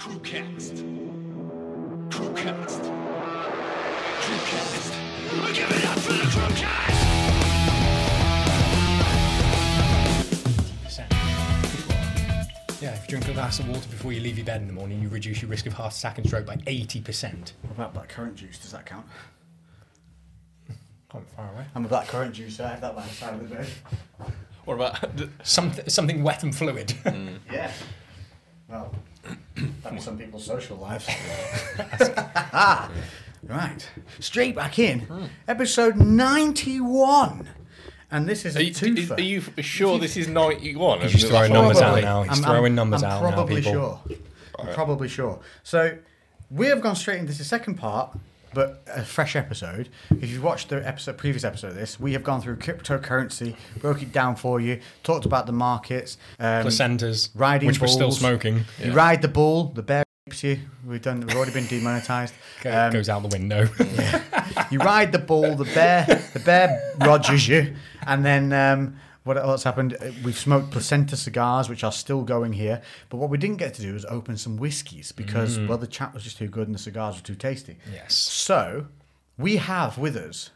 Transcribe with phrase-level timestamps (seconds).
[0.00, 0.80] Crewcast.
[2.08, 2.80] Crewcast.
[4.22, 5.54] Crewcast.
[5.54, 7.00] Give it up for the Crewcast!
[10.82, 11.12] percent.
[12.80, 14.72] Yeah, if you drink a glass of water before you leave your bed in the
[14.72, 17.52] morning, you reduce your risk of heart attack and stroke by 80%.
[17.60, 18.58] What about blackcurrant juice?
[18.58, 19.04] Does that count?
[21.10, 21.66] Quite far away.
[21.74, 22.58] I'm a blackcurrant juice.
[22.58, 23.66] I have that by the side of the bed.
[24.64, 25.04] What about
[25.42, 26.94] Something, something wet and fluid.
[27.04, 27.38] Mm.
[27.52, 27.70] Yeah.
[28.68, 28.94] Well,
[29.82, 31.06] that's some people's social lives.
[33.46, 33.88] right.
[34.18, 35.00] Straight back in.
[35.00, 35.24] Hmm.
[35.48, 37.48] Episode 91.
[38.12, 39.16] And this is a Are you, twofer.
[39.18, 41.00] are you sure this is 91?
[41.02, 42.22] He's just throwing numbers what- out now.
[42.24, 43.72] He's I'm- throwing I'm- numbers I'm out now, probably people.
[43.72, 44.16] sure.
[44.58, 45.38] I'm probably sure.
[45.62, 45.96] So
[46.50, 48.18] we have gone straight into the second part,
[48.54, 49.88] but a fresh episode.
[50.10, 54.02] If you've watched the episode, previous episode of this, we have gone through cryptocurrency, broke
[54.02, 58.18] it down for you, talked about the markets, um, Placentas, riding which we're still bulls.
[58.18, 60.60] smoking, You ride the bull, the bear rapes you.
[60.86, 61.20] We've done.
[61.20, 62.34] We've already been demonetized.
[62.62, 63.68] Um, goes out the window.
[64.70, 66.04] you ride the bull, the bear,
[66.34, 67.74] the bear rogers you,
[68.06, 69.96] and then um, what else happened?
[70.00, 72.80] Uh, We've smoked placenta cigars, which are still going here.
[73.08, 76.14] But what we didn't get to do was open some whiskies because well, the chat
[76.14, 77.76] was just too good and the cigars were too tasty.
[77.92, 78.14] yes.
[78.16, 78.86] So
[79.38, 80.50] we have with us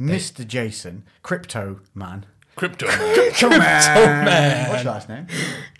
[0.00, 0.46] Mr.
[0.46, 2.26] Jason, Crypto Man.
[2.56, 2.86] Crypto.
[3.14, 4.68] Crypto Man.
[4.70, 5.26] What's your last name?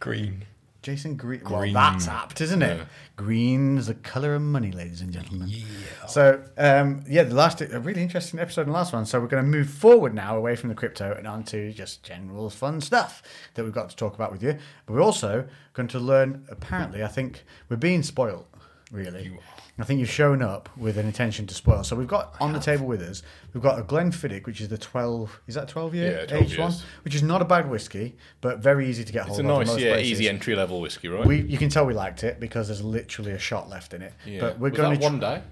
[0.01, 0.45] Green.
[0.83, 1.43] Jason Green.
[1.45, 1.75] Well, Green.
[1.75, 2.87] that's apt, isn't it?
[3.15, 5.49] Green's the colour of money, ladies and gentlemen.
[5.49, 6.07] Yeah.
[6.09, 9.07] So, um, yeah, the last a really interesting episode, and last one.
[9.07, 12.51] So we're going to move forward now, away from the crypto and onto just general
[12.51, 13.23] fun stuff
[13.55, 14.59] that we've got to talk about with you.
[14.87, 16.45] But we're also going to learn.
[16.51, 18.49] Apparently, I think we're being spoilt.
[18.91, 19.39] Really,
[19.79, 21.83] I think you've shown up with an intention to spoil.
[21.83, 24.79] So we've got on the table with us, we've got a Glenfiddich, which is the
[24.79, 25.41] twelve.
[25.47, 26.71] Is that twelve year Yeah, 12 age one?
[26.71, 26.85] years.
[27.05, 29.45] Which is not a bad whiskey, but very easy to get hold of.
[29.45, 29.59] It's a of.
[29.59, 30.13] nice, most yeah, places.
[30.13, 31.27] easy entry level whiskey, right?
[31.27, 34.13] We, you can tell we liked it because there's literally a shot left in it.
[34.27, 34.41] yeah.
[34.41, 35.43] But we're Was going that to one day.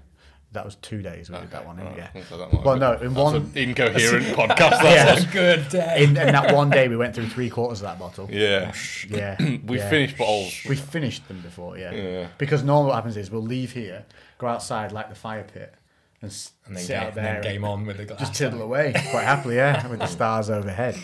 [0.53, 1.79] That was two days we did that one.
[1.79, 2.09] in, yeah.
[2.27, 4.57] so that Well, no, in that's one an incoherent podcast.
[4.81, 5.13] That Yeah.
[5.15, 5.25] was.
[5.25, 6.03] Good day.
[6.03, 8.27] in, in that one day we went through three quarters of that bottle.
[8.29, 8.73] Yeah.
[8.75, 9.89] Oh, yeah, We yeah.
[9.89, 10.53] finished bottles.
[10.67, 11.91] We finished them before, yeah.
[11.93, 12.27] Yeah.
[12.37, 14.03] Because normally what happens is we'll leave here,
[14.39, 15.73] go outside like the fire pit,
[16.21, 16.31] and,
[16.67, 18.19] And then, sit ga- out and there, then game on with the glass.
[18.19, 20.97] just tiddle away quite happily, yeah, with the stars overhead.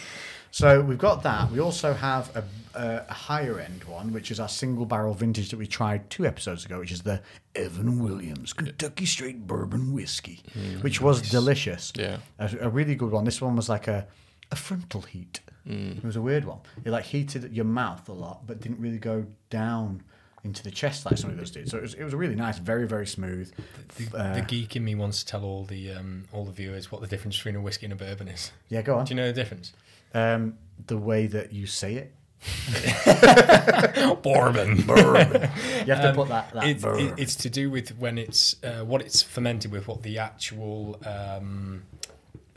[0.52, 1.52] So we've got that.
[1.52, 2.44] We also have a,
[2.78, 6.26] a, a higher end one, which is our single barrel vintage that we tried two
[6.26, 7.22] episodes ago, which is the
[7.56, 10.42] Evan Williams Kentucky Straight Bourbon Whiskey,
[10.82, 11.92] which was delicious.
[11.96, 12.18] Yeah.
[12.40, 13.26] a, a really good one.
[13.26, 14.08] This one was like a,
[14.52, 15.42] a frontal heat.
[15.70, 16.60] It was a weird one.
[16.86, 20.02] It like heated your mouth a lot, but didn't really go down
[20.46, 21.68] into the chest like some of those did.
[21.70, 23.52] So it was, it was really nice, very very smooth.
[23.98, 26.90] The, Uh, the geek in me wants to tell all the um, all the viewers
[26.90, 28.52] what the difference between a whiskey and a bourbon is.
[28.70, 29.04] yeah, go on.
[29.06, 29.74] Do you know the difference?
[30.14, 32.14] Um, the way that you say it.
[34.22, 34.78] Bourbon.
[34.78, 36.54] You have to put that.
[36.54, 40.04] that It's, it, it's to do with when it's uh, what it's fermented with, what
[40.04, 41.84] the actual um,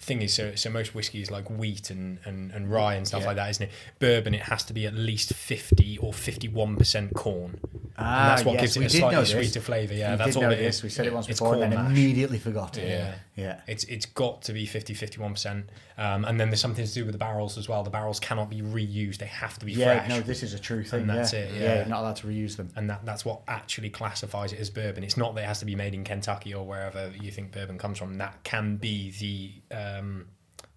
[0.00, 0.34] thing is.
[0.34, 3.26] So, so most whiskies like wheat and, and, and rye and stuff Yeah.
[3.28, 3.70] like that, isn't it?
[3.98, 7.60] Bourbon, it has to be at least fifty or fifty-one percent corn.
[7.98, 9.92] Ah, and that's what yes, gives it a slightly sweeter flavour.
[9.94, 10.76] Yeah, we that's all it this.
[10.76, 10.82] is.
[10.82, 11.90] We said it once before and corn then mash.
[11.90, 12.88] immediately forgot it.
[12.88, 13.14] Yeah.
[13.36, 13.60] Yeah.
[13.66, 15.64] It's it's got to be 50 51%.
[15.98, 17.82] Um, and then there's something to do with the barrels as well.
[17.82, 19.18] The barrels cannot be reused.
[19.18, 20.08] They have to be Yeah, fresh.
[20.08, 21.02] no, this is a true thing.
[21.02, 21.40] And that's yeah.
[21.40, 21.60] it, yeah.
[21.60, 21.74] yeah.
[21.76, 22.70] you're not allowed to reuse them.
[22.76, 25.04] and that, that's what actually classifies it as bourbon.
[25.04, 27.76] It's not that it has to be made in Kentucky or wherever you think bourbon
[27.76, 28.16] comes from.
[28.16, 30.26] That can be the um,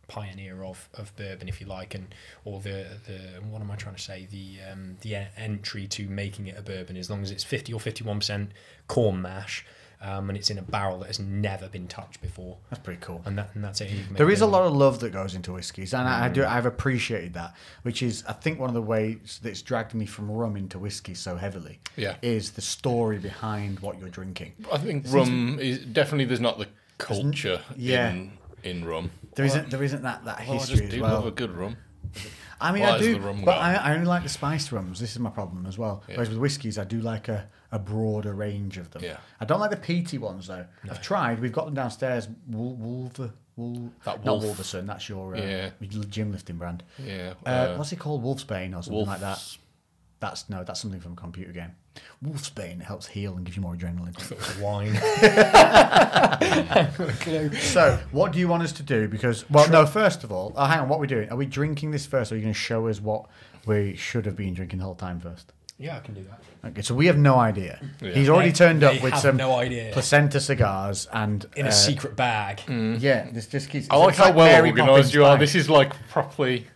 [0.08, 2.14] pioneer of, of bourbon, if you like, and
[2.46, 4.28] or the, the what am I trying to say?
[4.30, 7.80] The um, the entry to making it a bourbon, as long as it's fifty or
[7.80, 8.52] fifty one percent
[8.88, 9.66] corn mash,
[10.02, 13.22] um, and it's in a barrel that has never been touched before, That's pretty cool.
[13.26, 13.90] and that and that's it.
[13.90, 16.25] You can make There is a lot of love that goes into whiskies, and I,
[16.25, 16.34] I Mm.
[16.34, 16.46] do.
[16.46, 20.30] I've appreciated that, which is, I think, one of the ways that's dragged me from
[20.30, 21.80] rum into whiskey so heavily.
[21.96, 22.16] Yeah.
[22.22, 24.52] is the story behind what you're drinking.
[24.72, 26.68] I think rum is definitely there's not the
[26.98, 28.12] culture yeah.
[28.12, 28.31] in
[28.63, 29.12] in rum.
[29.35, 29.69] There isn't.
[29.69, 31.13] There isn't that that Oh, I history just as do well.
[31.16, 31.78] love a good rum.
[32.62, 33.57] I mean, Why I is do, the rum but gone?
[33.63, 35.00] I, I only like the spiced rums.
[35.00, 36.03] This is my problem as well.
[36.07, 39.04] Whereas with whiskies, I do like a, a broader range of them.
[39.04, 39.18] Yeah.
[39.42, 40.65] I don't like the peaty ones though.
[40.89, 41.39] I've tried.
[41.42, 42.30] We've got them downstairs.
[42.48, 44.57] Wool, Wolver, Wool, That not Wolf.
[44.57, 44.86] Wolverson.
[44.86, 45.69] That's your uh, Yeah.
[46.09, 46.83] gym lifting brand.
[47.04, 47.33] Yeah.
[47.45, 48.24] Uh, uh, what's it called?
[48.24, 49.27] Wolfsbane or something like that.
[49.39, 49.57] Wolf's-
[50.24, 51.72] That's no, that's something from a computer game.
[52.25, 54.16] Wolfsbane it helps heal and gives you more adrenaline.
[54.62, 54.96] Wine.
[57.60, 59.10] so, what do you want us to do?
[59.10, 59.86] Because, well, no.
[59.86, 60.88] First of all, oh, hang on.
[60.88, 61.30] What are we doing?
[61.30, 63.25] Are we drinking this first, or are you going to show us what
[63.66, 65.52] we should have been drinking the whole time first?
[65.78, 66.69] yeah, I can do that.
[66.69, 67.81] Okay, so we have no idea.
[68.00, 68.12] Yeah.
[68.12, 69.92] He's already They- turned they up with have some no idea.
[69.92, 72.62] placenta cigars and In a uh, secret bag.
[72.69, 73.88] Yeah, this just keeps.
[73.90, 75.34] I like it's how well Mary organised Poppins you are.
[75.34, 75.42] bag.
[75.42, 76.68] This is like properly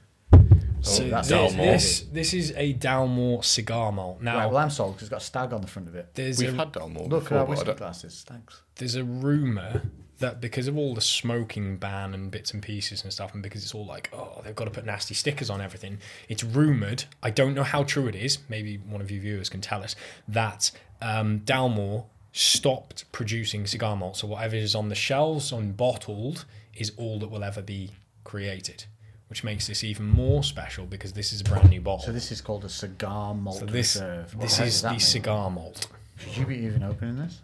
[0.88, 4.22] So that's this, this this is a Dalmore cigar malt.
[4.22, 6.10] Now Right, well, I'm sold because it's got a stag on the front of it.
[6.14, 8.62] there's We've a, had Dalmore Look before, at our whiskey glasses, stags.
[8.76, 9.84] there's a rumor
[10.20, 13.64] that because of all the smoking ban and bits and pieces and stuff, and because
[13.64, 17.04] it's all like, oh, they've got to put nasty stickers on everything, it's rumored.
[17.22, 18.40] I don't know how true it is.
[18.50, 19.96] Maybe one of you viewers can tell us
[20.28, 24.18] that um, Dalmore stopped producing cigar malt.
[24.18, 27.92] So whatever is on the shelves on bottled is all that will ever be
[28.24, 28.86] created,
[29.30, 32.06] which makes this even more special because this is a brand new bottle.
[32.06, 34.36] So this is called a cigar malt So this reserve.
[34.36, 35.00] What this is the mean?
[35.00, 35.88] cigar malt.
[36.18, 37.42] Should you be even opening this?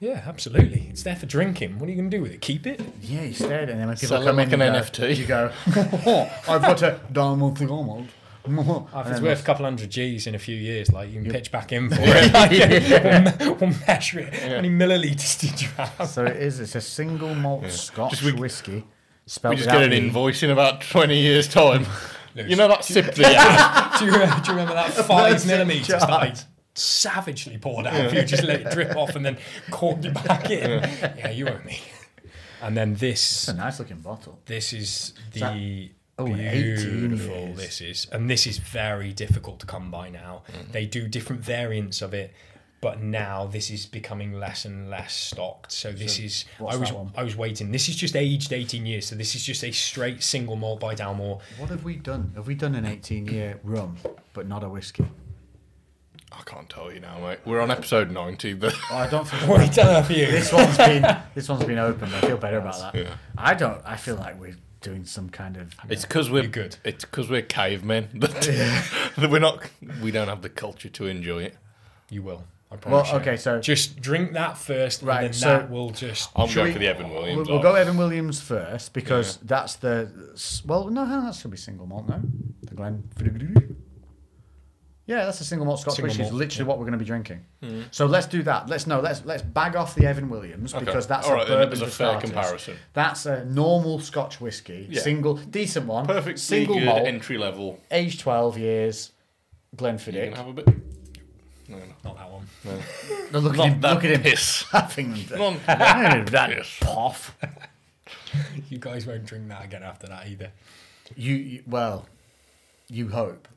[0.00, 0.86] Yeah, absolutely.
[0.90, 1.78] It's there for drinking.
[1.78, 2.40] What are you going to do with it?
[2.40, 2.80] Keep it?
[3.02, 4.98] Yeah, you stared, and then when people Sell it come like in, an you NFT.
[4.98, 5.52] Go, you go,
[6.06, 8.06] oh, I've got a Dalmore cigar malt.
[8.50, 8.54] If
[8.94, 11.52] And it's worth a couple hundred G's in a few years, like you can pitch
[11.52, 12.32] back in for it.
[12.32, 14.32] Like, we'll, we'll measure it.
[14.32, 16.08] How many milliliters did you have?
[16.08, 16.58] So it is.
[16.58, 18.84] It's a single malt Scotch Just we- whiskey.
[19.28, 21.86] Spelled We just get an the- invoice in about 20 years' time.
[22.34, 26.10] you know that sip that you do, you, do you remember that five millimeters that
[26.10, 26.34] I
[26.74, 28.22] savagely poured out of you?
[28.24, 29.36] Just let it drip off and then
[29.70, 30.80] corked it back in.
[31.18, 31.78] Yeah, you owe me.
[32.62, 34.40] And then this It's a nice looking bottle.
[34.46, 35.90] This is that- the
[36.20, 37.52] Oh, beautiful.
[37.54, 40.42] This is, and this is very difficult to come by now.
[40.50, 40.72] Mm.
[40.72, 42.34] They do different variants of it,
[42.80, 45.72] but now this is becoming less and less stocked.
[45.72, 46.44] So this is.
[46.58, 47.10] what's I was?
[47.16, 47.72] I was waiting.
[47.72, 49.06] This is just aged eighteen years.
[49.06, 51.40] So this is just a straight single malt by Dalmore.
[51.58, 52.32] What have we done?
[52.36, 53.96] Have we done an 18 year rum,
[54.32, 55.06] but not a whiskey?
[56.30, 57.38] I can't tell you now, mate.
[57.44, 58.54] We're on episode 90.
[58.54, 59.42] But Oh, I don't think.
[59.48, 60.26] What are you telling for you?
[60.30, 62.14] this one's been this one's been opened.
[62.14, 62.94] I feel better about that.
[62.94, 63.14] Yeah.
[63.36, 63.80] I don't.
[63.84, 65.74] I feel like we're doing some kind of.
[65.88, 66.76] it's because we're You're good.
[66.84, 69.62] It's because we're cavemen that, that we're not.
[70.02, 71.56] We don't have the culture to enjoy it.
[72.10, 72.44] You will.
[72.70, 73.10] I well, promise.
[73.12, 73.16] you.
[73.18, 76.30] okay, so Just drink that first, Right, and then so- that will just.
[76.36, 77.48] I'm Should going we- for the Evan we'll, Williams.
[77.48, 80.10] we'll go Evan Williams first because that's the.
[80.66, 82.08] Well, no, that should be single malt.
[82.08, 82.20] No,
[82.62, 83.04] the Glen.
[85.06, 86.22] Yeah, that's a single malt Scotch Single whiskey.
[86.24, 86.68] It's malt, literally yeah.
[86.68, 87.40] what we're going to be drinking.
[87.62, 87.82] Mm-hmm.
[87.90, 88.68] So let's do that.
[88.68, 89.00] Let's no.
[89.00, 90.84] Let's let's bag off the Evan Williams Okay.
[90.84, 92.30] because that's All a right, then bourbon as a for fair starters.
[92.30, 92.76] comparison.
[92.92, 95.00] That's a normal Scotch whiskey, Yeah.
[95.00, 97.80] single, decent one, Perfect, single good malt, entry level.
[97.90, 99.12] age twelve years,
[99.72, 100.24] You Glenfiddich.
[100.24, 100.68] can have a bit.
[101.68, 101.84] No, no.
[102.04, 102.46] Not that one.
[103.32, 103.80] No, look at him!
[103.80, 104.62] that Look at him piss.
[104.72, 106.76] having Not that, that piss.
[106.80, 107.36] poff.
[108.68, 110.50] You guys won't drink that again after that either.
[111.16, 112.06] You, you well,
[112.88, 113.48] you hope.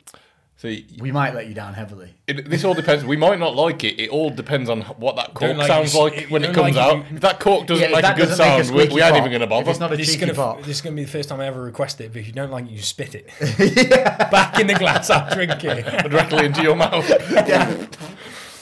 [0.61, 2.13] See, We might let you down heavily.
[2.27, 3.03] it, this all depends.
[3.03, 3.99] We might not like it.
[3.99, 6.75] It all depends on what that cork like sounds you- like it- when it comes
[6.75, 6.97] like out.
[7.09, 9.01] you- If that cork doesn't Yeah, make a good doesn't a sound, we, squeaky we
[9.01, 9.71] ain't pop, even going to if bother.
[9.71, 10.59] it's not a This is gonna pop.
[10.59, 12.13] this is gonna be the first time I ever request it.
[12.13, 13.27] But if you don't like it, you spit it
[14.29, 15.09] back in the glass.
[15.09, 15.83] I'll drink it.
[16.11, 17.09] directly into your mouth.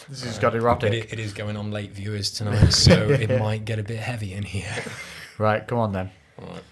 [0.07, 0.91] This has got erotic.
[0.93, 4.33] It, it is going on late viewers tonight, so it might get a bit heavy
[4.33, 4.73] in here.
[5.37, 6.09] Right, come on then.
[6.41, 6.63] Alright.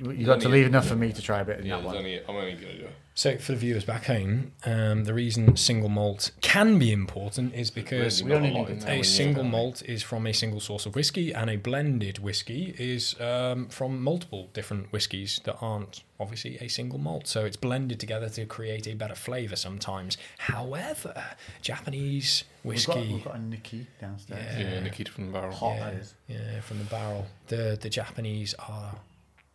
[0.00, 1.84] You you got to leave enough for me to try a bit in that there's
[1.86, 1.96] one.
[1.98, 2.96] only, I'm only going to do it.
[3.16, 7.70] So for the viewers back home, um, the reason single malt can be important is
[7.70, 10.32] because Really only need like to it now a single you- malt is from a
[10.32, 15.56] single source of whiskey, and a blended whiskey is um, from multiple different whiskies that
[15.60, 17.28] aren't obviously a single malt.
[17.28, 20.16] So it's blended together to create a better flavour sometimes.
[20.38, 21.24] However,
[21.62, 23.14] Japanese We've got, whiskey.
[23.14, 24.58] we've got a Nikka downstairs.
[24.58, 24.70] Yeah.
[24.74, 25.54] Yeah, Nikita from the barrel.
[25.54, 26.14] Hot, yeah, that is.
[26.26, 27.26] yeah, from the barrel.
[27.46, 28.96] The the Japanese are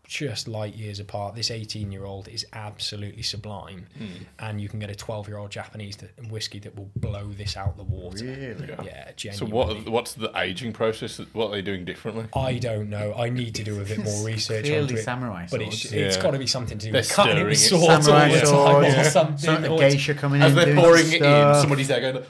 [0.10, 1.36] just light years apart.
[1.36, 4.06] This 18 year old is absolutely sublime, Hmm.
[4.40, 7.56] and you can get a 12 year old Japanese that, whiskey that will blow this
[7.56, 8.26] out the water.
[8.26, 8.70] Really?
[8.84, 9.12] Yeah.
[9.22, 9.88] Yeah, So what?
[9.88, 11.20] What's the aging process?
[11.34, 12.26] What are they doing differently?
[12.36, 13.14] I don't know.
[13.16, 15.04] I need to do a bit more research Clearly onto it.
[15.04, 15.94] samurai but it's, swords.
[15.94, 16.24] it's Yeah.
[16.24, 17.86] got to be something to do They're with cutting it with stirring it.
[17.86, 18.98] swords all the time swords.
[19.08, 19.38] or something.
[19.38, 20.48] Some or the geisha coming in.
[20.48, 20.56] As in.
[20.58, 22.26] they're doing pouring it in, somebody's there going,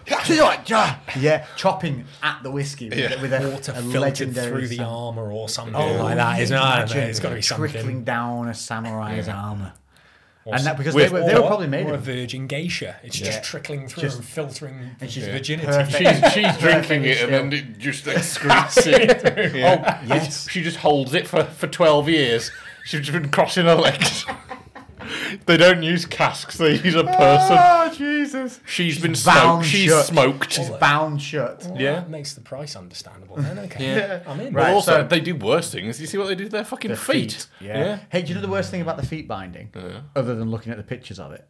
[1.19, 3.21] yeah, chopping at the whiskey with, Yeah.
[3.21, 6.41] with a, water a legendary through the armor or something Oh, like that.
[6.41, 6.59] Isn't it?
[6.59, 6.93] I don't know.
[6.95, 7.68] imagine It's got to be something.
[7.71, 9.73] Trickling down a samurai's armor.
[10.45, 12.95] Or And that because With- they were, they were probably made or a virgin geisha.
[13.03, 13.27] It's Yeah.
[13.27, 15.91] just trickling through Just- and filtering and she's virginity.
[15.91, 19.53] she's, she's drinking it and then it just excretes it.
[19.55, 19.99] Yeah.
[20.01, 20.47] Oh, yes.
[20.47, 22.51] Oh, she just holds it for, for 12 years.
[22.85, 24.25] She's just been crossing her legs.
[25.45, 27.57] they don't use casks, they use a person.
[27.59, 28.59] Oh Jesus!
[28.65, 29.65] She's been bound smoked.
[29.65, 30.05] She's shut.
[30.05, 30.51] smoked.
[30.53, 31.65] She's bound shut.
[31.69, 31.93] Well, Yeah.
[31.95, 33.37] that makes the price understandable.
[33.37, 34.23] Then okay, Yeah.
[34.27, 34.53] I'm in.
[34.53, 34.65] Right.
[34.65, 35.99] But also, so- they do worse things.
[35.99, 37.47] You see what they do to their fucking The feet?
[37.59, 37.99] Yeah.
[38.09, 39.69] Hey, do you know the worst thing about the feet binding,
[40.15, 41.47] other than looking at the pictures of it?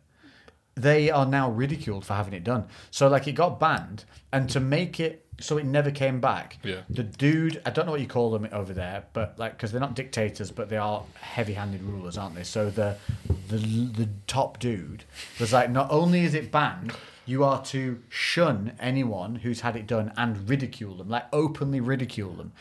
[0.76, 2.66] They are now ridiculed for having it done.
[2.90, 6.82] So, like, it got banned, and to make it so it never came back, Yeah.
[6.90, 9.82] the dude, I don't know what you call them over there, but like, because they're
[9.82, 12.44] not dictators, but they are heavy-handed rulers, aren't they?
[12.44, 12.98] So the
[13.48, 15.04] the the top dude
[15.40, 16.94] was like, not only is it banned.
[17.26, 22.32] You are to shun anyone who's had it done and ridicule them, like openly ridicule
[22.34, 22.54] them.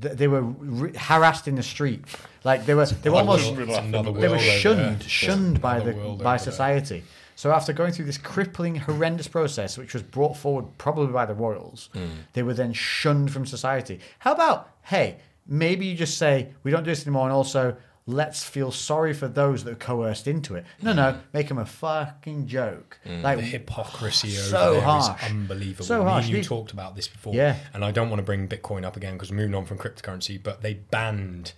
[0.00, 2.04] th- they were re- harassed in the street.
[2.44, 5.60] Like they were, they were almost, wouldn't be laughing another at they were shunned, shunned
[5.60, 7.02] by the by society.
[7.36, 11.34] So after going through this crippling, horrendous process, which was brought forward probably by the
[11.34, 12.06] royals, Hmm.
[12.32, 14.00] they were then shunned from society.
[14.20, 17.76] How about, hey, maybe you just say we don't do this anymore, and also
[18.06, 20.64] let's feel sorry for those that are coerced into it.
[20.82, 22.98] No, no, make them a fucking joke.
[23.06, 23.44] Like Hmm.
[23.44, 25.24] the hypocrisy over so there is harsh.
[25.30, 25.86] unbelievable.
[25.86, 26.24] So Me harsh.
[26.24, 27.56] and you These- talked about this before, Yeah.
[27.72, 30.40] and I don't want to bring Bitcoin up again because we're moving on from cryptocurrency,
[30.42, 31.52] but they banned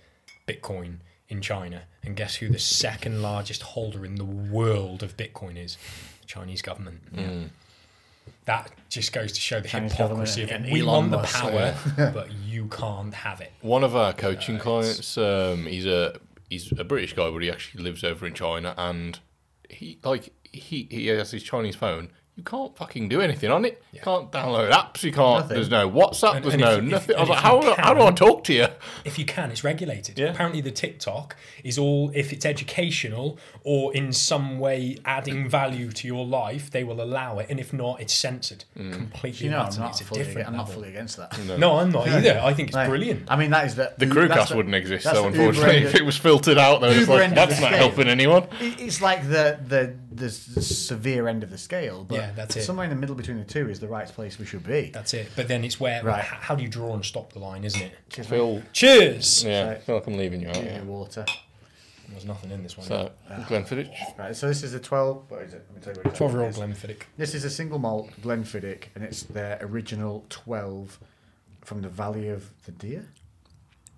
[0.47, 5.57] Bitcoin in China, and guess who the second largest holder in the world of Bitcoin
[5.57, 5.77] is?
[6.21, 7.01] The Chinese government.
[8.45, 10.71] That just goes to show the Chinese hypocrisy of it.
[10.71, 11.75] We Elon want the Musk, power,
[12.13, 13.51] but you can't have it.
[13.61, 16.17] One of our coaching clients, um, he's a
[16.49, 19.19] he's a British guy, but he actually lives over in China, and
[19.69, 22.09] he like he he has his Chinese phone.
[22.37, 23.81] You can't fucking do anything on it.
[23.91, 25.01] You can't download apps.
[25.01, 25.41] You can't.
[25.41, 25.55] Nothing.
[25.55, 26.35] There's no WhatsApp.
[26.35, 27.15] And- there's and no if- if- nothing.
[27.15, 28.67] I was like, how, you how do I talk to you?
[29.05, 30.19] if you can, it's regulated.
[30.19, 30.27] Yeah.
[30.27, 36.07] Apparently, the TikTok is all if it's educational or in some way adding value to
[36.07, 38.93] your life, they will allow it, and if not, it's censored mm.
[38.93, 39.45] completely.
[39.45, 41.35] you know, I'm not fully, different I'm not fully against that.
[41.57, 42.39] No, I'm not either.
[42.43, 43.23] I think it's Like, brilliant.
[43.29, 46.05] I mean, that is the The that's crewcast wouldn't exist, that's so unfortunately, if it
[46.05, 48.47] was filtered out, though, it's like that's not helping anyone.
[48.59, 50.29] It's like the the the
[50.61, 52.63] severe end of the scale, but Yeah, that's it.
[52.63, 54.89] somewhere in the middle between the two is the right place we should be.
[54.93, 55.29] That's it.
[55.35, 56.19] But then it's where Right.
[56.23, 57.93] h- how do you draw and stop the line, isn't it?
[58.25, 59.43] Phil, Cheers.
[59.43, 60.55] yeah, I feel like I'm leaving you out.
[60.57, 60.81] Yeah, Yeah.
[60.83, 61.25] water.
[62.09, 62.87] There's nothing in this one.
[62.87, 63.45] So, ah.
[63.49, 63.93] Glenfiddich.
[64.17, 65.25] Right, so this is a twelve.
[65.29, 65.65] What is it?
[65.67, 66.15] Let me tell you what.
[66.15, 67.01] Twelve-year-old Glenfiddich.
[67.17, 70.99] This is a single malt Glenfiddich, and it's their original twelve
[71.65, 73.09] from the Valley of the Deer.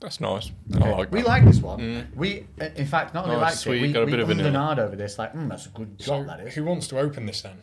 [0.01, 0.51] That's nice.
[0.81, 1.27] I like We that.
[1.27, 2.07] like this one.
[2.15, 4.19] We, uh, in fact, not only Nice, liked sweet, it, we, got a we bit
[4.21, 5.17] of ummed and over this.
[5.19, 6.27] Like, mm, that's a good So, job.
[6.27, 6.53] That is.
[6.55, 7.57] who wants to open this then?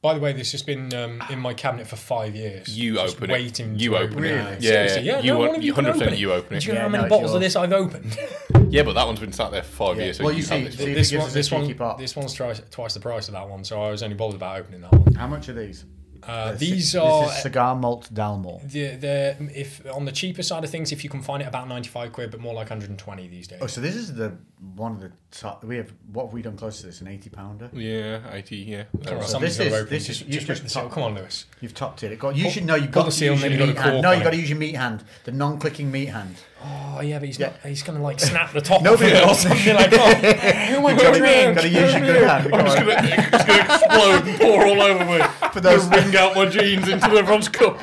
[0.00, 2.76] By the way, this has been um, in my cabinet for five years.
[2.78, 3.32] You Just open it.
[3.32, 4.20] waiting You to open it.
[4.22, 4.56] Really?
[4.60, 4.98] Yeah, yeah.
[5.00, 6.60] Yeah, You no, want- one of you you- 100% open you open it.
[6.60, 8.18] Do you know Yeah, how many no, it's bottles of this I've opened?
[8.70, 10.04] Yeah, but that one's been sat there for five Yeah.
[10.04, 10.18] years.
[10.18, 12.92] So Well, you you see- this see- this one, this one, this one's twice, twice
[12.94, 15.14] the price of that one, so I was only bothered about opening that one.
[15.14, 15.84] How much are these?
[16.22, 18.60] Uh, This- these this are is cigar malt Dalmore.
[18.70, 21.68] the the if on the cheaper side of things, if you can find it about
[21.68, 23.58] ninety five quid, but more like 120 these days.
[23.62, 24.32] Oh, so this is the
[24.74, 25.62] one of the top.
[25.64, 27.00] We have what have we done close to this?
[27.00, 27.70] An eighty pounder.
[27.72, 28.56] Yeah, eighty.
[28.56, 28.84] Yeah.
[29.06, 29.88] All right, So this is- open.
[29.90, 31.44] this is- you just just the top- Come on, Lewis.
[31.60, 32.12] You've topped it.
[32.12, 32.74] It got, you Pull- should know.
[32.74, 34.02] You've got the to seal use and your meat you got hand.
[34.02, 34.24] No, you it.
[34.24, 36.36] got to use your meat hand, the non-clicking meat hand.
[36.60, 37.46] Oh yeah, but he's Yeah.
[37.48, 37.60] not.
[37.64, 39.92] He's gonna like snap the top No, of it or something like.
[39.92, 41.54] Oh, who am I You've got going to, around?
[41.54, 42.54] got to use your good hand.
[42.54, 45.24] I'm just gonna, it's gonna explode and pour all over me.
[45.52, 47.78] For those, Wring out my jeans into everyone's cup.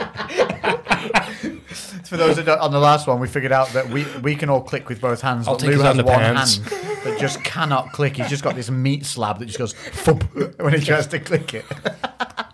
[2.05, 4.49] for those that don't, on the last one, we figured out that we we can
[4.49, 5.47] all click with both hands.
[5.47, 6.61] I'll but Lou has one underpants.
[6.71, 8.17] hand that just cannot click.
[8.17, 10.23] He's just got this meat slab that just goes thump
[10.59, 11.65] when he tries to click it.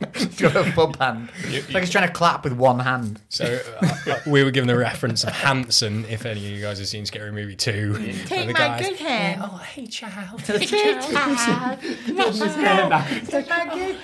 [0.16, 1.30] he's got a thump hand.
[1.46, 3.22] It's like he's trying to clap with one hand.
[3.30, 6.06] So uh, uh, we were given the reference of Hanson.
[6.10, 8.98] If any of you guys have seen Scary Movie Two, Take the my guys, good
[9.00, 9.42] hand.
[9.44, 10.42] Oh, hey, child.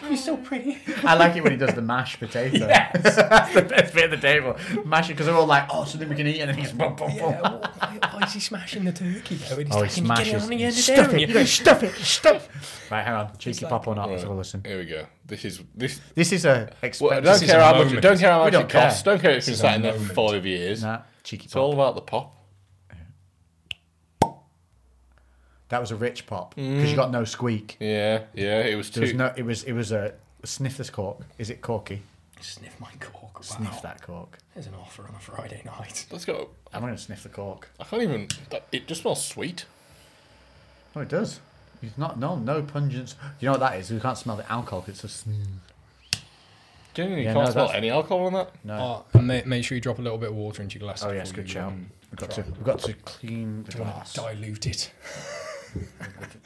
[0.04, 0.78] You're so pretty.
[1.04, 2.68] I like it when he does the mashed potato.
[2.78, 3.16] Yes.
[3.16, 4.56] That's the best bit of the table.
[4.86, 6.96] Mash it because they're all like, oh, something we can eat, and then he's boom,
[6.96, 7.18] boom, boom.
[7.18, 9.58] Yeah, well, why, why is he smashing the turkey though?
[9.58, 10.44] And Oh, like, he "Can you get it smashes.
[10.44, 11.28] on the end of Stuff there?" it.
[11.28, 11.94] You go, stuff it.
[11.96, 12.92] Stuff.
[12.92, 13.38] Right, hang on.
[13.38, 14.10] Cheeky like- pop or not?
[14.10, 14.64] Let's have a listen.
[14.66, 15.06] Here we go.
[15.28, 16.00] This is this.
[16.16, 17.24] This is a Well, expensive.
[17.24, 18.02] don't care how much.
[18.02, 19.04] Don't care how much don't it costs.
[19.04, 20.84] Don't care if it's been sat in there for five years.
[20.84, 22.34] Nah, cheeky It's all about the pop.
[25.70, 26.96] That was a rich pop because you mm.
[26.96, 27.76] got no squeak.
[27.82, 28.62] Yeah, yeah.
[28.62, 29.18] It was There was too.
[29.18, 29.34] no.
[29.36, 29.64] It was.
[29.64, 30.14] It was a
[30.46, 31.20] sniff this cork.
[31.38, 32.04] Is it corky?
[32.40, 33.36] Sniff my cork.
[33.36, 33.42] Wow.
[33.42, 34.38] Sniff that cork.
[34.54, 36.06] There's an offer on a Friday night.
[36.10, 36.50] Let's go.
[36.74, 37.70] I'm gonna sniff the cork.
[37.82, 38.30] I can't even.
[38.72, 39.66] It just smells sweet.
[40.96, 41.42] Oh, it does.
[41.82, 42.20] It's not.
[42.20, 43.16] No, no pungence.
[43.40, 43.92] You know what that is?
[43.92, 44.82] We can't smell the alcohol.
[44.82, 45.30] 'cause It's just.
[45.30, 45.44] Mm,
[46.94, 48.52] Genuinely, Yeah, you can't no, smell that's- any alcohol on that.
[48.66, 48.74] no.
[48.74, 51.04] Oh, and make, make sure you drop a little bit of water into your glass.
[51.04, 51.68] Oh yes, before good you, shout.
[51.72, 52.42] um, We've got to.
[52.42, 54.14] We've got to clean the Do glass.
[54.14, 54.92] dilute it?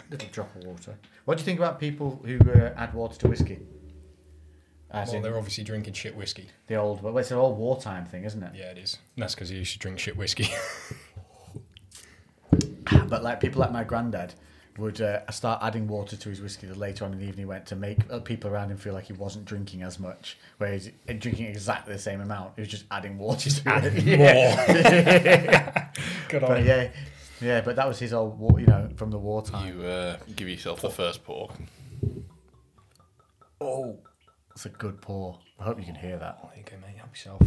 [0.09, 0.97] little drop of water.
[1.23, 3.59] What do you think about people who uh, add water to whiskey?
[4.89, 6.49] As Well, in they're obviously drinking shit whiskey.
[6.67, 8.51] the old, well, it's an old wartime thing, isn't it?
[8.53, 8.97] Yeah, it is.
[9.15, 10.49] And that's because you used to drink shit whiskey.
[13.07, 14.33] But like people like my granddad
[14.77, 17.45] would uh, start adding water to his whiskey the later on in the evening he
[17.45, 20.73] went to make uh, people around him feel like he wasn't drinking as much, where
[20.73, 22.53] he's uh, drinking exactly the same amount.
[22.55, 24.07] He was just adding water to adding it.
[24.19, 25.89] Yeah.
[26.29, 26.67] Good on But him.
[26.67, 26.89] yeah,
[27.41, 27.61] yeah.
[27.61, 29.67] But that was his old, wa- you know, from the wartime.
[29.77, 31.51] You uh, give yourself the first pour.
[33.59, 33.97] Oh,
[34.49, 35.39] that's a good pour.
[35.59, 36.39] I hope you can hear that.
[36.41, 36.97] There you go, mate.
[36.97, 37.41] Help yourself.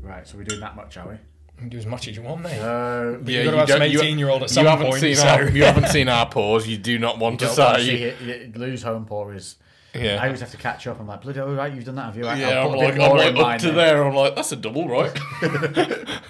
[0.00, 1.14] Right, so we're doing that much, are we?
[1.60, 2.58] You can do as much as you want, mate.
[2.58, 5.14] Uh, But you've got to have some don't- 18-year-old at you some haven't point, Seen
[5.16, 6.66] so- our, you haven't seen our pause.
[6.66, 7.86] You do not want to don't to say.
[7.86, 8.20] see it.
[8.22, 9.56] You- Lou's home pour is
[9.94, 10.18] Yeah.
[10.22, 10.98] I always have to catch up.
[11.00, 12.24] I'm like, bloody, all right, you've done that, have you?
[12.24, 13.76] Right, Yeah, I'll I'm like, bit I'm like up to then.
[13.76, 14.04] there.
[14.04, 15.12] I'm like, that's a double, right?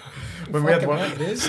[0.49, 1.47] When we had Fucking one, right, it is.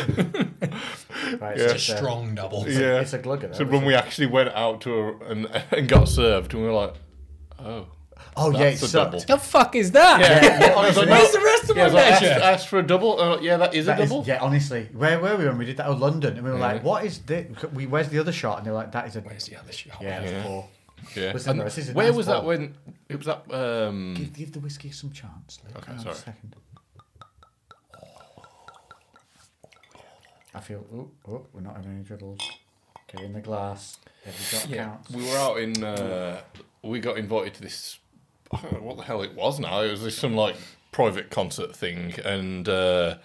[1.41, 1.65] right, Yeah.
[1.65, 2.69] it's It's a strong double.
[2.69, 3.01] yeah.
[3.01, 3.51] It's a glugger.
[3.51, 3.97] Though, So when isn't we it?
[3.97, 6.95] actually went out to a, and, and got served, and we were like,
[7.59, 7.87] oh.
[8.37, 9.13] Oh yeah, it that's a sucked.
[9.13, 9.25] double.
[9.27, 10.21] The fuck is that?
[10.21, 12.41] Yeah, I was like, Where's the rest of yeah, my was like, asked, measure?
[12.43, 13.21] asked for a double.
[13.21, 14.25] and yeah, that is That a is- double.
[14.27, 15.87] yeah, honestly, where were we when we did that?
[15.87, 16.73] Oh, London, and we were Yeah.
[16.73, 17.47] like, "What is this?
[17.73, 19.73] We where's the other shot?" And they were like, "That is a Where's the other
[19.73, 19.99] shot?
[20.01, 20.43] yeah, it Yeah.
[20.45, 20.69] poor."
[21.17, 21.33] Yeah.
[21.33, 22.75] Listen, And this is where nice was that when
[23.09, 23.43] it was that?
[23.53, 25.59] Um, Give, give the whiskey some chance.
[25.65, 25.77] Luke.
[25.79, 26.17] Okay, Hang on a sorry.
[26.17, 26.57] second.
[30.55, 30.85] I feel.
[30.95, 32.39] Oh, oh, we're not having any dribbles.
[33.15, 33.99] Okay, in the glass.
[34.25, 35.11] Every drop yeah, counts.
[35.11, 35.83] we were out in.
[35.83, 36.41] Uh,
[36.83, 37.99] we got invited to this.
[38.53, 39.81] I don't know what the hell it was now.
[39.83, 40.57] It was this some like
[40.91, 43.17] private concert thing, and uh,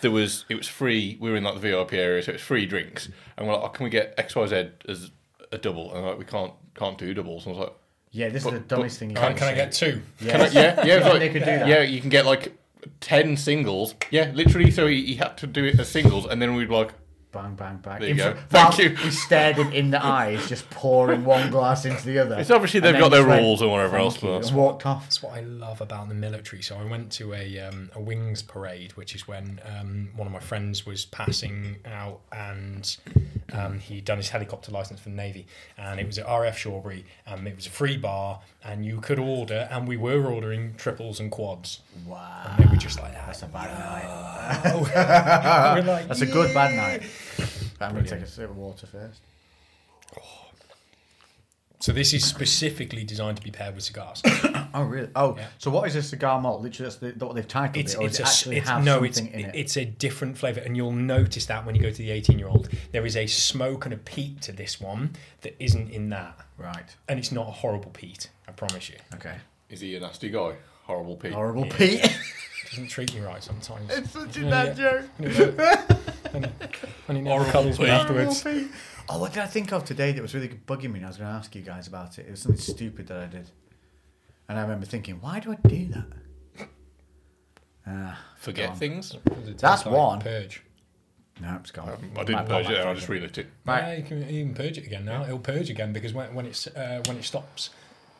[0.00, 1.16] there was it was free.
[1.20, 3.08] We were in like the VIP area, so it was free drinks.
[3.36, 5.10] And we're like, oh, can we get X Y Z as
[5.50, 5.94] a double?
[5.94, 7.46] And like, we can't can't do doubles.
[7.46, 7.76] And I was like,
[8.12, 10.00] Yeah, this But- is the dumbest thing you Can, ever can I get two?
[10.20, 10.32] Yeah.
[10.32, 11.68] Can I, yeah, yeah, it was like, They could do that.
[11.68, 12.56] Yeah, you can get like
[13.00, 13.94] ten singles.
[14.10, 14.70] Yeah, literally.
[14.70, 16.92] So he, he had to do it as singles, and then we'd like,
[17.32, 17.98] Bang, bang, bang.
[17.98, 18.36] There you In go.
[18.50, 18.90] Thank you.
[19.02, 22.38] We stared him in the eyes, just pouring one glass into the other.
[22.38, 24.22] it's obviously they've got their rules and whatever else.
[24.22, 25.04] you," But and walked off.
[25.04, 26.60] That's what I love about the military.
[26.60, 30.32] So I went to a um, a wings parade, which is when um, one of
[30.32, 32.94] my friends was passing out, and
[33.54, 35.46] um, he'd done his helicopter license for the navy,
[35.78, 39.18] and it was at RF Shawbury, and it was a free bar, and you could
[39.18, 42.44] order, and we were ordering triples and quads, Wow.
[42.56, 43.12] and they were just like.
[43.12, 44.74] That's a bad night.
[45.84, 47.02] we're like, That's a good bad night.
[47.78, 49.20] But I'm going to take a sip of water first.
[51.82, 54.22] So this is specifically designed to be paired with cigars.
[54.72, 55.10] Oh, really?
[55.16, 55.48] Oh, Yeah.
[55.58, 56.62] so what is a cigar malt?
[56.62, 58.68] Literally, that's the, what they've titled It's, it, or it's does a it actually it's,
[58.68, 59.54] have no, it's something in it?
[59.56, 63.04] it's a different flavour, and you'll notice that when you go to the eighteen-year-old, there
[63.04, 65.10] is a smoke and a peat to this one
[65.40, 66.96] that isn't in that, Right.
[67.08, 68.30] and it's not a horrible peat.
[68.48, 68.96] I promise you.
[69.14, 69.34] Okay.
[69.68, 70.54] is he a nasty guy?
[70.84, 71.32] Horrible peat.
[71.32, 72.00] Horrible Pete.
[72.70, 73.90] doesn't treat me right sometimes.
[73.90, 75.04] it's such a bad joke.
[76.32, 76.52] and he,
[77.08, 78.42] and he never cuddles me afterwards.
[78.42, 78.72] Horrible Pete.
[79.08, 80.98] Oh, what did I think of today that was really bugging me?
[80.98, 82.26] And I was going to ask you guys about it.
[82.26, 83.50] It was something stupid that I did.
[84.48, 86.68] And I remember thinking, why do I do that?
[87.86, 88.76] Ah, Forget gone.
[88.78, 89.16] things.
[89.58, 90.20] That's one.
[90.20, 90.62] Purge.
[91.40, 91.88] No, it's gone.
[92.16, 93.46] I didn't pop purge it, back I just relit it.
[93.66, 93.80] Right.
[93.82, 95.24] Yeah, you can even purge it again now.
[95.24, 97.70] It'll purge again because when, when it's uh, when it stops,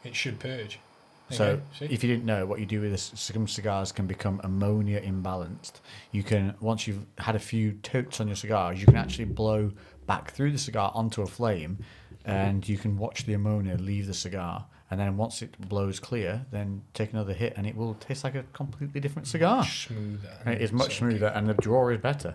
[0.02, 0.80] it should purge.
[1.28, 1.62] There you So, go.
[1.78, 1.84] See?
[1.94, 5.74] if you didn't know, what you do with this, some cigars can become ammonia imbalanced.
[6.10, 9.70] You can, once you've had a few totes on your cigars, you can actually blow
[10.06, 11.78] back through the cigar onto a flame,
[12.24, 14.66] and you can watch the ammonia leave the cigar.
[14.90, 18.34] And then once it blows clear, then take another hit, and it will taste like
[18.34, 19.64] a completely different cigar.
[19.64, 20.28] smoother.
[20.44, 21.16] And it is much silky.
[21.16, 22.34] smoother, and the draw is better.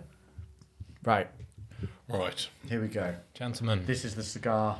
[1.04, 1.28] Right,
[2.08, 2.48] Right.
[2.68, 3.14] here we go.
[3.34, 4.78] Gentlemen, This is the cigar.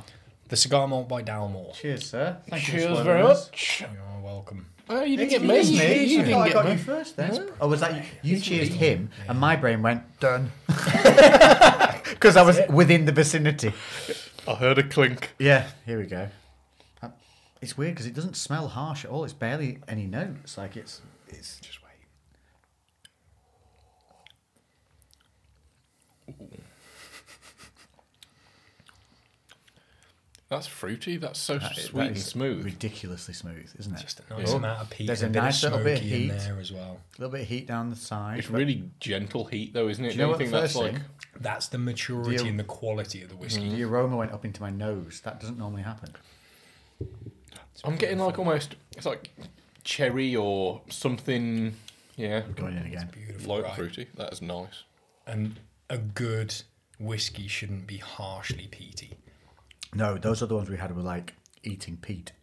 [0.49, 1.73] the cigar malt by Dalmore.
[1.73, 2.37] Cheers, sir.
[2.49, 3.81] Thank you Cheers spoiling very much.
[3.81, 4.65] You're welcome.
[4.89, 5.79] Oh, you didn't It's get me.
[5.79, 6.03] me.
[6.03, 6.71] You You didn't I get got me.
[6.73, 7.39] you first then.
[7.39, 8.01] Or oh, was that you?
[8.35, 10.51] You cheered him, and my brain went done
[12.09, 13.73] because I was within the vicinity.
[14.47, 15.31] I heard a clink.
[15.39, 16.29] Yeah, here we go.
[17.61, 19.25] It's weird because it doesn't smell harsh at all.
[19.25, 20.57] It's barely any notes.
[20.57, 21.89] Like it's it's Just wait.
[30.49, 31.17] That's fruity.
[31.17, 32.65] That's so that- sweet that and is smooth.
[32.65, 34.01] ridiculously smooth, isn't it?
[34.01, 35.05] Just a nice amount of peat.
[35.05, 36.99] There's a a bit nice of little bit of smoky in there as well.
[37.17, 38.39] A little bit of heat down the side.
[38.39, 40.09] It's really gentle heat, though, isn't it?
[40.09, 41.01] Do you know what think the that's first like.
[41.33, 41.41] Thing?
[41.41, 43.69] That's the maturity The- and the quality of the whiskey.
[43.75, 45.21] The aroma went up into my nose.
[45.23, 46.15] That doesn't normally happen.
[47.83, 48.75] I'm getting like almost.
[48.97, 49.29] It's like
[49.83, 51.75] cherry or something.
[52.17, 53.09] Yeah, I'm Going in again.
[53.13, 53.75] Beautiful, light right?
[53.75, 54.07] fruity.
[54.15, 54.83] That is nice.
[55.25, 56.53] And a good
[56.99, 59.17] whiskey shouldn't be harshly peaty.
[59.93, 62.33] No, those are the ones we had were like eating Pete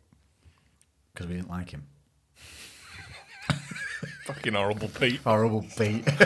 [1.12, 1.86] because we didn't like him.
[4.24, 5.20] Fucking horrible Pete.
[5.24, 6.04] Horrible Pete.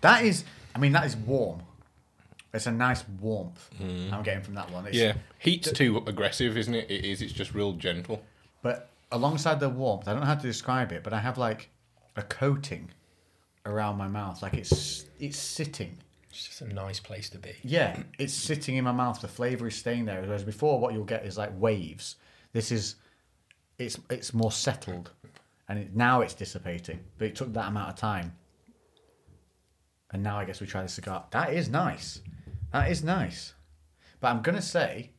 [0.00, 0.44] that is,
[0.74, 1.62] I mean, that is warm.
[2.52, 4.86] It's a nice warmth I'm getting from that one.
[4.86, 6.88] It's, Yeah, heat's too aggressive, isn't it?
[6.90, 7.20] It is.
[7.20, 8.22] It's just real gentle.
[8.62, 11.70] But alongside the warmth, I don't know how to describe it, but I have like
[12.16, 12.90] a coating
[13.66, 15.98] around my mouth, like it's it's sitting.
[16.30, 17.52] It's just a nice place to be.
[17.62, 19.20] Yeah, it's sitting in my mouth.
[19.20, 20.20] The flavor is staying there.
[20.20, 22.16] Whereas before, what you'll get is like waves.
[22.52, 22.96] This is,
[23.78, 25.10] it's it's more settled,
[25.68, 27.00] and it, now it's dissipating.
[27.18, 28.32] But it took that amount of time.
[30.14, 31.24] And now I guess we try the cigar.
[31.32, 32.20] That is nice.
[32.72, 33.52] That is nice.
[34.20, 35.10] But I'm gonna say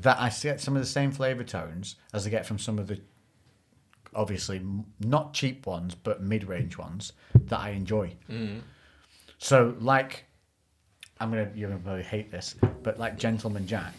[0.00, 2.88] that I get some of the same flavor tones as I get from some of
[2.88, 3.00] the,
[4.14, 4.60] obviously
[4.98, 8.16] not cheap ones, but mid-range ones that I enjoy.
[9.38, 10.24] So like,
[11.20, 13.92] I'm gonna you're gonna probably hate this, but like Gentleman Jack,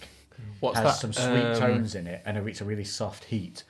[0.59, 0.99] What's has that?
[0.99, 3.63] some sweet Um, tones in it, and it's a really soft heat.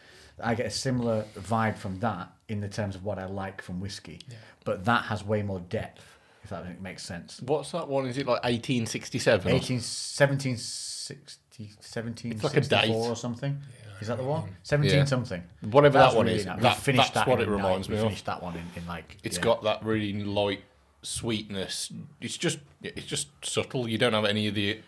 [0.43, 3.79] I get a similar vibe from that in the terms of what I like from
[3.79, 4.19] whiskey,
[4.63, 6.03] but that has way more depth.
[6.43, 7.41] If that makes sense.
[7.41, 8.05] What's that one?
[8.05, 9.51] Is it like 1867?
[9.51, 13.57] 18, 1760, 1764 like or something.
[14.01, 14.55] Is that the one?
[14.63, 15.05] 17 Yeah.
[15.05, 15.41] something.
[15.61, 16.61] Whatever That's that one really is, nice.
[16.61, 17.95] That- finished that's that what it reminds night.
[17.95, 18.07] me We of.
[18.09, 19.17] finished that one in, in like.
[19.23, 19.43] It's yeah.
[19.43, 20.63] got that really light
[21.01, 21.91] sweetness.
[22.21, 23.87] It's just it's just subtle.
[23.87, 24.79] You don't have any of the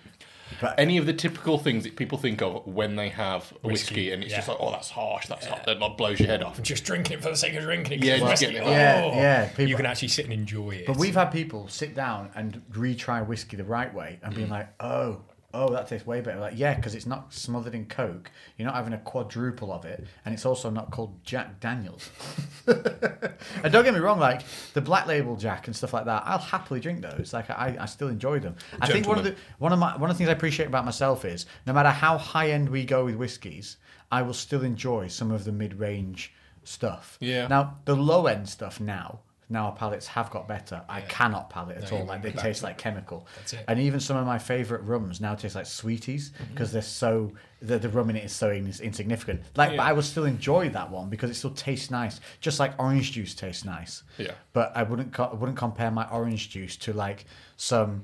[0.62, 3.96] But- any of the typical things that people think of when they have a whiskey,
[3.96, 4.38] Whiskey, and it's yeah.
[4.38, 5.28] just like, oh, that's harsh.
[5.28, 5.66] That's hot.
[5.66, 6.62] That like blows your head off.
[6.62, 7.98] Just drinking it for the sake of drinking it.
[8.00, 8.54] 'cause Yeah, it's just whiskey.
[8.54, 9.16] getting it- Yeah, Oh.
[9.16, 10.86] yeah, people- you can actually sit and enjoy it.
[10.88, 14.38] But we've had people sit down and retry whiskey the right way and Mm.
[14.38, 15.22] being like, oh,
[15.54, 16.40] oh, that tastes way better.
[16.40, 18.32] Like, yeah, because it's not smothered in Coke.
[18.58, 20.06] You're not having a quadruple of it.
[20.26, 22.10] And it's also not called Jack Daniels.
[22.68, 24.42] and don't get me wrong, like
[24.74, 27.34] the black label Jack and stuff like that, I'll happily drink those.
[27.34, 28.56] Like, I, I still enjoy them.
[28.82, 30.86] I think one of the one of my one of the things I appreciate about
[30.86, 33.78] myself is no matter how high end we go with whiskies,
[34.12, 36.34] I will still enjoy some of the mid range
[36.64, 37.18] stuff.
[37.20, 37.48] Yeah.
[37.48, 39.22] Now the low end stuff now.
[39.50, 40.82] Now our palates have got better.
[40.90, 42.06] I cannot palate at No, all.
[42.06, 43.26] Like they taste like chemical.
[43.38, 43.64] That's it.
[43.68, 46.54] And even some of my favourite rums now taste like sweeties Mm-hmm.
[46.54, 47.32] because they're so
[47.62, 49.42] the, the rum in it is so ins- insignificant.
[49.56, 52.74] Like, but I would still enjoy that one because it still tastes nice, just like
[52.78, 54.04] orange juice tastes nice.
[54.18, 54.32] Yeah.
[54.54, 58.04] But I wouldn't co- I wouldn't compare my orange juice to like some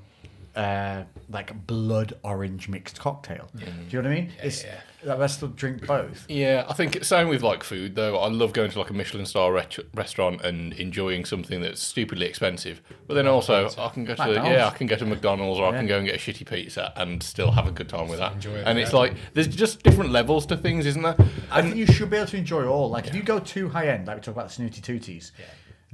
[0.56, 3.48] uh, like blood orange mixed cocktail.
[3.54, 4.32] Do you know what I mean?
[4.42, 4.80] it's yeah.
[5.02, 6.26] like, I still drink both.
[6.28, 8.18] Yeah, I think it's same with like food though.
[8.18, 12.26] I love going to like a Michelin star ret- restaurant and enjoying something that's stupidly
[12.26, 12.82] expensive.
[13.06, 14.50] But then also I can go to McDonald's.
[14.50, 16.92] yeah, I can go to McDonald's or I can go and get a shitty pizza
[16.96, 18.34] and still have a good time with that.
[18.34, 18.98] enjoy it, and it's yeah.
[18.98, 21.16] like there's just different levels to things, isn't there?
[21.50, 22.90] I think you should be able to enjoy all.
[22.90, 25.32] Like if you go too high end, like we talk about the snooty tooties,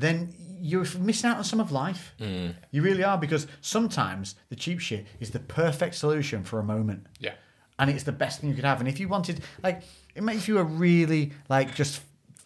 [0.01, 2.15] then you're missing out on some of life.
[2.21, 2.55] Mm.
[2.71, 7.07] You really are because sometimes the cheap shit is the perfect solution for a moment.
[7.19, 7.33] Yeah.
[7.79, 8.79] and it's the best thing you could have.
[8.81, 9.83] And if you wanted, like,
[10.15, 12.03] it makes you a really like just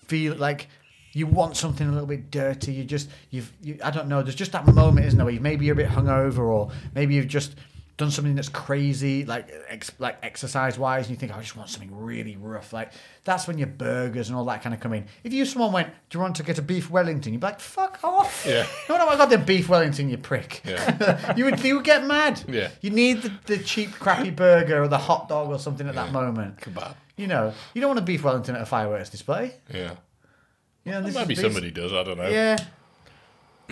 [0.07, 0.69] feel like
[1.13, 2.73] you want something a little bit dirty.
[2.73, 4.23] You just you've you, I don't know.
[4.23, 5.25] There's just that moment, isn't there?
[5.25, 7.57] Where you, maybe you're a bit hungover, or maybe you've just
[7.97, 11.57] done something that's crazy, like ex, like exercise wise, and you think "Oh, I just
[11.57, 12.73] want something really rough.
[12.73, 15.07] Like that's when your burgers and all that kind of come in.
[15.23, 17.61] If you someone went, "Do you want to get a beef Wellington?" You'd be like,
[17.61, 18.67] "Fuck off!" Yeah.
[18.89, 20.63] No, oh, no, I got the beef Wellington, you prick.
[20.65, 21.35] Yeah.
[21.37, 22.43] you would you would get mad.
[22.49, 22.71] Yeah.
[22.81, 26.13] You need the, the cheap, crappy burger or the hot dog or something at that
[26.13, 26.59] moment.
[26.59, 26.95] Kebab.
[27.17, 29.55] You know, you don't want a beef Wellington at a fireworks display.
[29.73, 29.93] Yeah.
[30.85, 31.93] Yeah, this Maybe somebody does.
[31.93, 32.29] I don't know.
[32.29, 32.57] Yeah.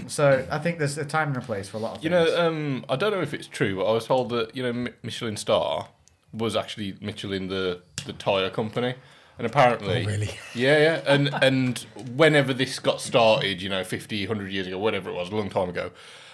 [0.07, 2.31] So I think there's a time and a place for a lot of You things.
[2.31, 4.73] know, um, I don't know if it's true, but I was told that you know
[4.73, 5.89] Mi- Michelin Star
[6.33, 8.95] was actually Michelin the the tire company,
[9.39, 10.31] and apparently, Oh, really?
[10.55, 11.79] yeah, yeah, and and
[12.17, 15.51] whenever this got started, you know, 50, 100 years ago, whatever it was, a long
[15.51, 15.91] time ago,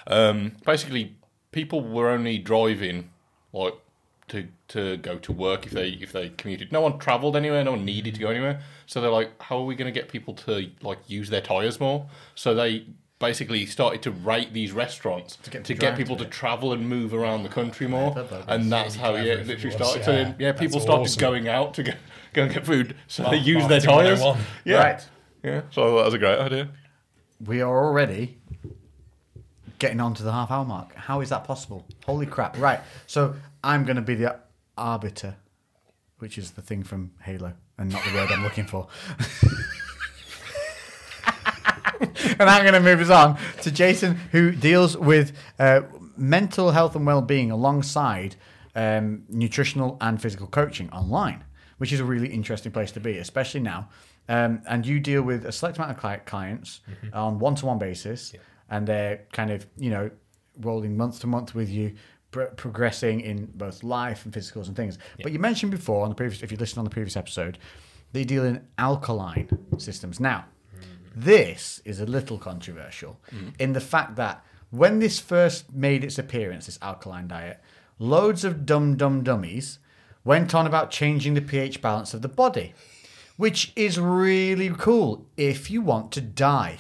[0.07, 1.17] um, basically
[1.51, 3.11] people were only driving
[3.53, 3.75] like
[4.29, 6.71] to to go to work if they if they commuted.
[6.71, 7.65] No one travelled anywhere.
[7.65, 8.61] No one needed to go anywhere.
[8.87, 11.81] So they're like, how are we going to get people to like use their tires
[11.81, 12.09] more?
[12.35, 12.87] So they
[13.19, 16.31] basically started to rate these restaurants to get get, to drive people to it.
[16.31, 18.13] travel and move around the country more.
[18.15, 20.05] that- and that's how yeah, it it literally started.
[20.05, 20.25] So yeah.
[20.25, 21.21] then, yeah, people started awesome.
[21.21, 21.93] going out to go,
[22.33, 22.97] go and get food.
[23.09, 24.21] So they oh, use their tires.
[24.65, 25.07] Yeah, Right.
[25.43, 25.63] yeah.
[25.71, 26.69] So that was a great idea.
[27.45, 28.39] We are already
[29.79, 30.95] getting on to the half hour mark.
[30.95, 31.87] How is that possible?
[32.05, 32.59] Holy crap.
[32.59, 32.81] Right.
[33.07, 34.37] So I'm going to be the
[34.77, 35.37] arbiter,
[36.19, 38.89] which is the thing from Halo and not the word I'm looking for.
[42.39, 45.83] and I'm going to move us on to Jason, who deals with uh,
[46.17, 48.37] mental health and well being alongside
[48.75, 51.45] um, nutritional and physical coaching online,
[51.79, 53.89] which is a really interesting place to be, especially now.
[54.29, 56.81] Um, and you deal with a select amount of cli- clients
[57.13, 58.35] on one to one basis,
[58.69, 60.11] and they're kind of, you know,
[60.61, 61.95] rolling month to month with you.
[62.31, 66.15] Pro- progressing in both life and physicals and things, but you mentioned before on the
[66.15, 67.57] previous, if you listened on the previous episode,
[68.13, 70.21] they deal in alkaline systems.
[70.21, 70.45] Now,
[71.15, 73.51] this is a little controversial mm-hmm.
[73.59, 77.61] in the fact that when this first made its appearance, this alkaline diet,
[77.99, 79.79] loads of dumb dumb dummies
[80.25, 82.75] went on about changing the pH balance of the body,
[83.37, 86.77] which is really cool if you want to die,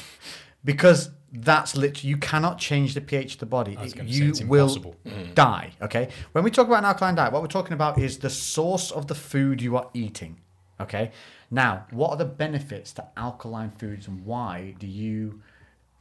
[0.64, 3.76] because that's literally you cannot change the pH of the body.
[3.76, 4.96] was It- gonna say you will impossible.
[5.06, 5.34] Mm.
[5.34, 5.72] die.
[5.82, 6.08] Okay.
[6.32, 9.06] When we talk about an alkaline diet, what we're talking about is the source of
[9.06, 10.40] the food you are eating.
[10.80, 11.10] Okay.
[11.50, 15.40] Now, what are the benefits to alkaline foods, and why do you,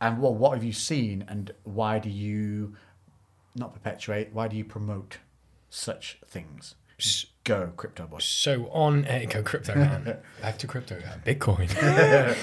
[0.01, 2.75] and well, what have you seen, and why do you
[3.55, 4.33] not perpetuate?
[4.33, 5.19] Why do you promote
[5.69, 6.75] such things?
[7.47, 8.17] Go, crypto boy.
[8.19, 11.69] So on uh, go crypto man, back to crypto, uh, Bitcoin.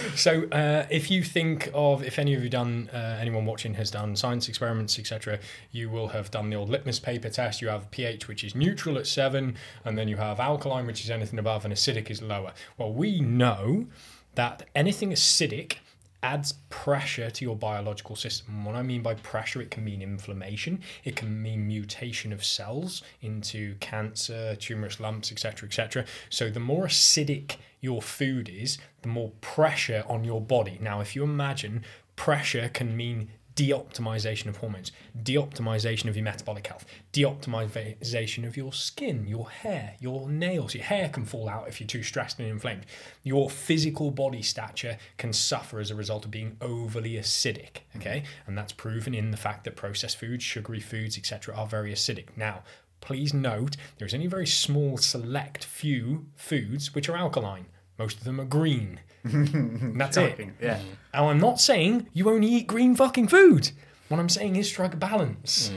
[0.17, 3.91] so uh, if you think of if any of you done uh, anyone watching has
[3.91, 5.41] done science experiments etc,
[5.73, 7.61] you will have done the old litmus paper test.
[7.61, 11.11] You have pH which is neutral at seven, and then you have alkaline which is
[11.11, 12.55] anything above, and acidic is lower.
[12.79, 13.89] Well, we know
[14.37, 15.77] that anything acidic
[16.25, 18.65] adds pressure to your biological system.
[18.65, 23.03] What I mean by pressure, it can mean inflammation, it can mean mutation of cells
[23.21, 26.07] into cancer, tumorous lumps, etc., etc.
[26.31, 30.79] So the more acidic your food is, the more pressure on your body.
[30.81, 31.85] Now, if you imagine
[32.17, 34.91] pressure can mean de-optimization of hormones,
[35.23, 40.75] de-optimization of your metabolic health, de-optimization of your skin, your hair, your nails.
[40.75, 42.87] Your hair can fall out if you're too stressed and inflamed.
[43.23, 47.79] Your physical body stature can suffer as a result of being overly acidic.
[47.97, 51.93] Okay, and that's proven in the fact that processed foods, sugary foods, etc., are very
[51.93, 52.29] acidic.
[52.37, 52.63] Now.
[53.01, 57.67] Please note there's only very small select few foods which are alkaline.
[57.99, 59.01] Most of them are green.
[59.25, 60.31] And that's it.
[60.31, 60.81] Shocking, Yeah.
[61.13, 63.71] Now, I'm not saying you only eat green fucking food.
[64.09, 65.71] What I'm saying is strike a balance.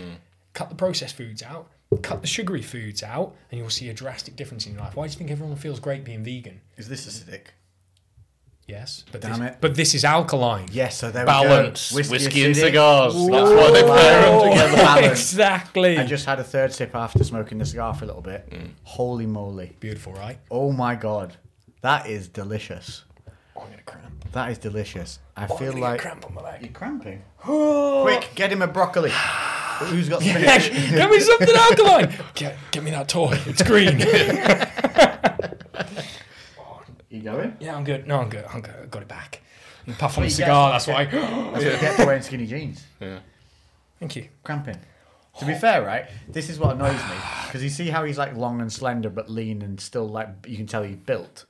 [0.54, 1.70] Cut the processed foods out,
[2.02, 4.96] cut the sugary foods out, and you'll see a drastic difference in your life.
[4.96, 6.60] Why do you think everyone feels great being vegan?
[6.76, 7.48] Is this acidic?
[8.68, 9.58] Yes, but Damn this, it.
[9.62, 10.68] but this is alkaline.
[10.74, 11.94] Yes, so there Balance.
[11.94, 12.10] we go.
[12.10, 12.60] Whiskey, and acidic.
[12.60, 13.14] cigars.
[13.14, 14.76] That's why they pair them together.
[14.76, 15.08] Balance.
[15.32, 15.98] exactly.
[15.98, 18.50] I just had a third sip after smoking the cigar for a little bit.
[18.50, 18.72] Mm.
[18.84, 19.78] Holy moly.
[19.80, 20.38] Beautiful, right?
[20.52, 21.38] Oh my god.
[21.82, 23.04] That is delicious.
[23.56, 24.32] Oh, I'm gonna cramp.
[24.32, 25.20] That is delicious.
[25.36, 26.62] I Oh, I'm feel like get cramp on my leg.
[26.62, 27.22] you're cramping.
[27.40, 29.12] Quick, get him a broccoli.
[29.80, 30.72] Who's got spinach?
[30.72, 32.14] Get me something alkaline.
[32.34, 33.40] Get, get me that toy.
[33.46, 34.00] It's green.
[37.10, 37.56] you going?
[37.60, 38.08] yeah, I'm good.
[38.08, 38.46] No, I'm good.
[38.52, 38.74] I'm good.
[38.84, 39.42] I got it back.
[39.86, 40.70] You puff on the you cigar.
[40.70, 41.06] get- That's why.
[41.06, 42.84] That's what you get for wearing skinny jeans.
[43.00, 43.20] Yeah.
[44.00, 44.28] Thank you.
[44.44, 44.78] Cramping.
[45.40, 48.36] To be fair, right, this is what annoys me because you see how he's like
[48.36, 51.46] long and slender but lean and still like you can tell he's built.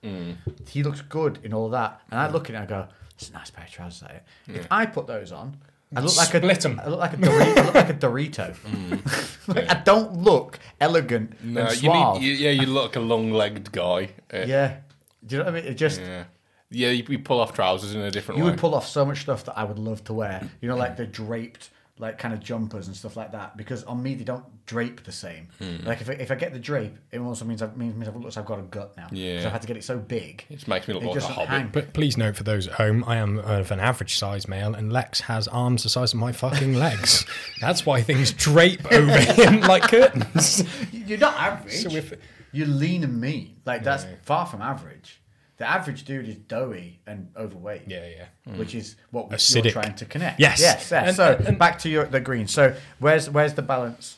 [0.68, 3.30] He looks good in all that, and I look at it and I go, "It's
[3.30, 5.58] a nice pair of trousers." That If I put those on,
[5.96, 6.82] I look like Split a 'em.
[6.84, 7.58] I look like a Dorito.
[7.58, 9.48] I look like a Dorito.
[9.48, 12.22] Like, I don't look elegant No, and you need.
[12.22, 14.10] You, yeah, you look like a long-legged guy.
[14.34, 14.78] Uh, yeah,
[15.26, 15.72] do you know what I mean?
[15.72, 16.26] It just Yeah.
[16.70, 18.42] Yeah, you, you pull off trousers in a different way.
[18.42, 18.52] you way.
[18.52, 20.50] would pull off so much stuff that I would love to wear.
[20.60, 21.70] You know, like the draped,
[22.00, 23.58] like kind of jumpers and stuff like that.
[23.58, 25.48] Because on me, they don't drape the same.
[25.60, 25.86] Hmm.
[25.86, 28.16] Like if I, if I get the drape, it also means I means, means I've,
[28.16, 29.08] looks I've got a gut now.
[29.12, 29.42] Yeah.
[29.42, 30.46] So I've had to get it so big.
[30.50, 31.50] it just makes me look like a hobbit.
[31.50, 31.70] hang.
[31.70, 34.92] But please note for those at home, I am of an average size male, and
[34.94, 37.26] Lex has arms the size of my fucking legs.
[37.62, 40.64] That's why things drape over him like curtains.
[40.92, 41.74] You're not average.
[41.74, 42.14] So if
[42.52, 43.58] You're lean and mean.
[43.66, 45.22] Like that's far from average.
[45.58, 47.84] The average dude is doughy and overweight.
[47.88, 48.26] yeah, yeah.
[48.48, 48.58] Mm.
[48.60, 49.64] Which is what Acidic.
[49.66, 50.40] you're trying to connect.
[50.40, 50.60] Yes.
[50.62, 50.90] Yes.
[50.92, 51.08] yes.
[51.08, 52.48] And- so and- back to your the green.
[52.48, 54.18] So where's where's the balance?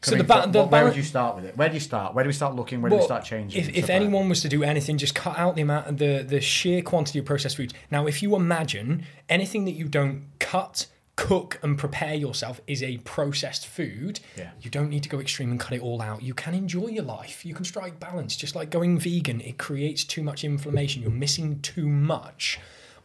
[0.00, 1.56] So the ba- the where balan- would you start with it?
[1.56, 2.14] Where do you start?
[2.14, 2.80] Where do we start looking?
[2.80, 3.60] Where do we start changing?
[3.60, 6.24] If, if like anyone was to do anything, just cut out the amount of the,
[6.26, 7.74] the sheer quantity of processed foods.
[7.90, 10.86] Now, if you imagine anything that you don't cut,
[11.18, 14.50] cook, and prepare yourself is a processed food, Yeah.
[14.62, 16.22] you don't need to go extreme and cut it all out.
[16.22, 17.44] You can enjoy your life.
[17.44, 18.36] You can strike balance.
[18.36, 21.02] Just like going vegan, it creates too much inflammation.
[21.02, 22.60] You're missing too much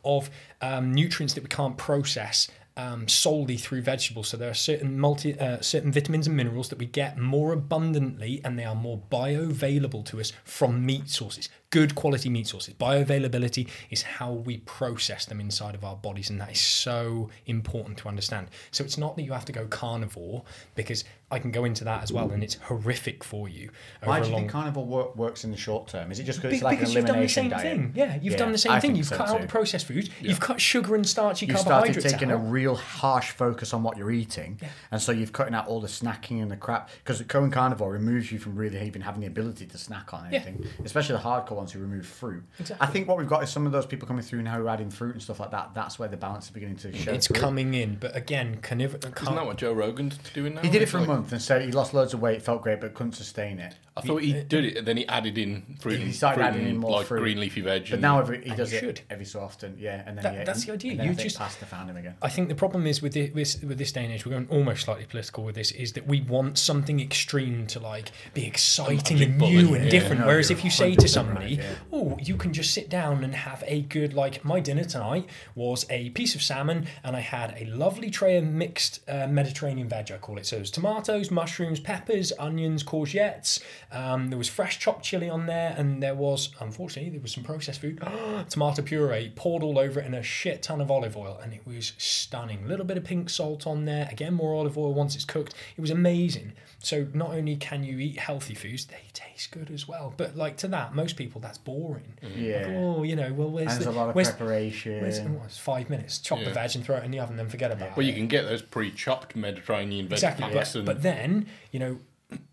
[0.06, 0.30] of
[0.62, 4.28] um, nutrients that we can't process um, solely through vegetables.
[4.28, 8.42] So there are certain multi, uh, certain vitamins and minerals that we get more abundantly,
[8.44, 12.76] and they are more bioavailable to us from meat sources, good quality meat sources.
[12.76, 17.98] Bioavailability is how we process them inside of our bodies, and that is so important
[17.98, 18.50] to understand.
[18.70, 20.44] So it's not that you have to go carnivore
[20.76, 23.72] because I can go into that as well, and it's horrific for you.
[24.04, 26.12] Why do you a think carnivore work, works in the short term?
[26.12, 27.64] Is it just because it's like an because you've done the elimination same diet?
[27.64, 27.92] thing.
[27.96, 28.96] Yeah, you've Yeah, done the same I thing.
[28.96, 30.12] You've so cut out the processed foods.
[30.22, 32.36] You've cut sugar and starchy You've started taking out.
[32.36, 34.60] a real harsh focus on what you're eating,
[34.92, 36.92] and so you've cutting out all the snacking and the crap.
[37.04, 40.64] Because going carnivore removes you from really even having the ability to snack on anything,
[40.86, 42.44] especially the hardcore ones who remove fruit.
[42.60, 42.88] Exactly.
[42.88, 44.70] I think what we've got is some of those people coming through now who are
[44.70, 45.72] adding fruit and stuff like that.
[45.74, 47.12] That's where the balance is beginning to show.
[47.12, 47.40] it's through.
[47.40, 50.62] coming in, but again, carniv- Isn't car- that what Joe Rogan's doing now?
[50.62, 52.62] He did it It's for a month and said he lost loads of weight, felt
[52.62, 53.76] great, but couldn't sustain it.
[53.96, 55.98] I thought he did it, and then he added in fruit.
[56.00, 57.20] He and- started fruit adding in and, more like fruit.
[57.20, 57.84] green leafy veg.
[57.84, 59.02] But and- now every, he does you it should.
[59.10, 60.02] every so often, yeah.
[60.08, 60.92] And then That- he, that's the idea.
[60.94, 62.16] And You I think just- pasta found him again.
[62.22, 64.48] I think the problem is with, the, with with this day and age, we're going
[64.50, 69.22] almost slightly political with this, is that we want something extreme to like be exciting
[69.22, 69.92] and new and yeah.
[69.92, 70.22] different.
[70.22, 73.34] No, Whereas if you say to somebody, say, oh, you can just sit down and
[73.36, 77.56] have a good like my dinner tonight was a piece of salmon and I had
[77.58, 80.12] a lovely tray of mixed uh, Mediterranean veg.
[80.12, 80.46] I call it.
[80.46, 83.62] So it was tomatoes, mushrooms, peppers, onions, courgettes.
[83.92, 87.44] Um, there was fresh chopped chili on there, and there was unfortunately there was some
[87.44, 88.02] processed food,
[88.50, 91.66] tomato puree poured all over it, and a shit ton of olive oil, and it
[91.66, 92.64] was stunning.
[92.66, 94.08] A little bit of pink salt on there.
[94.12, 95.54] Again, more olive oil once it's cooked.
[95.78, 96.54] It was amazing.
[96.84, 100.14] So not only can you eat healthy foods, they taste good as well.
[100.18, 102.18] But like to that, most people that's boring.
[102.22, 102.44] Mm-hmm.
[102.44, 102.58] Yeah.
[102.58, 105.02] Like, oh, you know, well, where's And there's the, a lot of where's, preparation.
[105.02, 106.20] Where's, oh, it's five minutes.
[106.20, 107.98] Chop the veg and throw it in the oven, then forget about Well, it.
[107.98, 111.80] Well, you can get those pre-chopped Mediterranean veg Exactly, packs but, and but then you
[111.80, 112.00] know,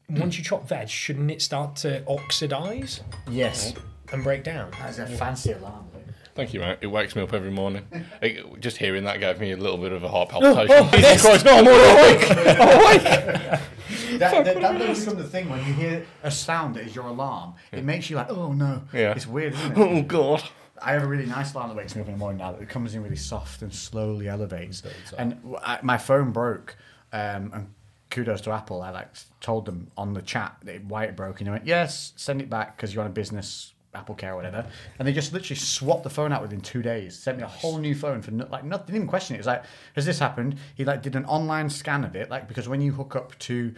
[0.09, 3.75] once you chop veg, shouldn't it start to oxidize yes.
[4.13, 4.71] and break down?
[4.79, 5.90] That's a fancy alarm.
[6.35, 6.79] Thank you, mate.
[6.81, 7.87] It wakes me up every morning.
[8.23, 10.91] It- just hearing that gave me a little bit of a heart Oh, palpitation.
[11.01, 13.61] Jesus Christ, no, I'm all awake.
[14.19, 17.07] That, that, that does become the thing when you hear a sound that is your
[17.07, 17.55] alarm.
[17.73, 18.83] It makes you like, oh no.
[18.93, 19.13] Yeah.
[19.13, 19.79] It's weird, isn't it?
[19.79, 20.43] Oh God.
[20.83, 22.61] I have a really nice alarm that wakes me up in the morning now that
[22.61, 24.83] it comes in really soft and slowly elevates.
[25.17, 26.77] And w- I, my phone broke,
[27.13, 27.75] um, and
[28.11, 28.83] kudos to Apple.
[28.83, 29.09] I like
[29.41, 32.51] told them on the chat that why it broke, and they went, "Yes, send it
[32.51, 34.67] back because you're on a business Apple Care or whatever."
[34.99, 37.19] And they just literally swapped the phone out within two days.
[37.19, 38.87] Sent me a whole new phone for no, like nothing.
[38.87, 39.39] Didn't even question it.
[39.39, 42.49] It was like, "Has this happened?" He like did an online scan of it, like
[42.49, 43.75] because when you hook up to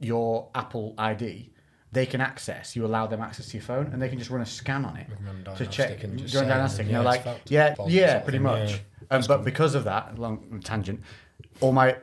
[0.00, 1.50] your Apple ID.
[1.90, 2.76] They can access.
[2.76, 4.98] You allow them access to your phone, and they can just run a scan on
[4.98, 5.06] it
[5.56, 6.04] to check.
[6.04, 6.86] and just diagnostic.
[6.86, 8.72] yeah, and they're it's like, yeah, yeah, pretty much.
[8.72, 8.78] yeah.
[9.10, 11.00] Um, but because of that, long tangent,
[11.60, 11.96] all my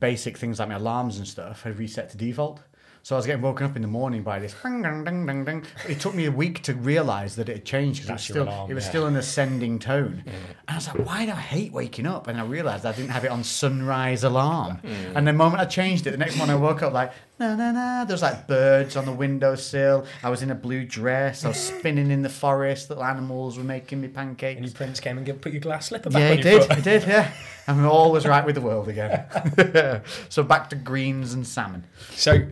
[0.00, 2.60] basic things like my alarms and stuff have reset to default.
[3.06, 4.52] So I was getting woken up in the morning by this.
[4.64, 5.64] Ding, ding, ding, ding, ding.
[5.88, 8.42] It took me a week to realise that it had changed because it was still
[8.42, 8.90] alarm, it was yeah.
[8.90, 10.24] still an ascending tone.
[10.26, 10.32] Mm.
[10.32, 10.34] And
[10.66, 12.26] I was like, why do I hate waking up?
[12.26, 14.80] And I realised I didn't have it on sunrise alarm.
[14.82, 15.14] Mm.
[15.14, 17.70] And the moment I changed it, the next morning I woke up like na na
[17.70, 18.04] na.
[18.06, 20.04] There was like birds on the windowsill.
[20.24, 21.44] I was in a blue dress.
[21.44, 22.90] I was spinning in the forest.
[22.90, 24.56] Little animals were making me pancakes.
[24.56, 26.64] And your prince came and put your glass slipper back Yeah, on he did.
[26.64, 26.76] foot.
[26.78, 27.02] He did.
[27.04, 27.32] Yeah,
[27.68, 30.02] and all was right with the world again.
[30.28, 31.84] so back to greens and salmon.
[32.10, 32.48] So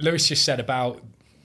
[0.00, 1.02] Lewis just said about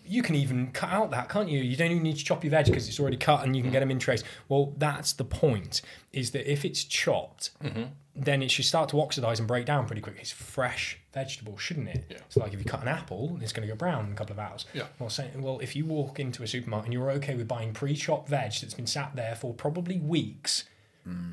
[0.07, 1.59] you can even cut out that, can't you?
[1.59, 3.71] You don't even need to chop your veg because it's already cut and you can
[3.71, 4.23] get them in trays.
[4.47, 5.81] Well, that's the point.
[6.13, 7.85] Is that if it's chopped, mm-hmm.
[8.15, 10.17] then it should start to oxidize and break down pretty quick.
[10.19, 12.05] It's fresh vegetable, shouldn't it?
[12.09, 12.17] Yeah.
[12.29, 14.33] So like if you cut an apple, it's going to go brown in a couple
[14.33, 14.65] of hours.
[14.73, 14.83] Yeah.
[14.99, 18.29] Well, say, well, if you walk into a supermarket and you're okay with buying pre-chopped
[18.29, 20.65] veg that's been sat there for probably weeks.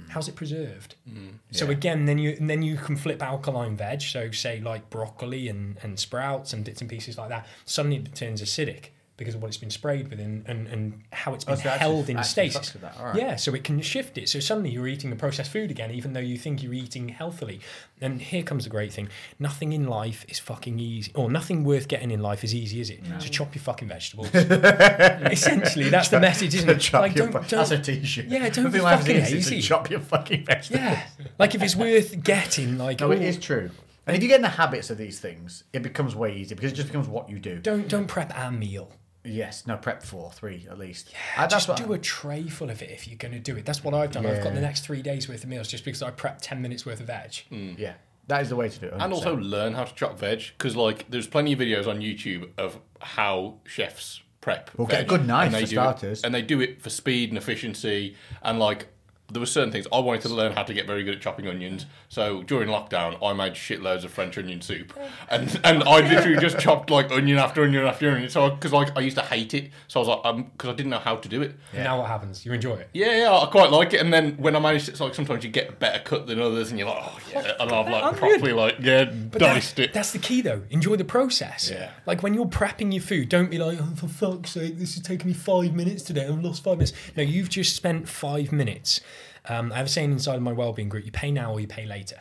[0.08, 0.96] How's it preserved?
[1.08, 1.38] Mm.
[1.50, 4.02] So again, then you and then you can flip alkaline veg.
[4.02, 7.46] So say like broccoli and, and sprouts and bits and pieces like that.
[7.64, 8.90] Suddenly it turns acidic
[9.22, 11.56] because of what it's been sprayed with and, and, and how it's oh, been Oh,
[11.62, 12.61] so it actually- held in stasis.
[12.61, 13.16] fucks with that, alright.
[13.16, 14.28] Yeah, so it can shift it.
[14.28, 17.61] So suddenly you're eating a processed food again, even though you think you're eating healthily.
[18.00, 19.08] And here comes the great thing:
[19.38, 22.90] nothing in life is fucking easy, or nothing worth getting in life is easy, is
[22.90, 23.00] it?
[23.20, 24.28] So chop your fucking vegetables.
[24.35, 26.92] Essentially, that's the message, isn't it?
[26.92, 28.24] Like, don't- fu- that's a don't- t-shirt.
[28.26, 29.61] Yeah, don't Nothing be fucking easy, lazy.
[29.61, 30.80] Chop your fucking vegetables.
[30.82, 31.06] Yeah,
[31.38, 33.70] like if it's worth getting, like No, oh, is true.
[34.06, 36.72] And if you get in the habits of these things, it becomes way easier because
[36.72, 37.58] it just becomes what you do.
[37.61, 38.90] don't don't prep a meal.
[39.24, 41.11] Yes, no, prep four, three at least.
[41.12, 43.56] Yeah, Uh, just what- do a tray full of it if you're going to do
[43.56, 43.64] it.
[43.64, 44.26] That's what I've done.
[44.26, 46.85] I've got the next three days worth of meals just because I prepped ten minutes
[46.85, 47.35] worth of veg.
[47.78, 47.94] Yeah,
[48.26, 48.92] that is the way to do it.
[48.94, 49.12] And 100%.
[49.12, 52.80] also learn how to chop veg because, like, there's plenty of videos on YouTube of
[53.00, 54.70] how chefs prep.
[54.76, 56.18] Well, get a good knife and they for starters.
[56.20, 58.16] It, and they do it for speed and efficiency.
[58.42, 58.88] And like,
[59.32, 61.48] there were certain things I wanted to learn how to get very good at chopping
[61.48, 61.86] onions.
[62.08, 64.92] So during lockdown, I made shitloads of French onion soup,
[65.30, 68.28] and and I literally just chopped like onion after onion after onion.
[68.30, 70.74] So because like I used to hate it, so I was like, um, because I
[70.74, 71.54] didn't know how to do it.
[71.72, 72.44] Now what happens?
[72.44, 72.90] You enjoy it.
[72.92, 74.00] Yeah, yeah, I quite like it.
[74.00, 76.70] And then when I managed, it's like sometimes you get a better cut than others,
[76.70, 79.92] and you're like, oh yeah, and I've like properly like yeah But diced that- it.
[79.94, 80.62] That's the key, though.
[80.70, 81.70] Enjoy the process.
[81.70, 81.90] Yeah.
[82.06, 85.02] Like when you're prepping your food, don't be like, oh, for fuck's sake, this is
[85.02, 86.26] taking me five minutes today.
[86.26, 86.92] I've lost five minutes.
[87.16, 89.00] No, you've just spent five minutes.
[89.48, 91.66] Um, I have a saying inside of my wellbeing group: you pay now or you
[91.66, 92.20] pay later.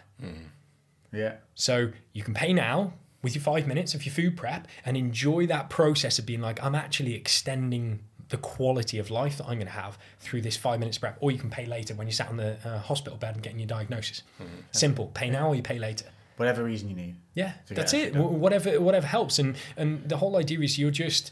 [1.13, 4.97] yeah, So you can pay now with your five minutes of your food prep and
[4.97, 8.00] enjoy that process of being like, I'm actually extending
[8.32, 11.17] the quality of life that I'm going to have through this five minutes prep.
[11.22, 13.60] Or you can pay later when you're sat on the uh, hospital bed and getting
[13.60, 14.24] your diagnosis.
[14.72, 15.08] Simple.
[15.13, 16.06] Pay now or you pay later.
[16.38, 17.15] whatever reason you need.
[17.36, 18.15] Yeah, that's it.
[18.15, 21.32] Wh- Whatever, whatever helps, and and the whole idea is you're just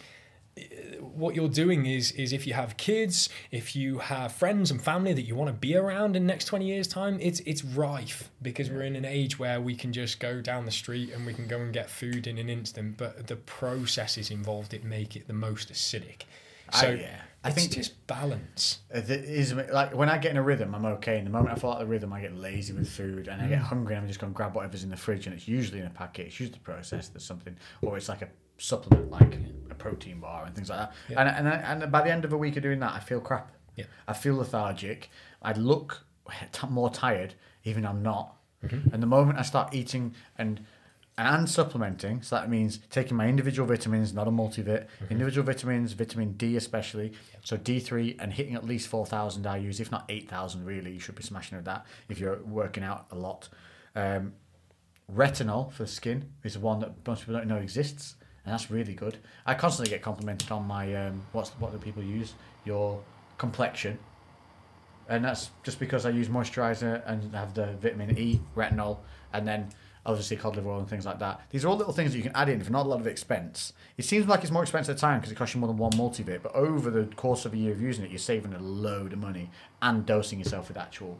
[1.13, 5.13] what you're doing is is if you have kids, if you have friends and family
[5.13, 8.29] that you want to be around in the next twenty years' time, it's it's rife
[8.41, 11.33] because we're in an age where we can just go down the street and we
[11.33, 15.27] can go and get food in an instant, but the processes involved it make it
[15.27, 16.23] the most acidic.
[16.73, 17.21] I- So yeah.
[17.43, 18.79] I think- just balance.
[18.89, 21.17] It is like when I get in a rhythm, I'm okay.
[21.17, 23.41] And the moment I fall out of the rhythm, I get lazy with food and
[23.41, 23.49] I Mm.
[23.49, 23.95] get hungry.
[23.95, 25.89] and I'm just going to grab whatever's in the fridge, and it's usually in a
[25.89, 26.27] packet.
[26.27, 27.13] It's usually processed.
[27.13, 28.27] There's something, or it's like a
[28.57, 29.37] supplement like
[29.71, 30.93] a protein bar and things like that.
[31.17, 33.21] And and I- and by the end of a week of doing that, I feel
[33.21, 33.51] crap.
[33.77, 33.85] Yeah.
[34.07, 35.09] I feel lethargic.
[35.41, 36.05] I look
[36.69, 38.35] more tired, even I'm not.
[38.65, 38.93] Mm-hmm.
[38.93, 40.65] And the moment I start eating and
[41.19, 45.11] and supplementing, so that means taking my individual vitamins, not a multivit, Mm-hmm.
[45.11, 47.11] individual vitamins, vitamin D especially,
[47.43, 51.23] so D3, and hitting at least 4,000 IUs, if not 8,000 really, you should be
[51.23, 53.49] smashing with that if you're working out a lot.
[53.95, 54.33] Um,
[55.13, 58.15] retinol for the skin is one that most people don't know exists,
[58.45, 59.17] and that's really good.
[59.45, 62.33] I constantly get complimented on my um, what's what do people use
[62.65, 63.01] your
[63.37, 63.99] complexion,
[65.07, 68.99] and that's just because I use moisturizer and have the vitamin E, retinol,
[69.33, 69.69] and then
[70.05, 71.41] obviously cod liver oil and things like that.
[71.49, 73.07] These are all little things that you can add in for not a lot of
[73.07, 73.73] expense.
[73.97, 75.77] It seems like it's more expensive at the time because it costs you more than
[75.77, 78.59] one multivit, but over the course of a year of using it, you're saving a
[78.59, 79.49] load of money
[79.81, 81.19] and dosing yourself with actual.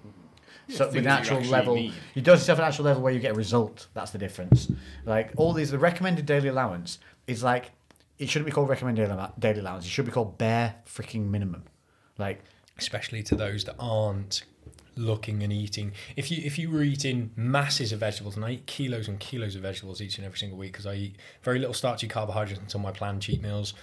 [0.69, 1.93] so with you actual actually level, need.
[2.13, 3.87] you dose yourself an actual level where you get a result.
[3.93, 4.71] That's the difference.
[5.05, 7.71] Like all these, the recommended daily allowance is like
[8.17, 9.09] it shouldn't be called recommended
[9.39, 9.85] daily allowance.
[9.85, 11.63] It should be called bare freaking minimum.
[12.17, 12.43] Like
[12.77, 14.43] especially to those that aren't
[14.99, 15.93] looking and eating.
[16.15, 19.55] If you if you were eating masses of vegetables, and I eat kilos and kilos
[19.55, 22.81] of vegetables each and every single week because I eat very little starchy carbohydrates until
[22.81, 23.73] my planned cheat meals.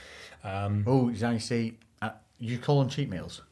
[0.44, 3.42] Um, oh, see, uh, you call them cheat meals.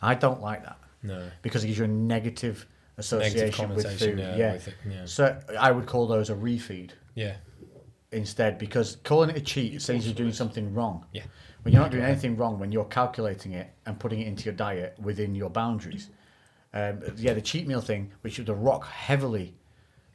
[0.00, 2.64] I don't like that no, because it gives you a negative
[2.96, 4.18] association with food.
[4.18, 4.52] yeah, Yeah.
[4.54, 5.04] with it, yeah.
[5.04, 7.36] So I would call those a refeed yeah,
[8.10, 11.04] instead because calling it a cheat it says you're doing something wrong.
[11.12, 11.24] yeah,
[11.62, 14.54] When you're not doing anything wrong, when you're calculating it and putting it into your
[14.54, 16.08] diet within your boundaries.
[16.74, 19.54] Um, yeah, the cheat meal thing, which the Rock heavily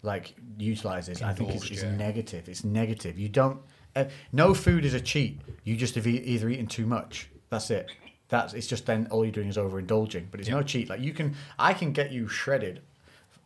[0.02, 1.96] like utilizes, I think is, is yeah.
[1.96, 2.50] negative.
[2.50, 3.18] It's negative.
[3.18, 3.60] You don't.
[3.96, 5.40] Uh, no food is a cheat.
[5.64, 7.30] You just have e- either eaten too much.
[7.50, 7.92] That's it.
[8.30, 10.26] That's it's just then all you're doing is overindulging.
[10.32, 10.90] But it's no cheat.
[10.90, 12.82] Like you can, I can get you shredded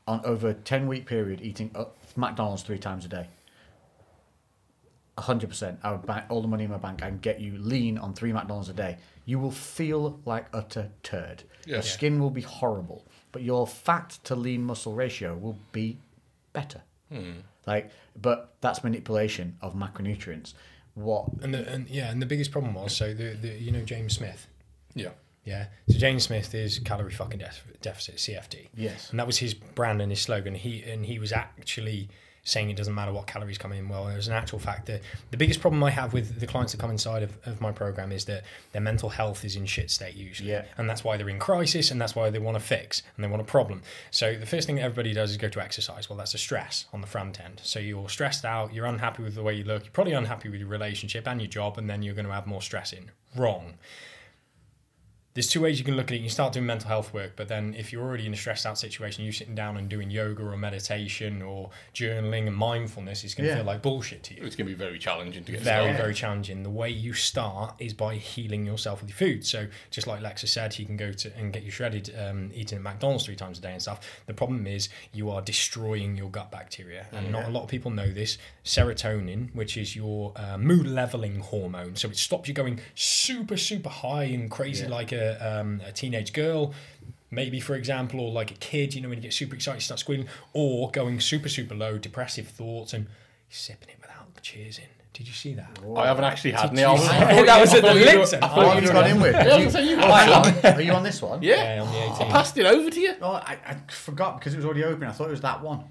[0.07, 1.85] on over a ten week period eating uh,
[2.15, 3.27] McDonald's three times a day
[5.21, 5.79] hundred percent.
[5.83, 8.31] I would bank all the money in my bank and get you lean on three
[8.31, 8.97] McDonald's a day.
[9.27, 11.43] You will feel like utter turd.
[11.65, 15.97] Your skin will be horrible, but your fat to lean muscle ratio will be
[16.53, 16.81] better.
[17.11, 17.39] Hmm.
[17.65, 20.53] Like, but that's manipulation of macronutrients.
[20.93, 21.27] What?
[21.43, 24.15] and the, and yeah, and the biggest problem was so the, the you know James
[24.15, 24.47] Smith.
[24.95, 25.09] Yeah.
[25.43, 25.67] Yeah.
[25.89, 28.69] So James Smith is calorie fucking def- deficit CFD.
[28.75, 29.09] Yes.
[29.09, 30.55] And that was his brand and his slogan.
[30.55, 32.07] He and he was actually
[32.47, 33.89] saying it doesn't matter what calories come in.
[33.89, 36.79] Well, there's an actual fact that the biggest problem I have with the clients that
[36.79, 40.15] come inside of, of my program is that their mental health is in shit state
[40.15, 40.51] usually.
[40.51, 40.63] Yeah.
[40.77, 43.27] And that's why they're in crisis and that's why they want to fix and they
[43.27, 43.81] want a problem.
[44.11, 46.09] So the first thing that everybody does is go to exercise.
[46.09, 47.59] Well, that's a stress on the front end.
[47.65, 50.61] So you're stressed out, you're unhappy with the way you look, you're probably unhappy with
[50.61, 53.11] your relationship and your job, and then you're going to have more stress in.
[53.35, 53.73] Wrong
[55.37, 56.15] there's two ways you can look at it.
[56.15, 58.65] You can start doing mental health work, but then if you're already in a stressed
[58.65, 63.35] out situation, you sitting down and doing yoga or meditation or journaling and mindfulness is
[63.35, 63.57] going to Yeah.
[63.57, 64.43] feel like bullshit to you.
[64.43, 65.97] It's going to be very challenging to get Very, started.
[66.01, 66.63] very challenging.
[66.63, 69.45] The way you start is by healing yourself with your food.
[69.45, 72.79] So, just like Lexa said, you can go to and get you shredded um, eating
[72.79, 73.99] at McDonald's three times a day and stuff.
[74.25, 77.91] The problem is you are destroying your gut bacteria, and not a lot of people
[77.91, 78.39] know this.
[78.65, 83.89] Serotonin, which is your uh, mood leveling hormone, so it stops you going super, super
[83.89, 86.73] high and crazy like a, um, a teenage girl.
[87.29, 89.81] Maybe, for example, or like a kid, you know, when you get super excited, you
[89.81, 93.07] start squealing, or going super, super low, depressive thoughts, and
[93.49, 94.85] sipping it without the cheers in.
[95.13, 95.79] Did you see that?
[95.95, 96.83] I haven't actually had any.
[96.83, 98.55] I was- see- I thought That you- was at the thought lips I I thought
[98.57, 99.33] What thought have you you were- gone in with?
[99.33, 100.65] Yeah, I was you got hang some.
[100.71, 100.77] on.
[100.77, 101.41] Are you on this one?
[101.43, 101.75] Yeah.
[101.75, 102.27] Yeah, on the 18.
[102.27, 103.13] I passed it over to you.
[103.21, 105.07] Oh, I, I forgot because it was already open.
[105.07, 105.83] I thought it was that one.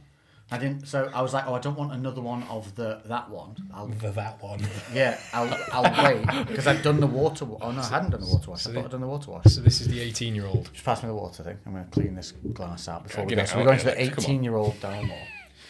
[0.50, 0.86] I didn't.
[0.86, 3.56] So I was like, oh, I don't want another one of the that one.
[3.74, 4.60] I'll The, that one.
[4.94, 7.44] yeah, I'll I'll wait because I've done the water.
[7.44, 8.60] wa- Oh no, I hadn't done the water wash.
[8.60, 9.44] I so thought the- I'd done the water wash.
[9.46, 10.70] So this is the 18 year old.
[10.72, 11.58] Just pass me the water thing.
[11.66, 13.44] I'm going to clean this glass out before Okay, we go.
[13.44, 15.18] So we're going to the 18 year old Dalmore.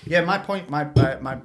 [0.06, 1.38] Yeah, my point, my uh, my,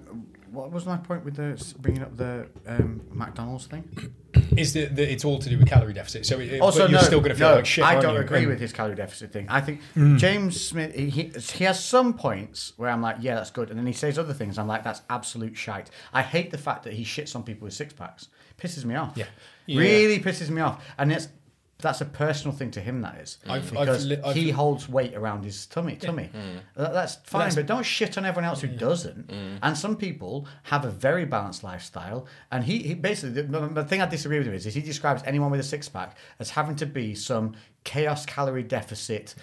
[0.52, 4.14] what was my point with the bringing up the um, McDonald's thing?
[4.58, 6.26] Is that that it's all to do with calorie deficit?
[6.26, 7.84] So it, Also, you're no, still going to feel no, like shit.
[7.86, 8.22] I don't you?
[8.22, 9.48] agree And- with his calorie deficit thing.
[9.50, 9.82] I think
[10.18, 13.80] James Smith, he, he he has some points where I'm like, yeah, that's good, and
[13.80, 14.58] then he says other things.
[14.58, 15.90] I'm like, that's absolute shite.
[16.14, 18.28] I hate the fact that he shits on people with six packs.
[18.58, 19.14] Pisses me off.
[19.16, 19.26] Yeah.
[19.68, 21.30] really pisses me off, and it's
[21.82, 23.02] that's a personal thing to him.
[23.02, 25.96] That is I've- I've because li- I've- he holds weight around his tummy.
[25.96, 26.30] Tummy.
[26.34, 26.60] Mm.
[26.76, 28.78] That- that's fine, but don't shit on everyone else who mm.
[28.78, 29.28] doesn't.
[29.28, 29.60] Mm.
[29.62, 34.02] And some people have a very balanced lifestyle, and he, he basically the, the thing
[34.02, 36.76] I disagree with him is, is he describes anyone with a six pack as having
[36.78, 39.34] to be some chaos calorie deficit,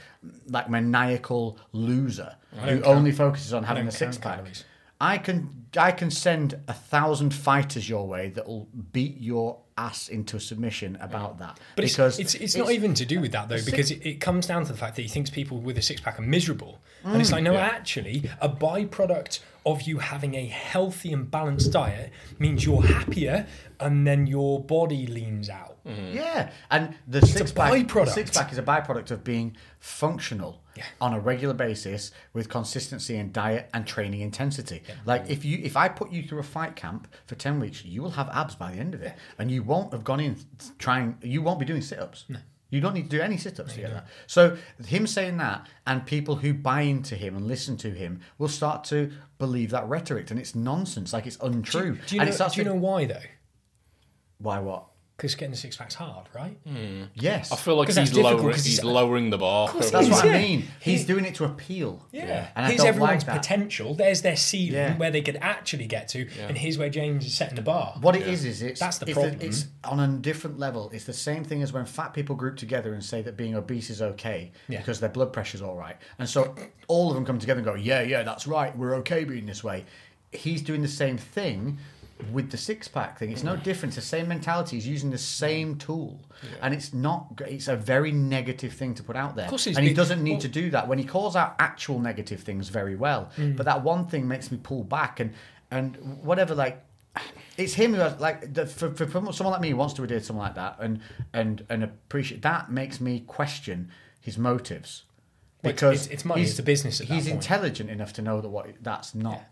[0.49, 4.37] like maniacal loser who only focuses on having don't a six count pack.
[4.37, 4.65] calories.
[5.01, 10.09] I can I can send a thousand fighters your way that will beat your ass
[10.09, 11.61] into a submission about that.
[11.77, 14.21] But because it's, it's, it's not even to do with that though, because it, it
[14.21, 16.81] comes down to the fact that he thinks people with a six pack are miserable,
[17.05, 17.35] and it's mm.
[17.35, 19.41] like no, actually, a byproduct
[19.73, 23.47] of you having a healthy and balanced diet means you're happier,
[23.81, 25.77] and then your body leans out.
[25.85, 26.17] Mm-hmm.
[26.17, 28.09] Yeah, and the six pack, byproduct.
[28.11, 30.85] six pack is a byproduct of being functional Yeah.
[31.01, 34.83] on a regular basis with consistency in diet and training intensity.
[35.07, 38.03] Like if you, if I put you through a fight camp for ten weeks, you
[38.03, 40.37] will have abs by the end of it, and you won't have gone in
[40.79, 41.17] trying.
[41.23, 42.25] You won't be doing sit ups.
[42.71, 44.07] You don't need to do any sit ups to get that.
[44.27, 48.49] So him saying that, and people who buy into him and listen to him will
[48.49, 51.13] start to believe that rhetoric, and it's nonsense.
[51.15, 51.97] Like it's untrue.
[52.07, 52.33] Do you and know?
[52.33, 53.21] it starts Do you to- know why though?
[54.39, 54.59] why?
[54.61, 54.88] What?
[55.19, 56.57] Because getting the six pack's hard, right?
[56.65, 57.03] Hmm.
[57.15, 57.51] Yes.
[57.51, 59.67] I feel like he's that's difficult, lowering, 'cause he's he's- lowering the bar.
[59.69, 60.37] course for That's what everyone.
[60.37, 60.65] I mean.
[60.79, 62.07] He's He- doing it to appeal.
[62.13, 62.47] Yeah.
[62.55, 63.95] And here's everyone's like potential.
[63.95, 64.97] There's their ceiling Yeah.
[64.97, 67.97] where they could actually get to, and here's where James is setting the bar.
[68.01, 69.39] What it is is it's That's the it's, problem.
[69.41, 70.89] it's on a different level.
[70.95, 73.91] It's the same thing as when fat people group together and say that being obese
[73.91, 74.79] is okay Yeah.
[74.79, 76.55] because their blood pressure's all right, and so
[76.87, 78.77] all of them come together and go, "Yeah, yeah, that's right.
[78.79, 79.85] We're okay being this way."
[80.31, 81.79] He's doing the same thing
[82.33, 83.31] with the six pack thing.
[83.31, 83.97] It's no different.
[83.97, 84.77] It's the same mentality.
[84.77, 86.21] He's using the same tool,
[86.61, 87.41] and it's not.
[87.47, 90.23] It's a very negative thing to put out there, course he's and he been- doesn't
[90.23, 93.31] need well- to do that when he calls out actual negative things very well.
[93.37, 93.57] Mm.
[93.57, 95.33] But that one thing makes me pull back and
[95.71, 96.85] and whatever like
[97.57, 100.19] it's him who has like the, for, for, someone like me who wants to adhere
[100.21, 101.01] to someone like that and
[101.33, 103.91] and and appreciate that makes me question
[104.21, 105.03] his motives
[105.63, 107.29] Well, it's- because it's- it's money, he's- it's a business he's point.
[107.29, 109.43] intelligent enough to know that what that's not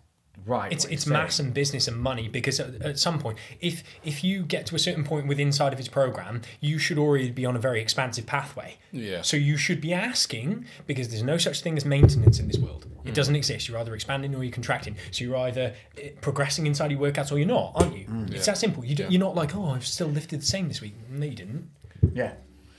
[0.45, 0.73] right.
[0.73, 1.13] it's what it's saying.
[1.13, 4.75] maths and business and money because at, at some point if if you get to
[4.75, 7.81] a certain point with inside of his program you should already be on a very
[7.81, 9.23] expansive pathway Yeah.
[9.23, 12.87] so you should be asking because there's no such thing as maintenance in this world
[13.05, 16.91] it doesn't exist you're either expanding or you're contracting so you're either eh, progressing inside
[16.91, 19.09] your workouts or you're not aren't you it's that simple you do, Yeah.
[19.11, 21.71] you're not like oh i've still lifted the same this week no you didn't
[22.15, 22.33] Yeah.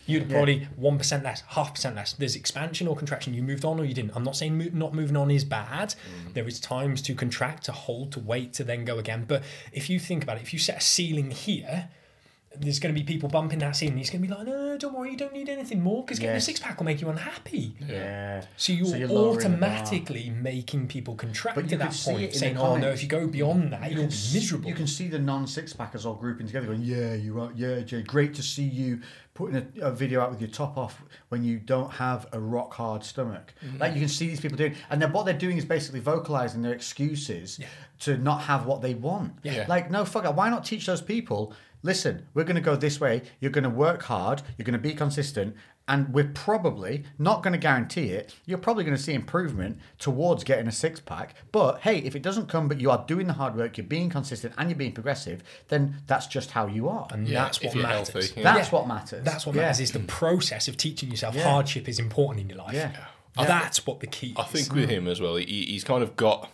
[0.07, 2.13] You'd probably one percent less, half percent less.
[2.13, 3.33] There's expansion or contraction.
[3.33, 4.11] You moved on or you didn't.
[4.15, 5.89] I'm not saying mo- not moving on is bad.
[5.89, 6.33] Mm.
[6.33, 9.25] There is times to contract, to hold, to wait, to then go again.
[9.27, 11.89] But if you think about it, if you set a ceiling here,
[12.59, 13.97] there's going to be people bumping that ceiling.
[13.97, 16.19] He's going to be like, no, no, don't worry, you don't need anything more because
[16.19, 17.75] getting a six pack will make you unhappy.
[17.79, 18.43] Yeah.
[18.55, 19.69] So you're, you're lowering the bar.
[19.69, 22.77] automatically making people contract But to you that see it point, in the saying, "Oh
[22.77, 25.47] no, if you go beyond that, you'll be s- miserable." You can see the non
[25.47, 27.51] six packers all grouping together, going, "Yeah, you are.
[27.55, 29.01] Yeah, Jay, great to see you
[29.33, 32.73] putting a, a video out with your top off when you don't have a rock
[32.73, 33.77] hard stomach." Mm-hmm.
[33.77, 36.61] Like you can see these people doing, and then what they're doing is basically vocalizing
[36.61, 37.59] their excuses
[37.99, 39.33] to not have what they want.
[39.43, 39.65] Yeah.
[39.67, 40.33] Like, no, fuck it.
[40.33, 41.53] Why not teach those people?
[41.83, 43.21] Listen, we're going to go this way.
[43.39, 44.41] You're going to work hard.
[44.57, 45.55] You're going to be consistent.
[45.89, 48.35] And we're probably not going to guarantee it.
[48.45, 51.35] You're probably going to see improvement towards getting a six pack.
[51.53, 54.09] But hey, if it doesn't come, but you are doing the hard work, you're being
[54.09, 57.07] consistent, and you're being progressive, then that's just how you are.
[57.11, 58.09] and Yeah, that's what matters.
[58.09, 58.53] healthy, yeah.
[58.53, 59.23] That's what matters.
[59.23, 59.61] That's what Yeah.
[59.61, 59.79] matters.
[59.79, 61.43] Is the process of teaching yourself Yeah.
[61.49, 62.73] hardship is important in your life.
[62.73, 62.91] Yeah.
[63.37, 64.35] That's what the key is.
[64.37, 66.51] I think with him as well, he, he's kind of got.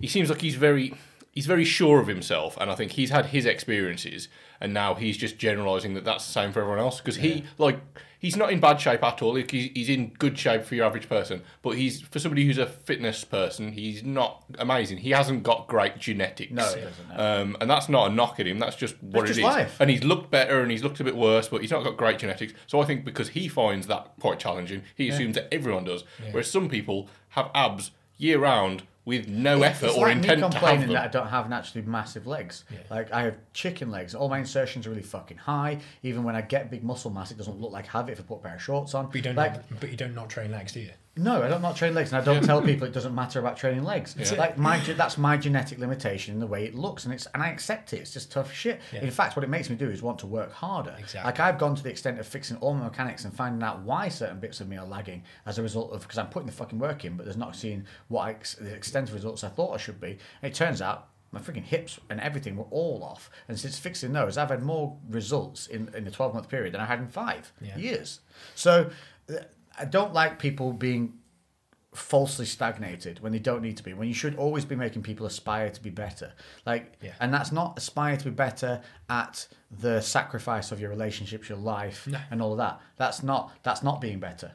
[0.00, 0.94] He seems like he's very
[1.30, 4.28] he's very sure of himself, and I think he's had his experiences,
[4.60, 7.00] and now he's just generalising that that's the same for everyone else.
[7.00, 7.78] Because he like
[8.24, 9.34] he's not in bad shape at all.
[9.34, 12.64] Like, he's, in good shape for your average person, but he's for somebody who's a
[12.64, 14.98] fitness person, he's not amazing.
[14.98, 16.50] He hasn't got great genetics.
[16.50, 17.20] No, he doesn't.
[17.20, 18.58] Um, and that's not a knock at him.
[18.58, 19.44] That's just what just it is.
[19.44, 19.76] life.
[19.78, 22.18] And he's looked better, and he's looked a bit worse, but he's not got great
[22.18, 22.54] genetics.
[22.66, 26.04] So I think because he finds that quite challenging, he assumes that everyone does.
[26.30, 30.50] Whereas some people have abs year round with no effort or like intent me to
[30.50, 30.94] complaining have them.
[30.94, 32.64] that I don't have naturally massive legs.
[32.90, 34.14] Like I have chicken legs.
[34.14, 35.78] All my insertions are really fucking high.
[36.02, 38.20] Even when I get big muscle mass, it doesn't look like I have it if
[38.20, 39.06] I put a pair of shorts on.
[39.06, 39.34] But you don't.
[39.36, 40.90] like, not, but you don't not train legs, do you?
[41.16, 43.56] No, I don't not train legs, and I don't tell people it doesn't matter about
[43.56, 44.16] training legs.
[44.36, 47.50] Like my that's my genetic limitation in the way it looks, and it's and I
[47.50, 47.98] accept it.
[48.00, 48.80] It's just tough shit.
[48.92, 50.96] In fact, what it makes me do is want to work harder.
[50.98, 51.28] Exactly.
[51.28, 54.08] Like I've gone to the extent of fixing all my mechanics and finding out why
[54.08, 56.80] certain bits of me are lagging as a result of because I'm putting the fucking
[56.80, 59.76] work in, but there's not seeing what I, the extent of results I thought I
[59.78, 60.18] should be.
[60.42, 61.08] And it turns out.
[61.30, 64.96] My freaking hips and everything were all off, and since fixing those, I've had more
[65.10, 67.76] results in, in the twelve month period than I had in five Yeah.
[67.76, 68.20] years.
[68.54, 68.90] So,
[69.78, 71.14] I don't like people being
[71.94, 75.26] falsely stagnated when they don't need to be when you should always be making people
[75.26, 76.32] aspire to be better
[76.66, 77.12] like Yeah.
[77.20, 82.08] and that's not aspire to be better at the sacrifice of your relationships your life
[82.08, 82.18] No.
[82.32, 84.50] and all of that that's not that's not being better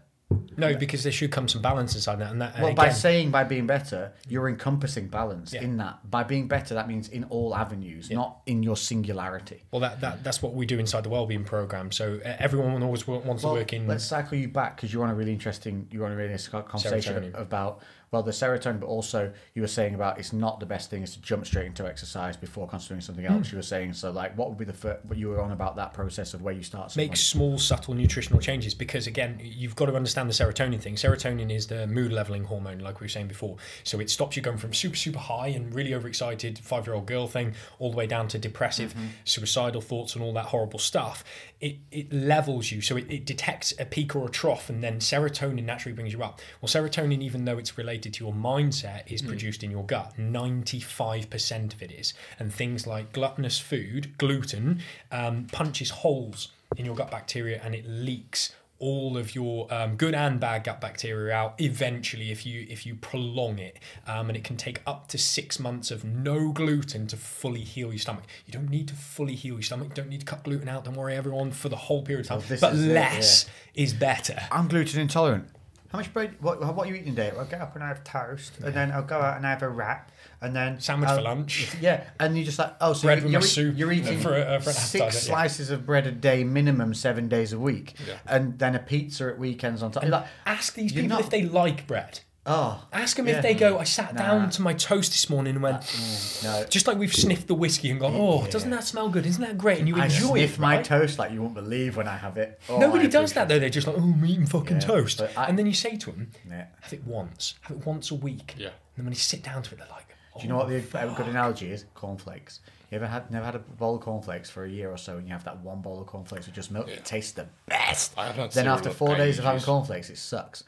[0.58, 2.32] No, because there should come some balance inside that.
[2.32, 2.60] And that.
[2.60, 5.62] well by saying by being better you're encompassing balance Yeah.
[5.64, 9.80] in that by being better that means in all avenues not in your singularity Well,
[9.82, 11.92] that, that that's what we do inside the wellbeing program.
[11.92, 13.88] So everyone always wants well, to work in.
[13.88, 16.62] let's cycle you back because you're on a really interesting you're on a really interesting
[16.64, 17.82] conversation about
[18.12, 21.14] well, the serotonin, but also you were saying about it's not the best thing is
[21.14, 23.50] to jump straight into exercise before considering something else.
[23.50, 23.56] Hmm.
[23.56, 25.06] You were saying so, like, what would be the first?
[25.06, 26.96] What you were on about that process of where you start?
[26.96, 31.52] make small subtle nutritional changes because again you've got to understand the serotonin thing serotonin
[31.52, 34.58] is the mood leveling hormone like we were saying before so it stops you going
[34.58, 38.08] from super super high and really overexcited five year old girl thing all the way
[38.08, 39.08] down to depressive mm-hmm.
[39.24, 41.24] suicidal thoughts and all that horrible stuff
[41.62, 45.00] it, it levels you so it, it detects a peak or a trough and then
[45.00, 49.22] serotonin naturally brings you up well serotonin even though it's related to your mindset is
[49.22, 50.14] produced in your gut.
[50.18, 52.14] 95% of it is.
[52.40, 54.82] And things like gluttonous food gluten
[55.12, 60.16] um, punches holes in your gut bacteria and it leaks all of your um, good
[60.16, 63.78] and bad gut bacteria out eventually if you if you prolong it.
[64.08, 67.90] Um, and it can take up to six months of no gluten to fully heal
[67.90, 68.24] your stomach.
[68.46, 69.90] You don't need to fully heal your stomach.
[69.90, 70.86] You don't need to cut gluten out.
[70.86, 72.40] Don't worry everyone for the whole period of time.
[72.40, 73.46] Oh, but is it, less
[73.76, 74.40] is better.
[74.52, 75.50] I'm gluten intolerant.
[75.92, 76.36] How much bread?
[76.40, 77.32] What, what are you eating today?
[77.36, 79.64] I'll get up and I have toast, and then I'll go out and I have
[79.64, 81.68] a wrap, and then Sandwich I'll- for lunch.
[81.82, 84.42] Yeah, and you're just like oh, so Bread you're, you're, soup you're eating for a-
[84.42, 85.36] uh, for six appetizer, yeah.
[85.36, 88.18] slices of bread a day minimum, seven days a week, Yeah.
[88.28, 90.04] and then a pizza at weekends on top.
[90.06, 92.20] Like, ask these people not- if they like bread
[92.50, 93.38] oh, ask them Yeah.
[93.38, 94.22] if they go i sat Nah.
[94.22, 96.66] down to my toast this morning and went mm, no.
[96.66, 99.58] just like we've sniffed the whiskey and gone oh doesn't that smell good isn't that
[99.58, 100.84] great and you I enjoy sniff it my right?
[100.86, 102.60] toast like you won't believe when I have it.
[102.68, 103.60] Oh, Nobody I does that though.
[103.60, 105.22] They're just like, oh, I'm eating fucking Yeah, toast.
[105.22, 106.66] I- and then you say to them, Yeah.
[106.82, 107.54] have it once.
[107.62, 108.56] Have it once a week.
[108.58, 108.68] Yeah.
[108.68, 110.70] And then when you sit down to it, they're like, oh, Do you know what
[110.70, 111.86] the oh, a good analogy is?
[111.94, 112.60] Cornflakes.
[112.92, 115.28] You ever had never had a bowl of cornflakes for a year or so, and
[115.28, 116.88] you have that one bowl of cornflakes with just milk?
[116.88, 116.96] Yeah.
[116.96, 118.14] It tastes the best.
[118.18, 120.64] I haven't had then after four days of having cornflakes, it sucks.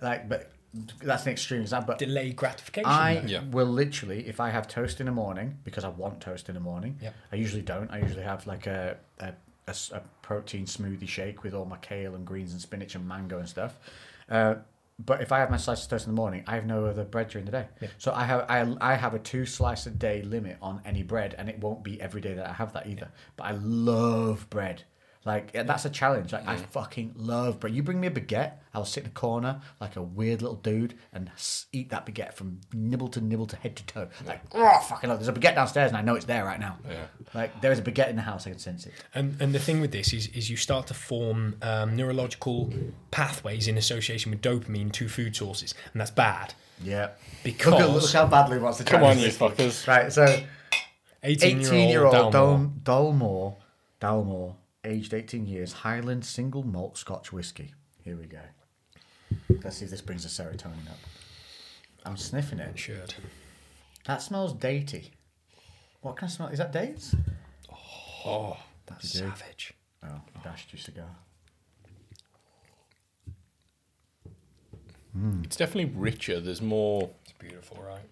[0.00, 0.52] Like, but
[1.02, 1.86] that's an extreme example.
[1.88, 2.90] But delayed gratification?
[2.90, 3.26] I though.
[3.28, 3.42] Yeah.
[3.50, 6.60] will literally, if I have toast in the morning, because I want toast in the
[6.60, 6.98] morning.
[7.00, 7.10] Yeah.
[7.32, 7.90] I usually don't.
[7.90, 9.26] I usually have like a, a,
[9.66, 13.06] a s- a protein smoothie shake with all my kale and greens and spinach and
[13.06, 13.78] mango and stuff.
[14.28, 14.56] Uh,
[15.04, 17.04] but if I have my slice of toast in the morning, I have no other
[17.04, 17.66] bread during the day.
[17.80, 17.88] Yeah.
[17.98, 21.34] So I have I, I have a two slice a day limit on any bread,
[21.36, 23.08] and it won't be every day that I have that either.
[23.36, 24.84] But I love bread.
[25.26, 26.32] Like that's a challenge.
[26.34, 27.74] Like I fucking love bread.
[27.74, 30.98] You bring me a baguette, I'll sit in the corner like a weird little dude
[31.14, 34.08] and s- eat that baguette from nibble to nibble to head to toe.
[34.26, 35.18] Like oh fucking love.
[35.18, 36.76] There's a baguette downstairs and I know it's there right now.
[36.86, 37.06] Yeah.
[37.32, 38.46] Like there is a baguette in the house.
[38.46, 38.92] I can sense it.
[39.14, 42.70] And and the thing with this is is you start to form um, neurological
[43.10, 46.52] pathways in association with dopamine to food sources, and that's bad
[46.82, 47.10] Yeah.
[47.42, 49.40] because Look, at- look how badly he wants to try Come on, this.
[49.40, 49.86] you fuckers.
[49.88, 50.12] Right.
[50.12, 50.24] So
[51.22, 52.84] 18 18 year old Dalmore.
[52.84, 53.56] Dal- Dalmore,
[54.00, 54.54] Dalmore,
[54.84, 57.72] aged 18 years, Highland single malt Scotch whiskey.
[58.02, 58.40] Here we go.
[59.62, 60.98] Let's see if this brings the serotonin up.
[62.04, 62.78] I'm sniffing it.
[62.78, 63.14] should.
[64.06, 65.10] That smells datey.
[66.02, 66.48] What kind of smell?
[66.48, 67.14] Is that dates?
[68.26, 68.56] Oh,
[68.86, 69.72] That's savage.
[70.02, 71.08] Oh, you dashed your cigar.
[75.44, 76.40] It's definitely richer.
[76.40, 77.10] There's more.
[77.22, 78.08] It's beautiful, right?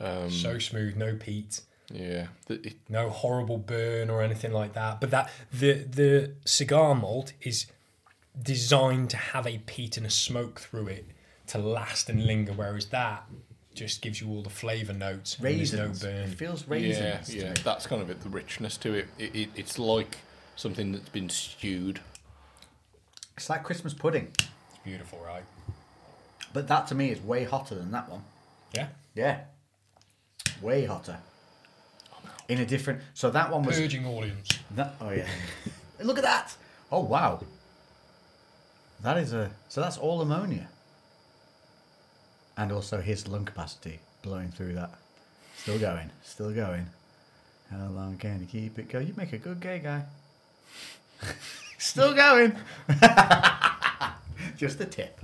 [0.00, 1.60] Um, So smooth, no peat.
[1.94, 2.26] Yeah.
[2.46, 5.00] The, it, no horrible burn or anything like that.
[5.00, 7.66] But that the the cigar malt is
[8.40, 11.06] designed to have a peat and a smoke through it
[11.46, 13.24] to last and linger, whereas that
[13.74, 15.36] just gives you all the flavour notes.
[15.36, 16.02] and there's Raisins.
[16.02, 16.28] no burn.
[16.30, 17.28] It feels yeah, raisins.
[17.28, 17.54] to yeah.
[17.62, 18.20] That's kind of it.
[18.22, 19.06] The richness to it.
[19.18, 19.48] It, it.
[19.54, 20.18] It's like
[20.56, 22.00] something that's been stewed.
[23.36, 24.28] It's like Christmas pudding.
[24.38, 25.44] It's beautiful, right?
[26.52, 28.22] But that to me is way hotter than that one.
[28.72, 28.88] Yeah.
[29.14, 29.40] Yeah.
[30.62, 31.18] Way hotter.
[32.48, 33.00] In a different.
[33.14, 33.78] So that one was.
[33.78, 34.48] Purging audience.
[34.72, 35.26] That, oh yeah.
[36.02, 36.56] Look at that.
[36.92, 37.40] Oh wow.
[39.02, 39.50] That is a.
[39.68, 40.68] So that's all ammonia.
[42.56, 44.90] And also his lung capacity blowing through that.
[45.56, 46.10] Still going.
[46.22, 46.86] Still going.
[47.70, 49.06] How long can you keep it going?
[49.08, 50.04] You make a good gay guy.
[51.78, 52.54] Still going.
[54.56, 55.20] Just a tip.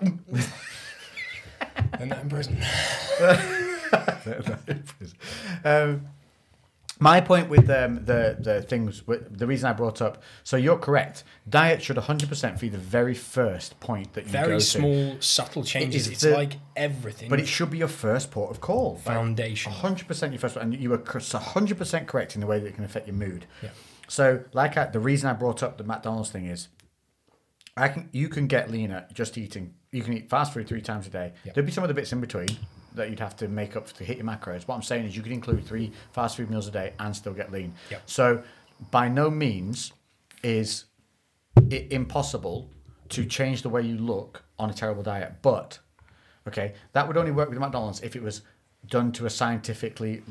[0.00, 0.18] And
[2.10, 2.58] that in prison.
[5.64, 6.06] um,
[7.00, 10.22] my point with um, the the things, the reason I brought up.
[10.44, 11.24] So you're correct.
[11.48, 14.64] Diet should 100% be the very first point that you go Very to.
[14.64, 16.06] small, subtle changes.
[16.06, 17.28] is It's the- like everything.
[17.28, 18.94] But it should be your first port of call.
[18.94, 19.72] Like, Foundation.
[19.72, 23.06] 100% your first, and you were 100% correct in the way that it can affect
[23.06, 23.46] your mood.
[23.62, 23.70] Yeah.
[24.08, 26.68] So, like, I, the reason I brought up the McDonald's thing is,
[27.76, 29.74] I can you can get leaner just eating.
[29.90, 31.32] You can eat fast food three times a day.
[31.54, 32.48] There'd be some of the bits in between
[32.94, 34.66] that you'd have to make up to hit your macros.
[34.66, 37.34] What I'm saying is, you could include three fast food meals a day and still
[37.34, 37.74] get lean.
[37.90, 37.98] Yeah.
[38.06, 38.42] So,
[38.90, 39.92] by no means
[40.42, 40.84] is
[41.70, 42.70] it impossible
[43.10, 45.78] to change the way you look on a terrible diet, but
[46.46, 48.42] Okay, that would only work with McDonald's if it was
[48.86, 50.22] done to a scientifically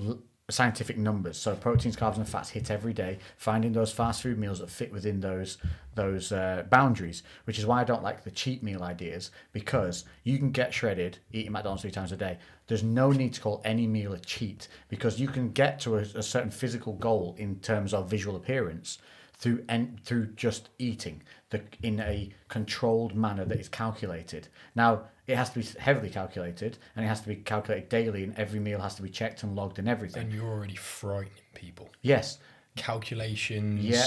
[0.53, 1.37] scientific numbers.
[1.37, 3.19] So proteins, carbs, and fats hit every day.
[3.37, 5.57] Finding those fast food meals that fit within those
[5.95, 10.39] those uh, boundaries, which is why I don't like the cheat meal ideas because you
[10.39, 12.39] can get shredded eating McDonald's three times a day.
[12.67, 16.01] There's no need to call any meal a cheat because you can get to a,
[16.01, 18.97] a certain physical goal in terms of visual appearance
[19.37, 24.47] through and through just eating the in a controlled manner that is calculated.
[24.75, 28.37] Now it has to be heavily calculated and it has to be calculated daily, and
[28.37, 30.23] every meal has to be checked and logged and everything.
[30.23, 31.89] And you're already frightening people.
[32.01, 32.39] Yes,
[32.75, 34.05] calculations, Yeah.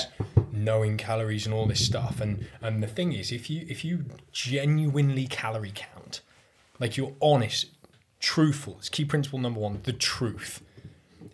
[0.52, 2.20] knowing calories and all this stuff.
[2.20, 6.20] And and the thing is, if you if you genuinely calorie count,
[6.78, 7.66] like you're honest,
[8.20, 10.62] truthful, it's key principle number one, the truth.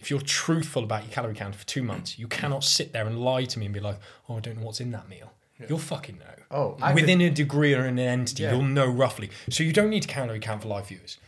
[0.01, 3.21] If you're truthful about your calorie count for two months, you cannot sit there and
[3.21, 5.33] lie to me and be like, "Oh, I don't know what's in that meal."
[5.69, 6.25] You'll fucking know.
[6.51, 8.53] Oh, I within a degree or an entity, Yeah.
[8.53, 9.31] you'll know roughly.
[9.51, 11.19] So you don't need to calorie count for live viewers.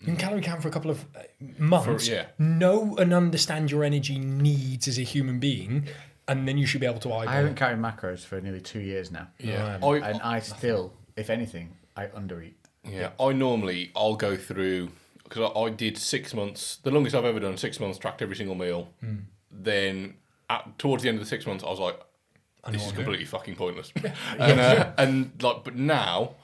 [0.00, 1.20] You can calorie count for a couple of uh,
[1.58, 2.06] months.
[2.06, 2.26] yeah.
[2.38, 5.88] Know and understand your energy needs as a human being,
[6.28, 7.28] and then you should be able to eyeball.
[7.28, 7.56] I haven't it.
[7.56, 9.28] counted macros for nearly two years now.
[9.38, 12.52] Yeah, No, I, and I still, if anything, I undereat.
[12.84, 14.90] Yeah, I normally I'll go through
[15.24, 16.76] because I, I did six months.
[16.82, 18.88] The longest I've ever done six months tracked every single meal.
[19.50, 20.14] Then
[20.50, 21.98] at, towards the end of the six months, I was like,
[22.70, 23.92] "This is completely fucking pointless."
[24.38, 26.34] and uh, and like, but now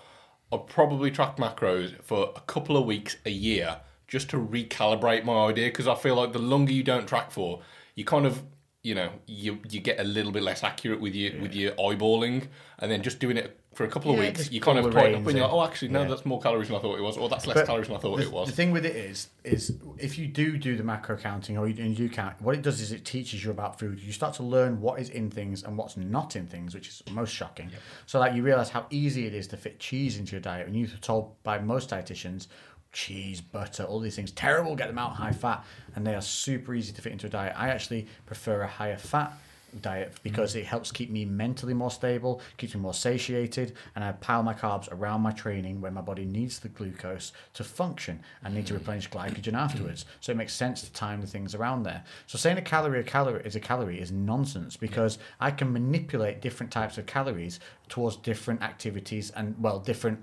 [0.52, 5.46] I probably track macros for a couple of weeks a year just to recalibrate my
[5.46, 7.62] idea because I feel like the longer you don't track for,
[7.94, 8.42] you kind of
[8.82, 12.48] you know you you get a little bit less accurate with your with your eyeballing,
[12.78, 15.14] and then just doing it for a couple of Yeah, weeks, you kind of tighten
[15.14, 16.08] up and you're like, oh, actually, no, Yeah.
[16.08, 18.00] that's more calories than I thought it was, or that's less But calories than I
[18.00, 18.48] thought the, it was.
[18.48, 21.82] The thing with it is, is if you do do the macro counting or you,
[21.82, 23.98] and you do count, what it does is it teaches you about food.
[23.98, 27.02] You start to learn what is in things and what's not in things, which is
[27.10, 27.70] most shocking.
[28.06, 30.66] So like you realize how easy it is to fit cheese into your diet.
[30.66, 32.48] And you're told by most dietitians,
[32.92, 35.64] cheese, butter, all these things, terrible, get them out high fat,
[35.96, 37.54] and they are super easy to fit into a diet.
[37.56, 39.32] I actually prefer a higher fat
[39.80, 44.12] diet because it helps keep me mentally more stable, keeps me more satiated, and I
[44.12, 48.54] pile my carbs around my training where my body needs the glucose to function and
[48.54, 50.04] need to replenish glycogen afterwards.
[50.20, 52.04] So it makes sense to time the things around there.
[52.26, 56.40] So saying a calorie a calorie is a calorie is nonsense because I can manipulate
[56.40, 60.18] different types of calories towards different activities and well different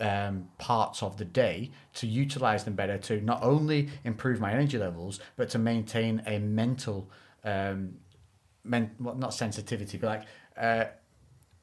[0.00, 4.78] um, parts of the day to utilize them better to not only improve my energy
[4.78, 7.08] levels but to maintain a mental
[7.44, 7.94] um,
[8.64, 10.22] men- well, not sensitivity but like
[10.56, 10.84] uh,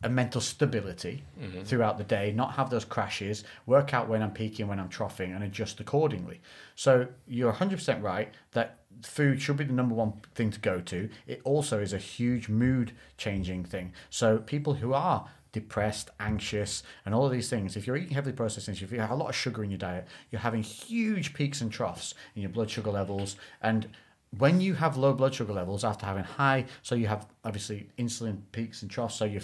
[0.04, 1.24] a mental stability
[1.66, 5.34] throughout the day not have those crashes work out when i'm peaking when i'm troughing
[5.34, 6.40] and adjust accordingly
[6.76, 11.10] so you're 100% right that food should be the number one thing to go to
[11.28, 17.16] it also is a huge mood changing thing so people who are depressed, anxious, and
[17.16, 17.76] all of these things.
[17.76, 19.80] If you're eating heavily processed things, if you have a lot of sugar in your
[19.80, 23.36] diet, you're having huge peaks and troughs in your blood sugar levels.
[23.62, 23.88] And
[24.38, 28.42] when you have low blood sugar levels after having high, so you have obviously insulin
[28.52, 29.16] peaks and troughs.
[29.16, 29.42] So you,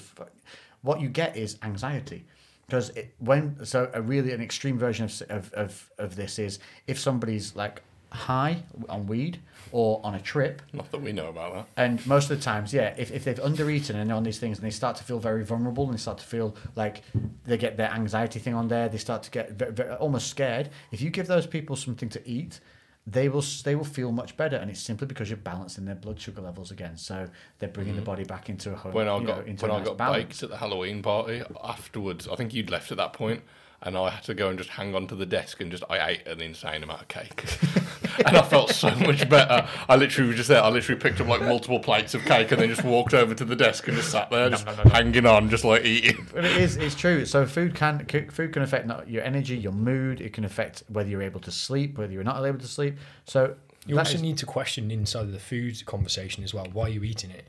[0.81, 2.25] what you get is anxiety.
[2.67, 6.57] Because it, when so a really an extreme version of, of, of, of this is
[6.88, 7.81] if somebody's like
[8.11, 8.57] high
[8.89, 9.39] on weed
[9.71, 11.67] or on a trip Not that we know about that.
[11.75, 14.65] and most of the times, yeah, if, if they've undereaten and on these things and
[14.65, 17.03] they start to feel very vulnerable and they start to feel like
[17.43, 20.69] they get their anxiety thing on there, they start to get ve- ve- almost scared.
[20.91, 22.59] If you give those people something to eat,
[23.07, 26.19] they will they will feel much better, and it's simply because you're balancing their blood
[26.19, 26.97] sugar levels again.
[26.97, 27.27] So
[27.59, 28.05] they're bringing the mm-hmm.
[28.05, 28.93] body back into a home.
[28.93, 30.23] When I got know, when a I nice got balance.
[30.23, 33.43] baked at the Halloween party afterwards, I think you'd left at that point,
[33.83, 36.09] and I had to go and just hang on to the desk and just I
[36.09, 37.45] ate an insane amount of cake,
[38.26, 39.68] and I felt so much better.
[39.89, 40.61] I literally was just there.
[40.61, 43.45] I literally picked up like multiple plates of cake and then just walked over to
[43.45, 46.26] the desk and just sat there, just hanging on, just like eating.
[46.34, 46.78] But it is.
[46.78, 47.26] It's true.
[47.26, 50.22] So food can food can affect not your energy, your mood.
[50.22, 52.97] It can affect whether you're able to sleep, whether you're not able to sleep.
[53.26, 53.55] So
[53.86, 56.68] You that also is- need to question inside of the food conversation as well.
[56.72, 57.45] Why are you eating it?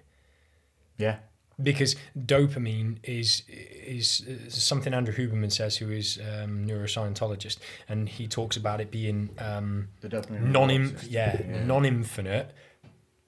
[0.98, 1.16] yeah.
[1.62, 8.56] Because dopamine is is, something Andrew Huberman says, who is um, neuroscientologist, and he talks
[8.56, 9.88] about it being um,
[10.30, 11.08] non system.
[11.10, 12.52] yeah, non-infinite,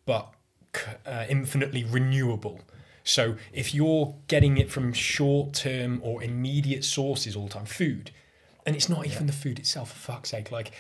[0.05, 0.33] but
[1.07, 2.61] uh, infinitely renewable.
[3.05, 8.11] So if you're getting it from short-term or immediate sources all the time, food,
[8.67, 10.51] and it's not even the food itself, for fuck's sake.
[10.53, 10.73] Like,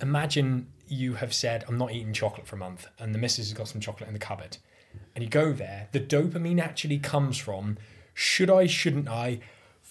[0.00, 3.52] imagine you have said, "I'm not eating chocolate for a month," and the missus has
[3.52, 4.56] got some chocolate in the cupboard,
[5.14, 5.88] and you go there.
[5.92, 7.78] The dopamine actually comes from,
[8.12, 8.66] "Should I?
[8.66, 9.40] Shouldn't I?"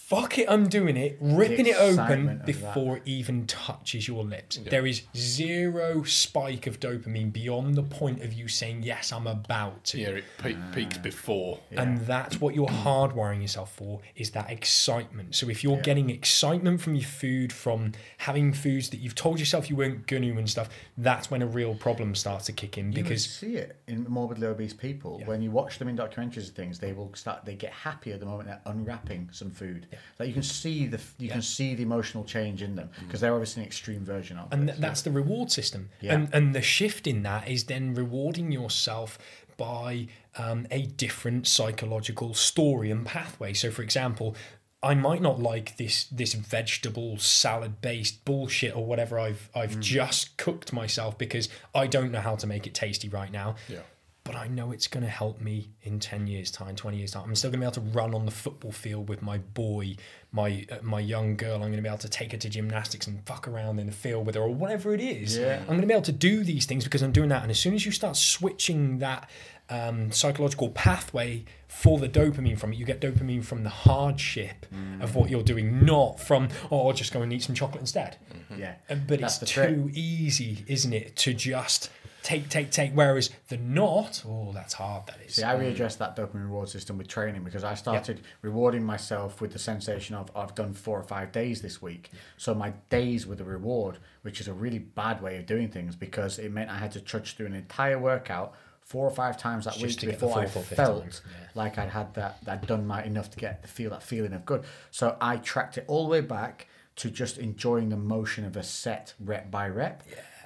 [0.05, 2.45] Fuck it, I'm doing it, ripping it open excitement of that.
[2.45, 4.57] before it even touches your lips.
[4.57, 9.83] There is zero spike of dopamine beyond the point of you saying, Yes, I'm about
[9.85, 9.99] to.
[9.99, 10.71] Yeah, it pe- ah.
[10.73, 11.59] peaks before.
[11.71, 15.35] And that's what you're hardwiring yourself for is that excitement.
[15.35, 19.69] So if you're getting excitement from your food, from having foods that you've told yourself
[19.69, 22.91] you weren't going to and stuff, that's when a real problem starts to kick in
[22.91, 26.55] Because You see it in morbidly obese people when you watch them in documentaries and
[26.55, 26.79] things.
[26.79, 27.45] They will start.
[27.45, 29.87] They get happy at the moment they're unwrapping some food.
[30.19, 33.33] Like you can see the you can see the emotional change in them because they're
[33.33, 34.73] obviously an extreme version of and it.
[34.73, 36.13] th- that's the reward system Yeah.
[36.15, 39.17] and and the shift in that is then rewarding yourself
[39.57, 44.35] by um, a different psychological story and pathway so for example
[44.81, 50.35] I might not like this this vegetable salad based bullshit or whatever I've I've just
[50.37, 53.55] cooked myself because I don't know how to make it tasty right now.
[53.69, 53.79] Yeah.
[54.25, 57.23] But I know it's going to help me in 10 years time, 20 years time.
[57.25, 59.97] I'm still going to be able to run on the football field with my boy,
[60.31, 61.55] my uh, my young girl.
[61.55, 63.91] I'm going to be able to take her to gymnastics and fuck around in the
[63.91, 65.37] field with her or whatever it is.
[65.37, 65.59] Yeah.
[65.61, 67.41] I'm going to be able to do these things because I'm doing that.
[67.41, 69.29] And as soon as you start switching that
[69.69, 74.65] um, psychological pathway for the dopamine from it, you get dopamine from the hardship
[75.01, 78.15] of what you're doing, not from, oh, I'll just go and eat some chocolate instead.
[78.57, 79.69] yeah, Uh, But That's it's the trick.
[79.75, 81.89] too easy, isn't it, to just
[82.23, 82.91] take, take, take.
[82.93, 85.05] Whereas the not, oh, that's hard.
[85.07, 85.35] That is.
[85.35, 85.75] See, I mm.
[85.75, 90.15] readdressed that dopamine reward system with training because I started rewarding myself with the sensation
[90.15, 92.09] of I've done four or five days this week.
[92.37, 95.95] So my days were the reward, which is a really bad way of doing things
[95.95, 99.65] because it meant I had to trudge through an entire workout four or five times
[99.65, 101.47] that Just week before I fourth or fifth felt yeah.
[101.55, 104.45] like I'd had that, I'd done my enough to get the feel that feeling of
[104.45, 104.63] good.
[104.91, 106.67] So I tracked it all the way back
[106.97, 110.03] to just enjoying the motion of a set rep by rep.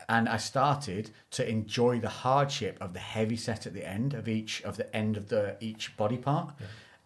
[0.09, 4.27] And I started to enjoy the hardship of the heavy set at the end of
[4.27, 6.53] each of the end of the each body part.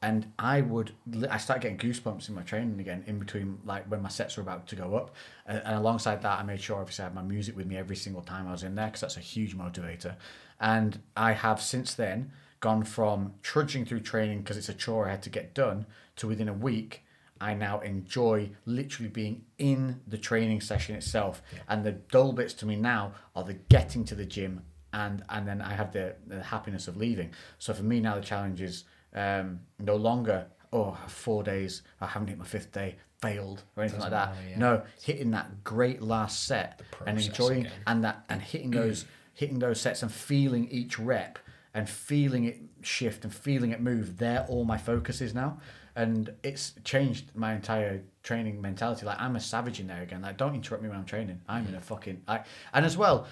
[0.04, 0.94] And I would,
[1.30, 4.42] I started getting goosebumps in my training again in between, like when my sets were
[4.42, 5.16] about to go up.
[5.46, 7.96] And, and alongside that, I made sure obviously I had my music with me every
[7.96, 10.16] single time I was in there because that's a huge motivator.
[10.60, 12.32] And I have since then
[12.62, 15.86] gone from trudging through training because it's a chore I had to get done
[16.16, 17.04] to within a week
[17.42, 21.42] I now enjoy literally being in the training session itself.
[21.68, 24.62] And the dull bits to me now are the getting to the gym
[24.94, 27.32] and and then I have the, the happiness of leaving.
[27.60, 28.84] So for me now the challenge is
[29.16, 34.00] um, no longer oh four days I haven't hit my fifth day failed or anything
[34.00, 34.32] like that.
[34.36, 34.58] matter, yeah.
[34.58, 37.74] No, hitting that great last set and enjoying again.
[37.88, 41.40] and that and hitting those hitting those sets and feeling each rep
[41.74, 45.58] and feeling it shift and feeling it move they're all my focus is now
[45.96, 50.38] and it's changed my entire training mentality like i'm a savage in there again like
[50.38, 52.42] don't interrupt me when i'm training i'm in a fucking I,
[52.74, 53.28] and as well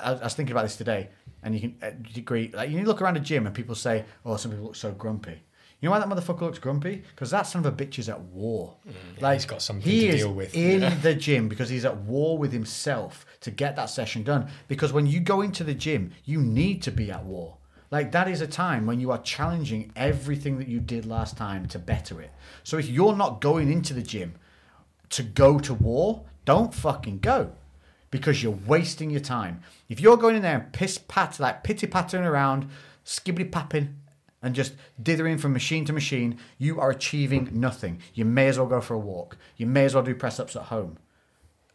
[0.00, 1.08] I, I was thinking about this today
[1.42, 4.36] and you can uh, agree like you look around a gym and people say oh
[4.36, 5.42] some people look so grumpy
[5.80, 7.02] you know why that motherfucker looks grumpy?
[7.14, 8.76] Because that son of a bitch is at war.
[9.20, 10.54] like he's got something he to deal with.
[10.54, 14.48] in the gym because he's at war with himself to get that session done.
[14.68, 17.56] Because when you go into the gym, you need to be at war.
[17.90, 21.66] Like that is a time when you are challenging everything that you did last time
[21.68, 22.30] to better it.
[22.62, 24.34] So if you're not going into the gym
[25.10, 27.52] to go to war, don't fucking go.
[28.10, 29.62] Because you're wasting your time.
[29.88, 32.68] If you're going in there and piss pat like pitty pattering around,
[33.04, 33.96] skibbity papping,
[34.42, 38.00] and just dithering from machine to machine, you are achieving nothing.
[38.14, 39.36] You may as well go for a walk.
[39.56, 40.98] You may as well do press ups at home.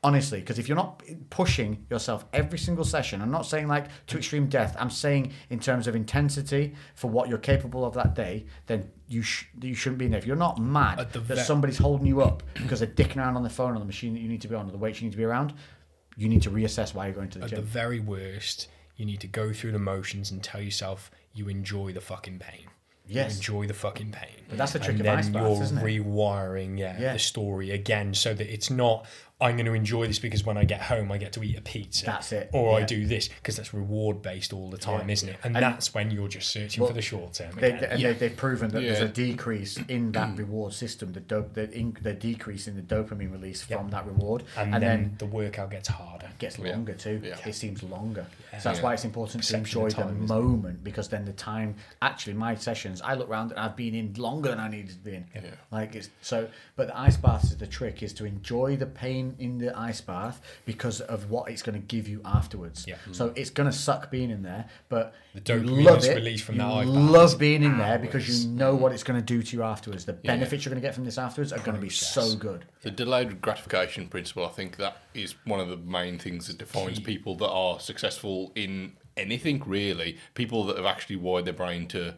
[0.05, 1.01] Honestly, because if you're not
[1.31, 4.75] pushing yourself every single session, I'm not saying like to extreme death.
[4.79, 9.21] I'm saying in terms of intensity for what you're capable of that day, then you
[9.23, 10.19] sh- you shouldn't be in there.
[10.19, 13.43] If you're not mad that ve- somebody's holding you up because they're dicking around on
[13.43, 15.05] the phone on the machine that you need to be on or the weights you
[15.07, 15.53] need to be around,
[16.15, 17.57] you need to reassess why you're going to the gym.
[17.59, 21.47] At the very worst, you need to go through the motions and tell yourself you
[21.49, 22.67] enjoy the fucking pain.
[23.07, 23.33] Yes.
[23.33, 24.45] You enjoy the fucking pain.
[24.49, 25.83] But that's the trick and of then ice baths, you're isn't it?
[25.83, 27.13] rewiring, yeah, Yeah.
[27.13, 29.05] the story again, so that it's not
[29.41, 31.61] I'm going to enjoy this because when I get home I get to eat a
[31.61, 32.05] pizza.
[32.05, 35.13] That's it, Or I do this because that's reward based all the time, Yeah.
[35.13, 35.37] isn't it?
[35.43, 37.51] And, And- that's when you're just searching Well, for the short term.
[37.59, 37.79] They, again.
[37.81, 41.45] they, and they, they've proven that there's a decrease in that reward system, the, do,
[41.53, 45.15] the, in, the decrease in the dopamine release from that reward, and, and, then, then
[45.17, 46.29] the workout gets harder.
[46.39, 46.71] gets Yeah.
[46.71, 47.21] longer too.
[47.21, 47.35] Yeah.
[47.45, 48.25] It seems longer.
[48.59, 48.83] So that's Yeah.
[48.85, 50.41] why it's important to enjoy time, the isn't it?
[50.43, 51.75] moment because then the time.
[52.01, 54.95] Actually, my sessions, I look around and I've been in longer than I needed to
[54.97, 55.25] be in.
[55.33, 55.41] Yeah.
[55.71, 59.35] Like it's so, but the ice bath is the trick: is to enjoy the pain
[59.39, 62.85] in the ice bath because of what it's going to give you afterwards.
[62.87, 62.95] Yeah.
[63.11, 66.15] So it's going to suck being in there, but The you dopamine love it.
[66.15, 69.03] released from you that ice bath love being in there because you know what it's
[69.03, 70.05] going to do to you afterwards.
[70.05, 72.65] The benefits you're going to get from this afterwards are going to be so good.
[72.81, 76.99] The delayed gratification principle, I think that is one of the main things that defines
[76.99, 80.17] people that are successful in anything, really.
[80.33, 82.15] People that have actually wired their brain to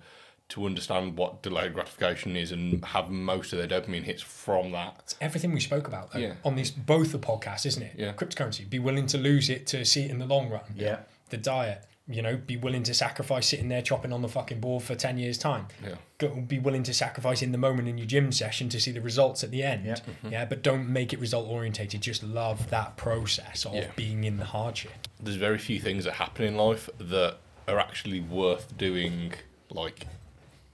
[0.50, 4.96] to understand what delayed gratification is and have most of their dopamine hits from that.
[5.00, 6.36] It's everything we spoke about though, Yeah.
[6.46, 7.96] on this both the podcast, isn't it?
[7.98, 8.14] Yeah.
[8.14, 8.70] Cryptocurrency.
[8.70, 10.62] Be willing to lose it to see it in the long run.
[10.74, 11.00] Yeah.
[11.32, 11.84] The diet.
[12.10, 15.18] You know, be willing to sacrifice sitting there chopping on the fucking board for ten
[15.18, 15.68] years time.
[15.84, 15.96] Yeah.
[16.20, 19.02] Go, be willing to sacrifice in the moment in your gym session to see the
[19.02, 19.86] results at the end.
[19.86, 19.96] Yeah.
[19.96, 20.30] Mm-hmm.
[20.30, 22.00] Yeah, but don't make it result orientated.
[22.02, 23.92] Just love that process of Yeah.
[23.98, 25.08] being in the hardship.
[25.22, 27.38] There's very few things that happen in life that
[27.68, 29.34] are actually worth doing,
[29.70, 30.08] like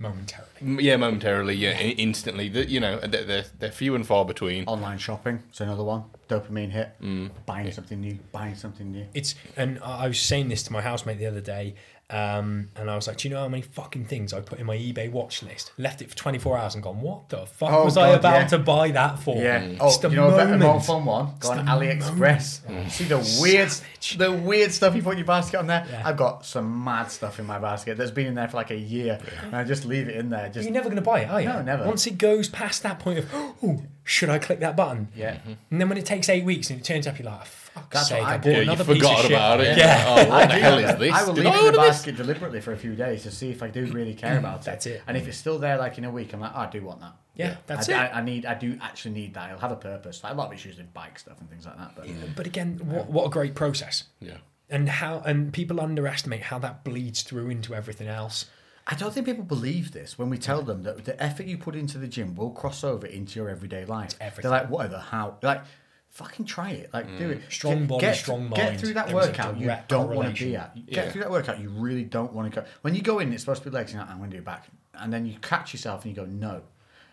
[0.04, 0.84] momentarily.
[0.84, 2.50] yeah, momentarily, yeah, in- instantly.
[2.50, 4.66] That you know, they're, they're they're few and far between.
[4.66, 6.04] Online shopping, so another one.
[6.30, 6.90] Dopamine hit.
[7.02, 7.32] Mm.
[7.46, 8.18] Buying something new.
[8.32, 9.06] Buying something new.
[9.14, 11.76] It's and I I was saying this to my housemate the other day,
[12.14, 14.66] um, and I was like, "Do you know how many fucking things I put in
[14.68, 15.72] my eBay watch list?
[15.78, 18.48] Left it for 24 hours and gone, what the fuck Oh, was I about yeah.
[18.48, 19.36] to buy that for?
[19.36, 19.60] Yeah.
[19.62, 21.26] It's Oh, the you know a better, more fun one?
[21.26, 22.92] Go It's on the AliExpress.
[22.92, 24.18] See the weird, Savage.
[24.18, 25.86] the weird stuff you put in your basket on there.
[25.90, 26.04] Yeah.
[26.06, 28.78] I've got some mad stuff in my basket that's been in there for like a
[28.78, 30.50] year, and I just leave it in there.
[30.50, 31.48] Just You're never going to buy it, are you?
[31.50, 31.86] No, never.
[31.86, 35.08] Once it goes past that point of, oh, should I click that button?
[35.16, 35.36] yeah.
[35.36, 35.54] Mm-hmm.
[35.72, 38.08] And then when it takes eight weeks and it turns up, you're like, fuck's That's
[38.10, 38.50] sake, I I bought do.
[38.52, 39.32] Yeah, you another piece of forgot shit.
[39.32, 39.78] about it.
[39.78, 40.06] Yeah.
[40.08, 41.14] Oh, what the hell is this?
[41.14, 41.88] I will Did leave I it in the order this?
[41.98, 44.66] basket deliberately for a few days to see if I do really care about it.
[44.66, 45.02] That's it.
[45.08, 47.00] And if it's still there, like in a week, I'm like, oh, I do want
[47.02, 47.14] that.
[47.36, 48.12] Yeah, that's I, it.
[48.14, 48.46] I, I need.
[48.46, 49.50] I do actually need that.
[49.50, 50.24] It'll have a purpose.
[50.24, 51.96] Like a lot of it's usually bike stuff and things like that.
[51.96, 54.04] But But again, what, what a great process.
[54.20, 54.38] Yeah.
[54.70, 58.46] And how and people underestimate how that bleeds through into everything else.
[58.86, 61.76] I don't think people believe this when we tell them that the effort you put
[61.76, 64.12] into the gym will cross over into your everyday life.
[64.20, 64.50] everything.
[64.52, 65.38] They're like, whatever, how?
[65.42, 65.62] Like,
[66.10, 66.90] fucking try it.
[66.94, 67.40] Like, do it.
[67.48, 67.52] Mm.
[67.52, 68.80] Strong Get- body, get, strong Get mind.
[68.80, 70.76] through that There workout you don't want to be at.
[70.86, 71.12] Get Yeah.
[71.12, 72.68] through that workout you really don't want to go.
[72.82, 73.94] When you go in, it's supposed to be legs.
[73.94, 74.66] You're like, I'm going to do back.
[74.96, 76.62] And then you catch yourself and you go, no.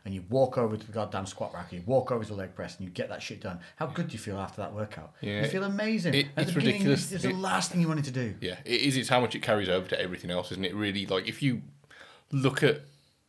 [0.04, 2.54] And you walk over to the goddamn squat rack, you walk over to the leg
[2.54, 3.60] press, and you get that shit done.
[3.76, 5.12] How good do you feel after that workout?
[5.20, 5.42] Yeah.
[5.42, 6.14] You feel amazing.
[6.14, 7.12] It- it's the ridiculous.
[7.12, 8.34] It's the It- last thing you wanted to do.
[8.40, 8.96] Yeah, it is.
[8.96, 10.74] It's how much it carries over to everything else, isn't it?
[10.74, 11.62] Really, like if you
[12.32, 12.80] look at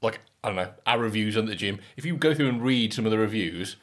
[0.01, 2.93] like I don't know our reviews on the gym, if you go through and read
[2.93, 3.75] some of the reviews,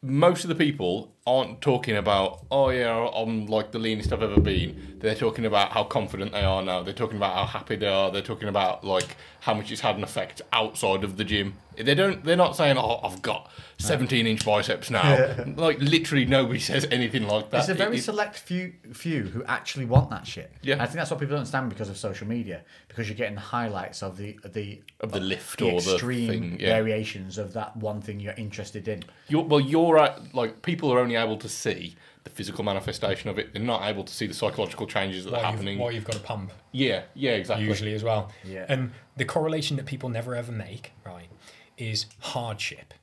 [0.00, 4.40] most of the people aren't talking about oh yeah I'm like the leanest I've ever
[4.40, 4.96] been.
[5.00, 6.82] They're talking about how confident they are now.
[6.82, 8.10] They're talking about how happy they are.
[8.10, 11.54] They're talking about like how much it's had an effect outside of the gym.
[11.76, 12.24] They don't.
[12.24, 15.44] They're not saying oh I've got 17 inch biceps now.
[15.56, 17.60] like literally nobody says anything like that.
[17.60, 20.50] It's a very It- it- select few few who actually want that shit.
[20.62, 20.82] Yeah.
[20.82, 23.40] I think that's what people don't understand because of social media, because you're getting the
[23.40, 26.74] highlights of the the Of the lift the or the extreme yeah.
[26.74, 29.04] variations of that one thing you're interested in.
[29.28, 33.38] You're, well, you're at, like people are only able to see the physical manifestation of
[33.38, 33.52] it.
[33.52, 35.80] They're not able to see the psychological changes that are happening.
[35.80, 36.52] you've, you've got a pump.
[36.72, 37.66] yeah, yeah, exactly.
[37.66, 38.30] usually as well.
[38.44, 38.66] Yeah.
[38.68, 41.28] And the correlation that people never ever make, right,
[41.76, 42.94] is hardship.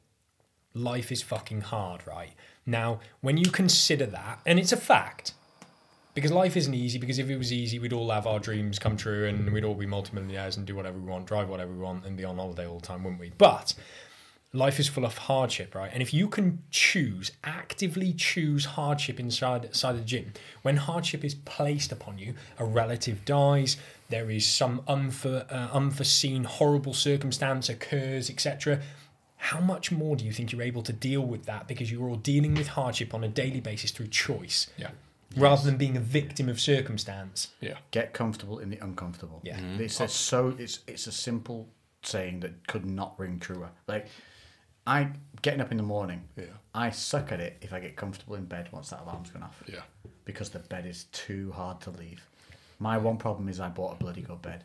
[0.74, 2.34] Life is fucking hard, right?
[2.66, 5.34] Now, when you consider that, and it's a fact,
[6.13, 8.97] because life isn't easy, because if it was easy, we'd all have our dreams come
[8.97, 12.05] true and we'd all be multimillionaires and do whatever we want, drive whatever we want,
[12.05, 13.32] and be on holiday all the time, wouldn't we?
[13.38, 13.74] But
[14.56, 15.91] life is full of hardship, right?
[15.93, 20.34] And if you can choose, actively choose hardship inside, inside the gym,
[20.64, 23.78] when hardship is placed upon you, a relative dies,
[24.10, 28.80] there is some unfor, uh, unforeseen horrible circumstance occurs, etc.
[29.38, 32.16] How much more do you think you're able to deal with that because you're all
[32.16, 34.91] dealing with hardship on a daily basis through choice, Yeah,
[35.36, 37.49] rather than being a victim of circumstance?
[37.62, 39.41] yeah, Get comfortable in the uncomfortable.
[39.43, 39.60] Yeah.
[39.78, 41.68] It's a so it's it's a simple
[42.03, 43.70] saying that could not ring truer.
[43.88, 44.08] Like
[44.88, 45.09] I
[45.41, 46.23] getting up in the morning.
[46.38, 46.45] Yeah.
[46.73, 49.63] I suck at it if I get comfortable in bed once that alarm's gone off.
[49.71, 49.81] yeah.
[50.25, 52.25] Because the bed is too hard to leave.
[52.79, 54.63] My one problem is I bought a bloody good bed.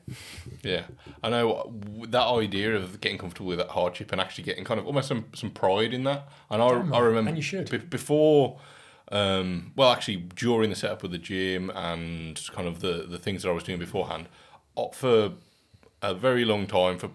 [0.63, 0.83] Yeah,
[1.23, 1.73] I know
[2.09, 5.27] that idea of getting comfortable with that hardship and actually getting kind of almost some,
[5.35, 6.29] some pride in that.
[6.51, 7.71] And I, I remember and you should.
[7.71, 8.59] be- before,
[9.13, 13.43] um, well, actually during the setup of the gym and kind of the the things
[13.43, 14.27] that I was doing beforehand,
[14.77, 15.33] uh, for
[16.03, 17.11] a very long time, for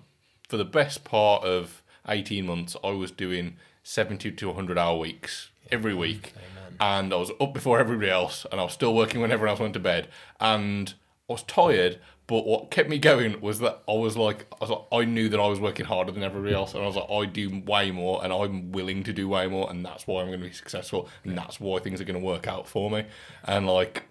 [0.47, 5.49] for the best part of eighteen months, I was doing seventy to hundred hour weeks
[5.71, 6.33] every mm, week,
[6.79, 9.59] and I was up before everybody else, and I was still working when everyone else
[9.59, 10.93] went to bed, and
[11.29, 11.99] I was tired.
[12.27, 15.29] But what kept me going was that I was like, I was like, I knew
[15.29, 17.91] that I was working harder than everybody else, and I was like, I do way
[17.91, 20.53] more, and I'm willing to do way more, and that's why I'm going to be
[20.53, 23.05] successful, and that's why things are going to work out for me,
[23.43, 24.05] and like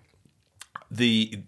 [0.91, 1.41] the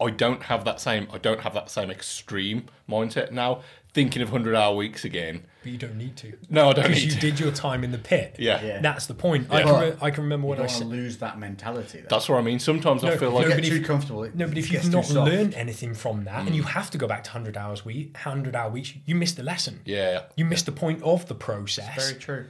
[0.00, 3.62] I don't have that same I don't have that same extreme mindset now.
[3.94, 5.44] Thinking of hundred hour weeks again.
[5.62, 6.32] But you don't need to.
[6.48, 7.20] No, I don't Because need you to.
[7.20, 8.36] did your time in the pit.
[8.38, 8.62] Yeah.
[8.64, 8.80] Yeah.
[8.80, 9.48] That's the point.
[9.50, 10.86] I, can re- I can remember You when I don't want to said.
[10.88, 12.00] lose that mentality.
[12.00, 12.06] Though.
[12.08, 12.58] That's what I mean.
[12.58, 14.24] Sometimes I feel like get but if too you- comfortable.
[14.24, 15.30] It No, but if you've not soft.
[15.30, 16.68] learned anything from that, and you mm.
[16.70, 19.80] have to go back to 100 hours week, 100 hour weeks, you missed the lesson.
[19.84, 21.94] yeah, You missed the point of the process.
[22.08, 22.46] Very true.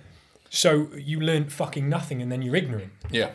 [0.48, 2.92] So you learned fucking nothing, and then you're ignorant.
[3.10, 3.30] yeah,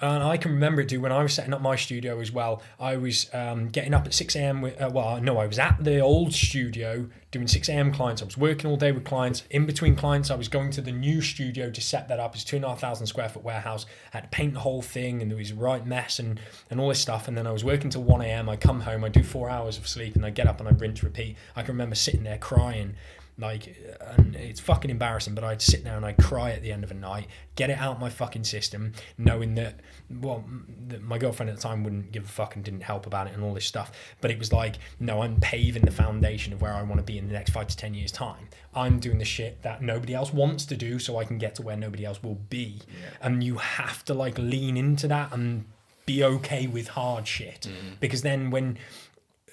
[0.00, 2.62] And I can remember it, dude, when I was setting up my studio as well.
[2.78, 4.64] I was um, getting up at 6 a.m.
[4.64, 7.90] Uh, well, no, I was at the old studio doing 6 a.m.
[7.90, 8.20] clients.
[8.20, 9.44] I was working all day with clients.
[9.50, 12.34] In between clients, I was going to the new studio to set that up.
[12.34, 13.86] It's two and a half thousand square foot warehouse.
[14.12, 16.38] I had to paint the whole thing, and there was a right mess and,
[16.70, 17.26] and all this stuff.
[17.26, 18.48] And then I was working till 1 a.m.
[18.50, 20.72] I come home, I do four hours of sleep, and I get up and I
[20.72, 21.36] rinse, repeat.
[21.56, 22.94] I can remember sitting there crying
[23.38, 23.76] like
[24.16, 26.90] and it's fucking embarrassing but i'd sit there and i'd cry at the end of
[26.90, 29.80] a night get it out my fucking system knowing that
[30.20, 30.44] well
[30.88, 33.34] that my girlfriend at the time wouldn't give a fuck and didn't help about it
[33.34, 33.92] and all this stuff.
[34.20, 37.18] But it was like no i'm paving the foundation of where i want to be
[37.18, 38.48] in the next five to ten years time.
[38.74, 41.62] I'm doing the shit that nobody else wants to do so i can get to
[41.62, 42.80] where nobody else will be.
[43.20, 45.64] And you have to like lean into that and
[46.06, 47.68] be okay with hard shit.
[47.68, 48.00] Mm.
[48.00, 48.78] Because then when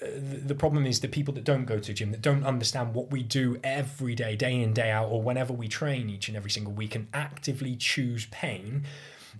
[0.00, 2.94] the the problem is the people that don't go to the gym that don't understand
[2.94, 6.36] what we do every day day in day out or whenever we train each and
[6.36, 8.84] every single week and actively choose pain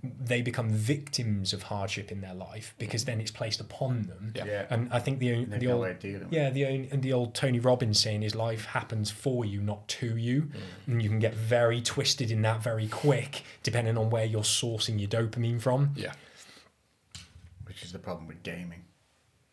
[0.02, 4.44] they become victims of hardship in their life because then it's placed upon them Yeah.
[4.44, 4.66] Yeah.
[4.70, 7.02] and i think the, They've the old way of dealing with yeah the own- and
[7.02, 10.60] the old tony robbins saying is life happens for you not to you mm.
[10.86, 14.98] and you can get very twisted in that very quick depending on where you're sourcing
[15.00, 16.12] your dopamine from Yeah.
[17.66, 18.84] which is the problem with gaming.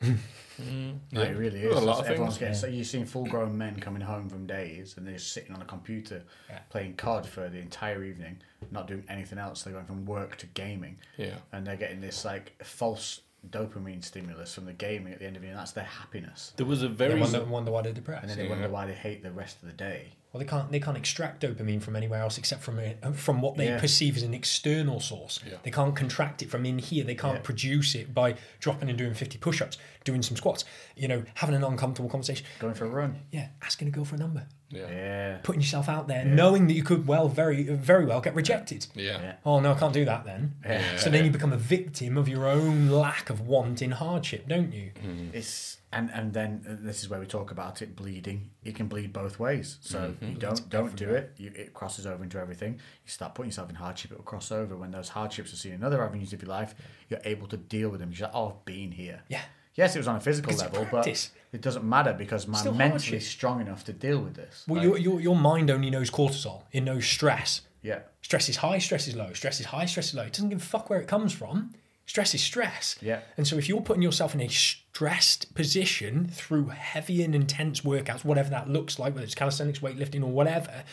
[0.61, 0.89] Mm-hmm.
[1.11, 1.19] Yeah.
[1.19, 1.83] No, it really Well, is.
[1.83, 2.39] a lot of Everyone's things.
[2.39, 5.61] getting so you've seen full grown men coming home from days and they're sitting on
[5.61, 6.59] a computer Yeah.
[6.69, 8.41] playing COD for the entire evening,
[8.71, 9.63] not doing anything else.
[9.63, 10.97] They're going from work to gaming.
[11.17, 11.35] Yeah.
[11.51, 15.43] And they're getting this like false dopamine stimulus from the gaming at the end of
[15.43, 16.53] it, and that's their happiness.
[16.55, 18.49] There was a they very wonder, wonder why they're depressed And then they Yeah.
[18.51, 20.13] wonder why they hate the rest of the day.
[20.33, 23.55] Well, they can't they can't extract dopamine from anywhere else except from it, from what
[23.55, 23.79] they Yeah.
[23.79, 25.39] perceive as an external source.
[25.47, 25.57] Yeah.
[25.61, 27.03] They can't contract it from in here.
[27.03, 27.41] They can't Yeah.
[27.41, 30.65] produce it by dropping and doing fifty push-ups, doing some squats.
[30.95, 32.47] You know, having an uncomfortable conversation.
[32.57, 33.19] Going for a run.
[33.31, 34.87] Yeah, asking a girl for a number, yeah.
[34.89, 35.37] Yeah.
[35.43, 38.87] putting yourself out there, knowing that you could well very very well get rejected.
[38.95, 39.21] Yeah.
[39.21, 39.33] Yeah.
[39.45, 40.55] Oh no, I can't do that then.
[40.65, 40.97] Yeah.
[40.97, 44.73] So then you become a victim of your own lack of want in hardship, don't
[44.73, 44.89] you?
[45.05, 45.37] Mm-hmm.
[45.37, 48.49] It's and and then uh, this is where we talk about it bleeding.
[48.63, 49.77] It can bleed both ways.
[49.81, 51.33] So you don't don't do it.
[51.37, 52.73] You, it crosses over into everything.
[52.73, 54.11] You start putting yourself in hardship.
[54.11, 54.75] It will cross over.
[54.75, 56.75] When those hardships are seen in other avenues of your life,
[57.09, 58.11] you're able to deal with them.
[58.11, 59.21] You're like, oh, I've been here.
[59.29, 59.41] Yeah.
[59.75, 62.99] Yes, it was on a physical level, but it doesn't matter because I'm Still mentally
[63.09, 63.21] hardship.
[63.23, 64.65] strong enough to deal with this.
[64.67, 66.61] Well, Like, your, your your mind only knows cortisol.
[66.71, 67.61] It knows stress.
[67.81, 69.33] yeah, Stress is high, stress is low.
[69.33, 70.23] Stress is high, stress is low.
[70.23, 71.73] It doesn't give a fuck where it comes from.
[72.05, 72.97] Stress is stress.
[73.01, 73.21] Yeah.
[73.37, 78.25] And so if you're putting yourself in a stressed position through heavy and intense workouts,
[78.25, 80.83] whatever that looks like, whether it's calisthenics, weightlifting, or whatever,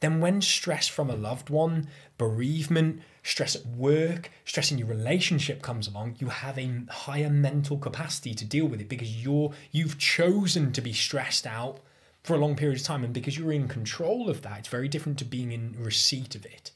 [0.00, 1.88] then when stress from a loved one,
[2.18, 7.78] bereavement, stress at work, stress in your relationship comes along, you have a higher mental
[7.78, 11.80] capacity to deal with it because you're you've chosen to be stressed out
[12.22, 14.88] for a long period of time and because you're in control of that, it's very
[14.88, 16.72] different to being in receipt of it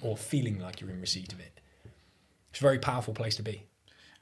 [0.00, 1.60] or feeling like you're in receipt of it.
[2.54, 3.64] It's a very powerful place to be.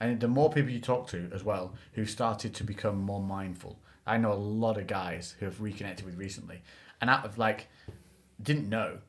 [0.01, 3.79] And the more people you talk to as well, who started to become more mindful.
[4.07, 6.63] I know a lot of guys who have reconnected with recently,
[7.03, 7.69] and out of like,
[8.43, 9.01] didn't know.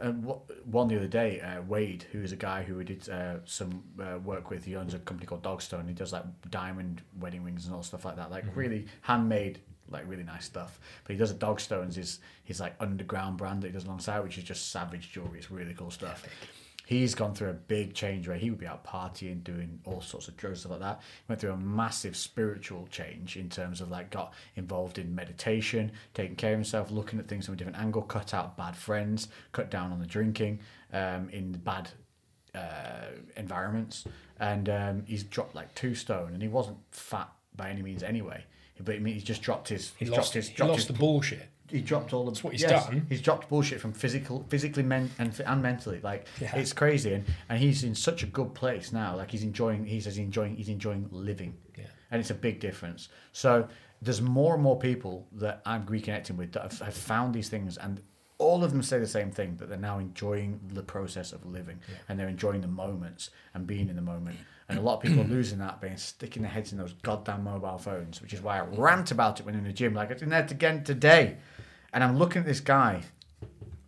[0.00, 3.08] Uh, wh- one the other day, uh, Wade, who is a guy who we did
[3.08, 5.88] uh, some uh, work with, he owns a company called Dogstone.
[5.88, 9.58] He does like diamond wedding rings and all stuff like that, like really handmade,
[9.90, 10.78] like really nice stuff.
[11.02, 14.38] But he does a Dogstones, his his like underground brand that he does alongside, which
[14.38, 15.38] is just savage jewelry.
[15.38, 16.24] It's really cool stuff
[16.88, 20.26] he's gone through a big change where he would be out partying, doing all sorts
[20.26, 21.00] of drugs stuff like that.
[21.02, 25.92] He went through a massive spiritual change in terms of like got involved in meditation,
[26.14, 29.28] taking care of himself, looking at things from a different angle, cut out bad friends,
[29.52, 30.60] cut down on the drinking,
[30.94, 31.90] um, in bad
[32.54, 34.06] uh, environments,
[34.40, 38.42] and um, he's dropped like two stone, and he wasn't fat by any means anyway.
[38.82, 39.92] But I mean, he's just dropped his.
[39.98, 40.48] He lost, dropped his.
[40.48, 41.50] he dropped lost his, the bullshit.
[41.70, 42.30] He dropped all the.
[42.30, 43.06] That's what he's yes, done.
[43.08, 46.00] He's dropped bullshit from physical, physically, men, and and mentally.
[46.02, 46.56] Like Yeah.
[46.56, 49.16] it's crazy, and, and he's in such a good place now.
[49.16, 49.84] Like he's enjoying.
[49.84, 50.56] He says he's enjoying.
[50.56, 51.56] He's enjoying living.
[51.76, 51.84] Yeah.
[52.10, 53.08] And it's a big difference.
[53.32, 53.68] So
[54.00, 57.76] there's more and more people that I'm reconnecting with that have, have found these things,
[57.76, 58.00] and
[58.38, 61.80] all of them say the same thing that they're now enjoying the process of living,
[62.08, 64.36] and they're enjoying the moments and being in the moment.
[64.68, 67.44] And a lot of people are losing that, being sticking their heads in those goddamn
[67.44, 69.94] mobile phones, which is why I rant about it when in the gym.
[69.94, 71.36] Like I did that again today,
[71.92, 73.02] and I'm looking at this guy.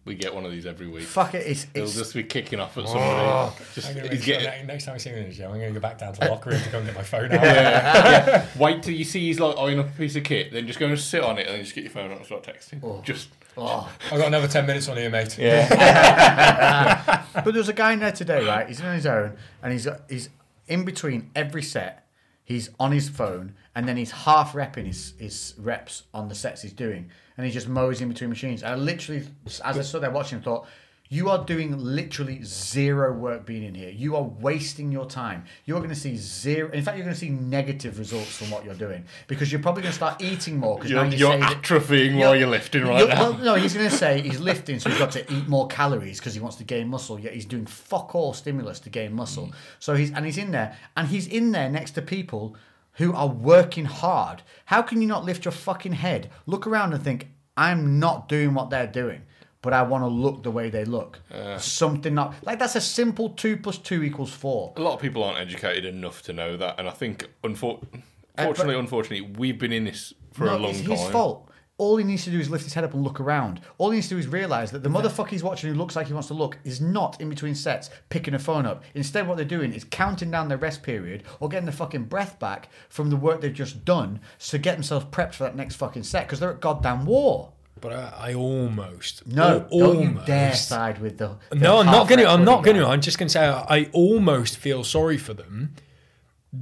[0.07, 1.05] We get one of these every week.
[1.05, 3.05] Fuck it, it's He'll it's just be kicking off at somebody.
[3.05, 3.57] Oh.
[3.75, 5.79] Just, he's sure getting, next time I see him in the gym, I'm going to
[5.79, 8.45] go back down to the locker room to go and get my phone out.
[8.59, 10.87] wait till you see he's like eyeing up a piece of kit, then just go
[10.87, 12.81] and sit on it and then just get your phone out and start texting.
[12.83, 13.03] Oh.
[13.05, 13.29] Just
[13.59, 13.93] oh.
[14.07, 15.37] I've got another 10 minutes on here, mate.
[15.39, 18.67] yeah, But there's a guy in there today, right?
[18.67, 20.31] He's on his own, and he's he's
[20.71, 22.07] in between every set.
[22.43, 26.63] He's on his phone, and then he's half repping his, his reps on the sets
[26.63, 28.63] he's doing, and he just mows in between machines.
[28.63, 30.67] I literally, as I stood there watching, thought,
[31.13, 33.91] You are doing literally zero work being in here.
[33.91, 35.45] You are wasting your time.
[35.65, 36.71] You're going to see zero.
[36.71, 39.83] In fact, you're going to see negative results from what you're doing because you're probably
[39.83, 40.77] going to start eating more.
[40.77, 43.31] Because You're, now you you're that- atrophying while you're lifting right you're- now.
[43.31, 46.21] Well, no, he's going to say he's lifting, so he's got to eat more calories
[46.21, 47.19] because he wants to gain muscle.
[47.19, 49.49] Yet he's doing fuck all stimulus to gain muscle.
[49.49, 49.55] Mm.
[49.81, 52.55] So he's and he's in there, and he's in there next to people
[52.95, 54.43] who are working hard.
[54.67, 58.55] How can you not lift your fucking head, look around, and think, "I'm not doing
[58.55, 59.23] what they're doing"?
[59.63, 61.21] But I want to look the way they look.
[61.59, 64.73] Something not like that's a simple two plus two equals four.
[64.77, 67.99] A lot of people aren't educated enough to know that, and I think, unfor- eh,
[68.39, 70.91] unfortunately, unfortunately, we've been in this for No, a long it's time.
[70.93, 71.47] his fault.
[71.77, 73.61] All he needs to do is lift his head up and look around.
[73.79, 76.09] All he needs to do is realise that the motherfucker he's watching who looks like
[76.09, 78.85] he wants to look is not in between sets picking a phone up.
[78.95, 82.39] Instead, what they're doing is counting down their rest period or getting their fucking breath
[82.39, 86.03] back from the work they've just done to get themselves prepped for that next fucking
[86.03, 87.53] set because they're at goddamn war.
[87.81, 91.37] But I, I almost No, al- don't you dare side with the.
[91.51, 92.29] the No, I'm not going to.
[92.29, 92.87] I'm not going to.
[92.87, 95.75] I'm just going to say I almost feel sorry for them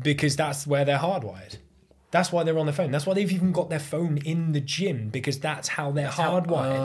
[0.03, 1.57] because that's where they're hardwired.
[2.11, 2.91] That's why they're on their phone.
[2.91, 6.39] That's why they've even got their phone in the gym because that's how they're How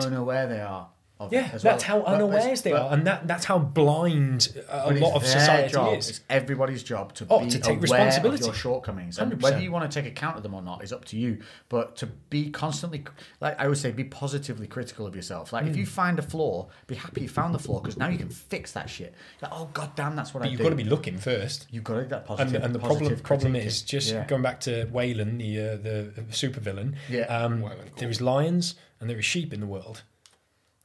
[0.09, 0.89] know oh, where they are.
[1.25, 1.99] Of it yeah, as that's well.
[2.03, 5.31] how But- unawares they but- are, and that that's how blind a lot of their
[5.39, 6.09] society job, is.
[6.09, 8.41] It's everybody's job to Oh, be to take aware responsibility.
[8.43, 9.41] of your shortcomings, 100%.
[9.41, 11.39] whether you want to take account of them or not is up to you.
[11.69, 13.03] But to be constantly,
[13.41, 15.51] like I would say, be positively critical of yourself.
[15.53, 15.79] Like if Hmm.
[15.79, 18.71] you find a flaw, be happy you found the flaw because now you can fix
[18.73, 19.13] that shit.
[19.41, 20.63] Like oh god damn, that's what But I you've do.
[20.65, 21.67] got to be looking first.
[21.71, 22.63] You've got to that And, positive.
[22.63, 23.67] and the problem positive problem critique.
[23.67, 24.25] is just Yeah.
[24.25, 26.95] going back to Wayland, the uh, the supervillain.
[27.09, 27.21] Yeah.
[27.23, 30.03] Um, Wayland there is lions and there is sheep in the world,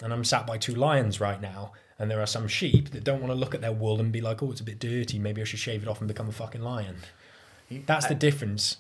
[0.03, 3.21] and I'm sat by two lions right now, and there are some sheep that don't
[3.21, 5.19] want to look at their wool and be like, "Oh, it's a bit dirty.
[5.19, 6.97] Maybe I should shave it off and become a fucking lion."
[7.71, 8.77] That's the difference.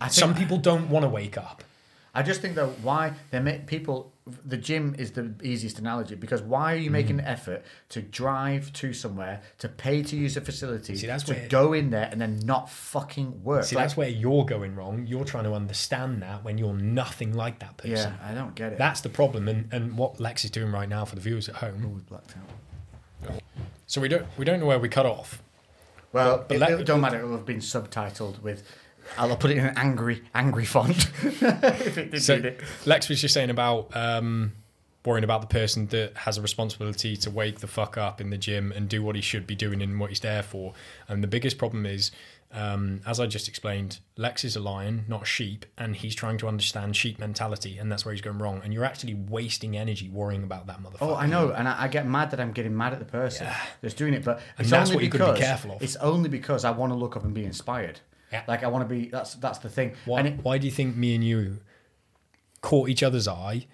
[0.00, 1.62] I Some people don't want to wake up.
[2.14, 4.11] I just think though why they make people
[4.44, 7.22] the gym is the easiest analogy because why are you making Mm.
[7.24, 11.34] the effort to drive to somewhere to pay to use a facility See, that's to
[11.34, 13.64] where- go in there and then not fucking work?
[13.64, 15.06] See, Like, that's where you're going wrong.
[15.08, 18.12] You're trying to understand that when you're nothing like that person.
[18.12, 18.78] yeah, I don't get it.
[18.78, 21.56] That's the problem, and, and what Lex is doing right now for the viewers at
[21.56, 22.04] home.
[22.08, 23.40] Blacked out.
[23.86, 25.42] So we don't we don't know where we cut off.
[26.12, 27.20] Well, but it, let- it don't matter.
[27.20, 28.62] It will have been subtitled with.
[29.16, 31.10] I'll put it in an angry, angry font.
[31.22, 32.60] if it did So need it.
[32.86, 34.52] Lex was just saying about um,
[35.04, 38.38] worrying about the person that has a responsibility to wake the fuck up in the
[38.38, 40.74] gym and do what he should be doing and what he's there for.
[41.08, 42.10] And the biggest problem is,
[42.54, 46.36] um, as I just explained, Lex is a lion, not a sheep, and he's trying
[46.36, 48.60] to understand sheep mentality, and that's where he's going wrong.
[48.62, 50.98] And you're actually wasting energy worrying about that motherfucker.
[51.00, 53.48] Oh, I know, and I, I get mad that I'm getting mad at the person
[53.80, 55.82] that's doing it, but it's that's only what got to be careful of.
[55.82, 58.00] it's only because I want to look up and be inspired.
[58.32, 58.42] Yeah.
[58.48, 59.08] Like I want to be.
[59.08, 59.92] That's that's the thing.
[60.04, 61.58] Why, And it, why do you think me and you
[62.60, 63.66] caught each other's eye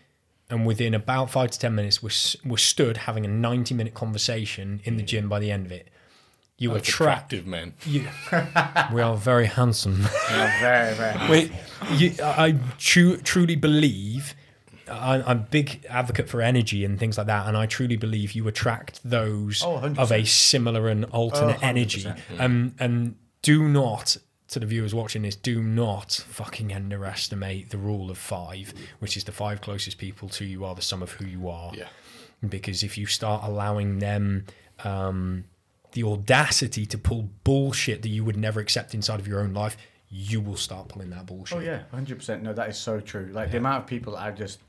[0.50, 2.10] and within about five to ten minutes we're,
[2.50, 5.88] we're stood having a 90 minute conversation in the gym by the end of it
[6.56, 7.74] you Both attract attractive man.
[7.84, 8.08] you,
[8.92, 11.28] we are very handsome Yeah, very very.
[11.30, 11.52] Wait,
[11.92, 14.34] you, I tru- truly believe
[14.90, 18.32] I, I'm a big advocate for energy and things like that, and I truly believe
[18.32, 22.04] you attract those Oh, of a similar and alternate Oh, energy.
[22.04, 22.40] 100%.
[22.40, 24.16] Um, and do not,
[24.48, 29.24] to the viewers watching this, do not fucking underestimate the rule of five, which is
[29.24, 31.72] the five closest people to you are the sum of who you are.
[31.74, 31.88] Yeah.
[32.48, 34.46] Because if you start allowing them
[34.84, 35.44] um,
[35.92, 39.76] the audacity to pull bullshit that you would never accept inside of your own life,
[40.08, 41.58] you will start pulling that bullshit.
[41.58, 42.42] Oh yeah, hundred percent.
[42.42, 43.28] No, that is so true.
[43.32, 44.60] Like the amount of people I've just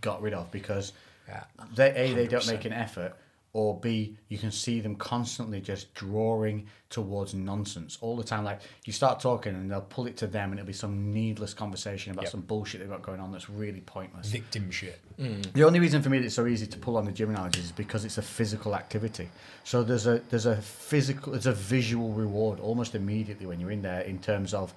[0.00, 0.92] got rid of because
[1.28, 1.44] Yeah.
[1.74, 3.14] they a they don't make an effort,
[3.56, 8.44] or b you can see them constantly just drawing towards nonsense all the time.
[8.44, 11.54] Like you start talking and they'll pull it to them, and it'll be some needless
[11.54, 12.32] conversation about Yep.
[12.32, 14.28] some bullshit they've got going on that's really pointless.
[14.28, 15.00] Victim shit.
[15.18, 15.54] Mm.
[15.54, 17.64] The only reason for me that it's so easy to pull on the gym analogies
[17.64, 19.30] is because it's a physical activity.
[19.64, 23.80] So there's a there's a physical there's a visual reward almost immediately when you're in
[23.80, 24.74] there in terms of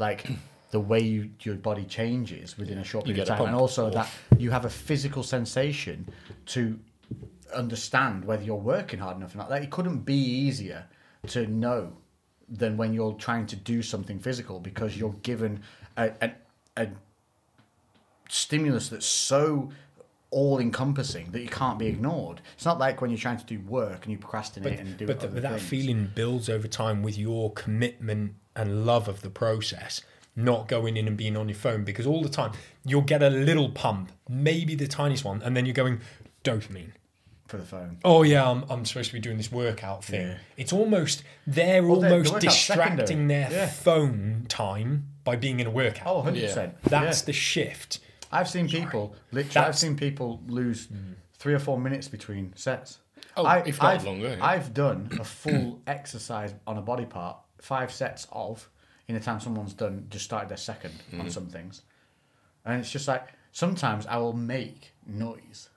[0.00, 0.26] like
[0.72, 3.60] the way you, your body changes within a short period of time, and pump.
[3.60, 6.08] also that you have a physical sensation
[6.46, 6.76] to
[7.54, 9.50] understand whether you're working hard enough or not.
[9.50, 10.86] Like it couldn't be easier
[11.28, 11.92] to know
[12.48, 15.62] than when you're trying to do something physical because you're given
[15.96, 16.30] a, a,
[16.76, 16.88] a
[18.28, 19.70] stimulus that's so
[20.30, 22.40] all encompassing that you can't be ignored.
[22.54, 25.20] It's not like when you're trying to do work and you procrastinate and do but
[25.20, 25.62] the, other that things.
[25.62, 30.02] feeling builds over time with your commitment and love of the process
[30.38, 32.52] not going in and being on your phone because all the time
[32.84, 35.98] you'll get a little pump maybe the tiniest one and then you're going
[36.44, 36.90] dopamine
[37.46, 37.98] for the phone.
[38.04, 40.38] oh yeah i'm, I'm supposed to be doing this workout thing Yeah.
[40.56, 43.26] it's almost they're Well, the- the almost distracting secondary.
[43.28, 43.66] their Yeah.
[43.68, 46.72] phone time by being in a workout Oh, 100%.
[46.84, 47.26] that's Yeah.
[47.26, 48.00] the shift
[48.32, 50.88] I've seen people, literally, I've seen people lose
[51.34, 52.98] three or four minutes between sets.
[53.36, 54.44] Oh, I, if not I've, longer, yeah.
[54.44, 58.68] I've done a full exercise on a body part, five sets of,
[59.06, 61.20] in the time someone's done, just started their second Mm.
[61.20, 61.82] on some things.
[62.64, 65.68] And it's just like, sometimes I will make noise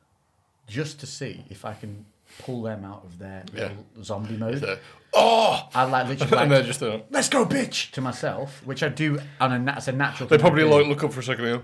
[0.70, 2.06] just to see if I can
[2.40, 3.64] pull them out of their Yeah.
[3.96, 4.60] little zombie mode.
[4.60, 4.78] So,
[5.14, 8.90] oh, I like literally and they're just uh, let's go, bitch, to myself, which I
[8.90, 11.46] do on a, na- it's a natural they probably like look up for a second.
[11.46, 11.64] And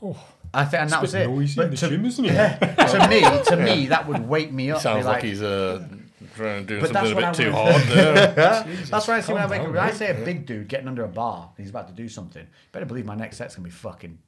[0.00, 0.16] go,
[0.54, 1.26] I think, and that was it.
[1.28, 2.32] noisy in the to, gym, isn't it?
[2.32, 4.80] Yeah, to me, to me, that would wake me up.
[4.80, 5.86] sounds be like, he's uh,
[6.36, 8.32] trying to do something a what bit I too hard there.
[8.90, 9.68] That's why I see when I wake up.
[9.68, 9.94] When I mate.
[9.96, 12.46] say a big dude getting under a bar, and he's about to do something.
[12.72, 14.18] Better believe my next set's gonna be fucking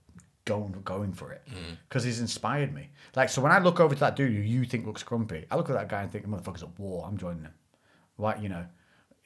[0.51, 1.77] going going for it Mm.
[1.89, 2.85] because he's inspired me.
[3.17, 5.57] Like so, when I look over to that dude who you think looks grumpy, I
[5.57, 7.05] look at that guy and think, "Motherfucker's at war.
[7.07, 7.55] I'm joining him."
[8.17, 8.65] Why, you know.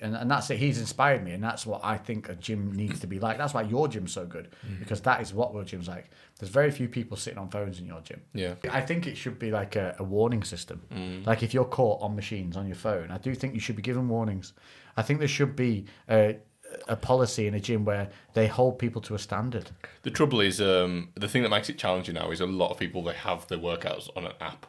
[0.01, 0.59] And, and that's it.
[0.59, 3.39] He's inspired me, and that's what I think a gym needs to be like.
[3.39, 4.81] That's why your gym's so good Mm.
[4.81, 6.11] because that is what your gym's like.
[6.39, 8.21] There's very few people sitting on phones in your gym.
[8.35, 8.55] Yeah.
[8.79, 10.79] I think it should be like a, a warning system.
[10.93, 11.25] Mm.
[11.31, 13.83] Like if you're caught on machines on your phone, I do think you should be
[13.91, 14.53] given warnings.
[14.97, 16.39] I think there should be a,
[16.89, 19.71] a policy in a gym where they hold people to a standard.
[20.03, 22.79] The trouble is, um, the thing that makes it challenging now is a lot of
[22.79, 24.67] people they have their workouts on an app,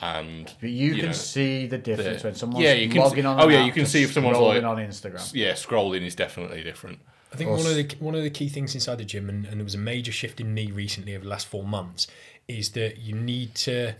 [0.00, 3.22] and But you, can know, see the difference the- when someone's yeah, you can logging
[3.22, 3.40] see- on.
[3.40, 5.30] oh, an yeah, app you can see if someone's scrolling like- on Instagram.
[5.34, 6.98] yeah, scrolling is definitely different.
[7.32, 9.44] I think Or one of the one of the key things inside the gym, and,
[9.46, 12.06] and there was a major shift in me recently over the last four months,
[12.46, 13.94] is that you need to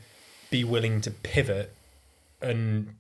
[0.51, 1.75] be willing to pivot
[2.41, 2.95] and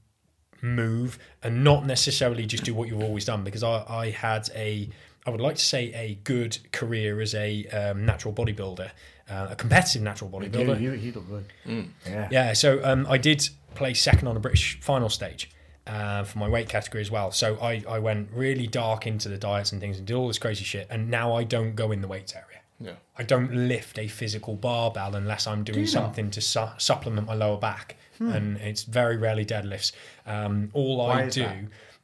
[0.65, 3.45] move and not necessarily just do what you've always done.
[3.45, 4.89] Because I, I had a,
[5.27, 8.91] I would like to say a good career as a um, natural bodybuilder,
[9.31, 10.81] uh, a competitive natural bodybuilder.
[10.81, 11.45] You, you, he looked good.
[11.67, 11.89] Mm.
[12.07, 12.29] Yeah.
[12.31, 15.51] Yeah, so um, I did play second on a British final stage
[15.87, 17.31] uh, for my weight category as well.
[17.31, 20.39] So I, I went really dark into the diets and things and did all this
[20.39, 20.87] crazy shit.
[20.91, 22.61] And now I don't go in the weights area.
[22.81, 22.95] Yeah.
[23.17, 25.91] I don't lift a physical barbell unless I'm doing you not?
[25.91, 27.97] something to su- supplement my lower back.
[28.21, 29.93] And it's very rarely deadlifts.
[30.27, 31.57] Um, all Why I do that?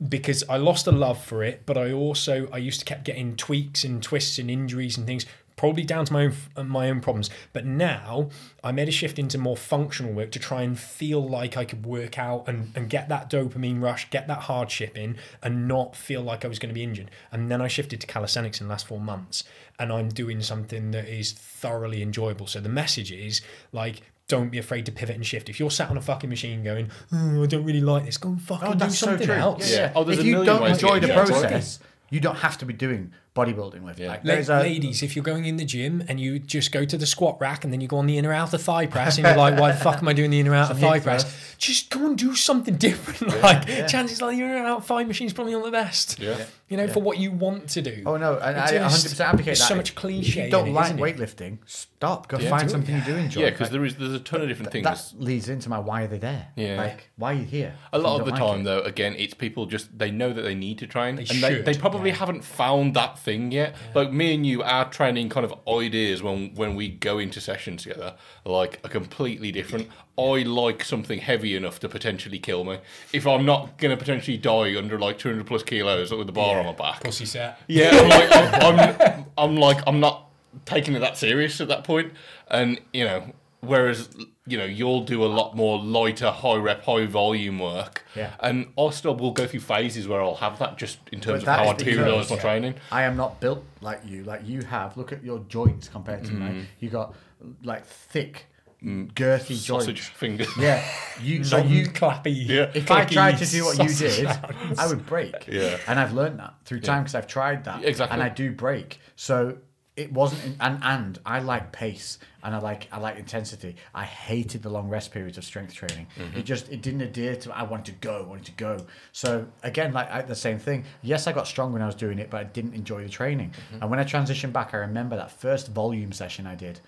[0.08, 3.36] because I lost a love for it, but I also I used to kept getting
[3.36, 5.26] tweaks and twists and injuries and things,
[5.56, 7.28] probably down to my own my own problems.
[7.52, 8.30] But now
[8.64, 11.84] I made a shift into more functional work to try and feel like I could
[11.84, 16.22] work out and, and get that dopamine rush, get that hardship in, and not feel
[16.22, 17.10] like I was going to be injured.
[17.30, 19.44] And then I shifted to calisthenics in the last four months,
[19.78, 22.46] and I'm doing something that is thoroughly enjoyable.
[22.46, 23.42] So the message is
[23.72, 24.02] like.
[24.30, 25.48] Don't be afraid to pivot and shift.
[25.48, 28.30] If you're sat on a fucking machine going, oh, I don't really like this, go
[28.30, 29.70] and fucking Oh, do that's so something else.
[29.70, 29.82] Yeah, Yeah.
[29.86, 29.92] yeah.
[29.96, 31.78] Oh, if you don't enjoy the process,
[32.10, 34.00] you don't have to be doing bodybuilding with.
[34.00, 34.08] Yeah.
[34.08, 36.72] Like, La- there's a, uh, ladies, if you're going in the gym and you just
[36.72, 39.16] go to the squat rack and then you go on the inner outer thigh press
[39.18, 41.54] and you're like, why the fuck am I doing the inner outer thigh hip press?
[41.56, 43.40] Just go and do something different.
[43.42, 46.18] like chances are the inner outer thigh machine's probably not the best.
[46.18, 46.44] Yeah.
[46.70, 48.04] You know, for what you want to do.
[48.06, 49.68] Oh no, and I one hundred percent advocate there's that.
[49.68, 50.98] so much If cliche you don't like it?
[50.98, 52.28] weightlifting, stop.
[52.28, 52.70] Go Yeah, find do it.
[52.70, 53.40] something you do enjoy.
[53.40, 54.84] Yeah, because Like, there is there's a ton of different things.
[54.84, 56.46] that leads into my why are they there?
[56.54, 56.76] Yeah.
[56.76, 57.74] Like why are you here?
[57.92, 58.64] A lot of the like time, it?
[58.64, 61.54] though, again, it's people just they know that they need to train, They and they,
[61.56, 62.16] should, they probably yeah.
[62.16, 63.74] haven't found that thing yet.
[63.94, 67.82] Like me and you, our training kind of ideas when when we go into sessions
[67.82, 68.14] together,
[68.44, 69.88] like are completely different.
[70.18, 72.78] I like something heavy enough to potentially kill me.
[73.12, 76.66] If I'm not gonna potentially die under like 200 plus kilos with the bar on
[76.66, 77.58] my back, Pussy set.
[77.68, 78.78] yeah, I'm like, I'm,
[79.18, 80.28] I'm, I'm like, I'm not
[80.66, 82.12] taking it that serious at that point.
[82.48, 84.10] And, you know, whereas,
[84.46, 88.04] you know, you'll do a lot more lighter, high rep, high volume work.
[88.16, 88.32] Yeah.
[88.40, 91.48] And I still will go through phases where I'll have that just in terms of
[91.48, 92.74] how I is because- periodise my training.
[92.90, 94.24] I am not built like you.
[94.24, 94.96] Like you have.
[94.96, 96.38] Look at your joints compared to Mm.
[96.38, 96.66] mine.
[96.80, 97.14] You got
[97.62, 98.46] like thick,
[98.82, 100.08] girthy Sausage joints.
[100.08, 100.48] fingers.
[100.58, 100.84] Yeah,
[101.22, 101.44] you.
[101.44, 101.86] So you.
[101.86, 102.34] clappy.
[102.34, 102.70] Yeah.
[102.74, 104.78] If I tried to do what you did, sounds.
[104.78, 105.46] I would break.
[105.46, 105.78] Yeah.
[105.86, 107.84] And I've learned that through time because I've tried that.
[107.84, 108.14] Exactly.
[108.14, 109.00] And I do break.
[109.16, 109.58] So
[109.96, 113.76] it wasn't, in, and and I like pace and I like I like intensity.
[113.94, 116.06] I hated the long rest periods of strength training.
[116.16, 116.38] Mm-hmm.
[116.38, 117.56] It just it didn't adhere to.
[117.56, 118.86] I wanted to go, wanted to go.
[119.12, 120.84] So again, like I, the same thing.
[121.02, 123.50] Yes, I got strong when I was doing it, but I didn't enjoy the training.
[123.50, 123.82] Mm-hmm.
[123.82, 126.80] And when I transitioned back, I remember that first volume session I did.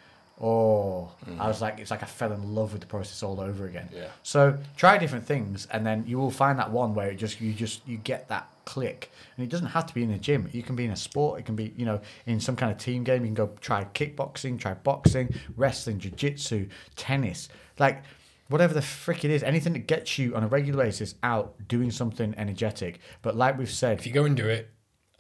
[0.44, 1.39] Oh, mm.
[1.39, 3.89] I was like, it's like I fell in love with the process all over again.
[3.94, 4.09] Yeah.
[4.24, 7.52] So try different things, and then you will find that one where it just you
[7.52, 10.48] just you get that click, and it doesn't have to be in the gym.
[10.52, 11.39] You can be in a sport.
[11.39, 13.23] It can be you know in some kind of team game.
[13.23, 17.48] You can go try kickboxing, try boxing, wrestling, jiu-jitsu, tennis,
[17.78, 18.02] like
[18.48, 19.44] whatever the frick it is.
[19.44, 22.98] Anything that gets you on a regular basis out doing something energetic.
[23.23, 24.70] But like we've said, If you go and do it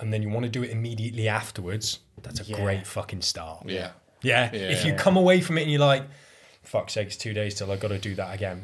[0.00, 2.56] and then you want to do it immediately afterwards, that's a Yeah.
[2.60, 3.68] great fucking start.
[3.68, 3.92] Yeah.
[4.22, 4.52] Yeah.
[4.52, 6.04] If you come away from it and you're like,
[6.62, 8.62] fuck's sake, it's two days till I've got to do that again.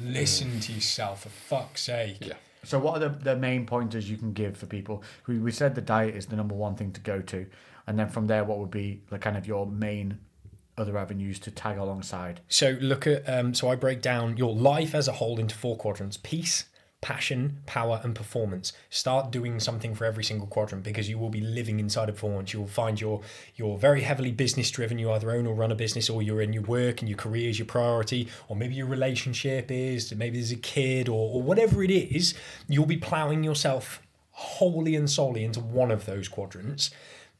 [0.00, 2.18] listen to yourself, for fuck's sake.
[2.20, 2.34] Yeah.
[2.64, 5.02] So, what are the, the main pointers you can give for people?
[5.26, 7.46] We, we said the diet is the number one thing to go to,
[7.86, 10.18] and then from there, what would be the kind of your main
[10.76, 12.40] other avenues to tag alongside.
[12.48, 15.76] So look at um, so I break down your life as a whole into four
[15.76, 16.64] quadrants: peace,
[17.00, 18.72] passion, power, and performance.
[18.90, 22.52] Start doing something for every single quadrant because you will be living inside of performance.
[22.52, 23.20] You will find you're
[23.56, 24.98] you're very heavily business driven.
[24.98, 27.48] You either own or run a business, or you're in your work and your career
[27.48, 31.82] is your priority, or maybe your relationship is, maybe there's a kid, or, or whatever
[31.82, 32.34] it is.
[32.68, 34.02] You'll be plowing yourself
[34.32, 36.90] wholly and solely into one of those quadrants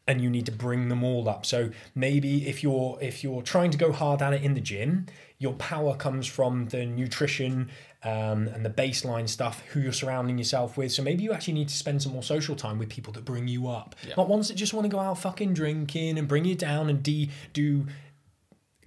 [0.07, 3.71] and you need to bring them all up so maybe if you're if you're trying
[3.71, 5.07] to go hard at it in the gym
[5.39, 7.71] your power comes from the nutrition
[8.03, 10.93] um, and the baseline stuff who you're surrounding yourself with.
[10.93, 13.47] So maybe you actually need to spend some more social time with people that bring
[13.49, 13.95] you up.
[14.17, 17.03] Not ones that just want to go out fucking drinking and bring you down and
[17.03, 17.87] de- do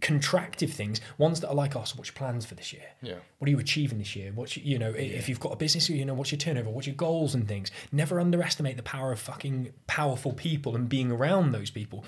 [0.01, 0.99] contractive things.
[1.17, 2.83] Ones that are like oh so what's your plans for this year?
[3.01, 3.15] Yeah.
[3.37, 4.31] what are you achieving this year?
[4.33, 6.69] What's your, you know i if you've got a business you know what's your turnover?
[6.69, 7.71] What's your goals and things?
[7.91, 12.03] Never underestimate the power of fucking powerful people and being around those people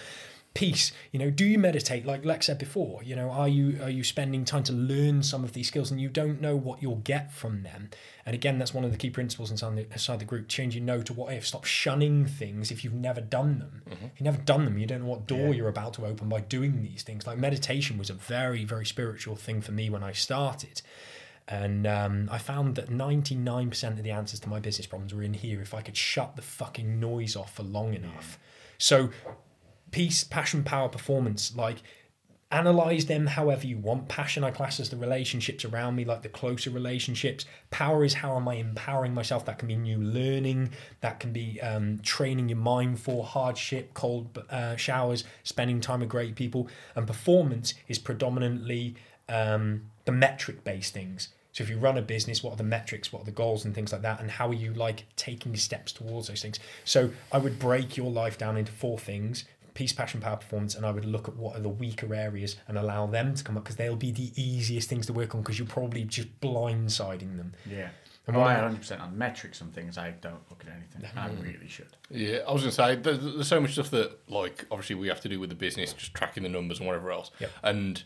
[0.55, 2.05] peace you know do you meditate?
[2.05, 5.43] Like lex said before you know are you are you spending time to learn some
[5.43, 7.89] of these skills and you don't know what you'll get from them?
[8.25, 11.01] And again that's one of the key principles inside the, inside the group changing no
[11.03, 11.45] to what if.
[11.45, 13.83] Stop shunning things if you've never done them.
[13.85, 16.39] If you've never done them you don't know what door you're about to open by
[16.39, 17.27] doing these things.
[17.27, 20.81] Like meditation was a very very spiritual thing for me when i started.
[21.47, 25.35] And um, I found that 99% of the answers to my business problems were in
[25.35, 28.39] here if I could shut the fucking noise off for long enough.
[28.79, 29.09] So,
[29.91, 31.77] peace, passion, power, performance, like
[32.51, 34.07] analyze them however you want.
[34.07, 37.45] Passion, I class as the relationships around me, like the closer relationships.
[37.69, 39.45] Power is how am I empowering myself?
[39.45, 40.69] That can be new learning,
[41.01, 46.09] that can be um, training your mind for hardship, cold uh, showers, spending time with
[46.09, 46.69] great people.
[46.95, 48.95] And performance is predominantly
[49.27, 51.29] um, the metric based things.
[51.51, 53.73] So if you run a business, what are the metrics, what are the goals and
[53.73, 56.59] things like that, and how are you like taking steps towards those things?
[56.83, 59.45] So I would break your life down into four things:
[59.75, 62.77] peace, passion, power, performance, and I would look at what are the weaker areas and
[62.77, 65.59] allow them to come up because they'll be the easiest things to work on because
[65.59, 67.53] you're probably just blindsiding them.
[67.69, 67.89] Yeah.
[68.27, 70.73] And And what oh, I I- 100% on metrics and things, I don't look at
[70.73, 71.03] anything.
[71.15, 71.95] I really should.
[72.09, 75.21] Yeah, I was gonna say there's, there's so much stuff that like obviously we have
[75.21, 77.29] to do with the business, just tracking the numbers and whatever else.
[77.39, 77.51] Yep.
[77.61, 78.03] And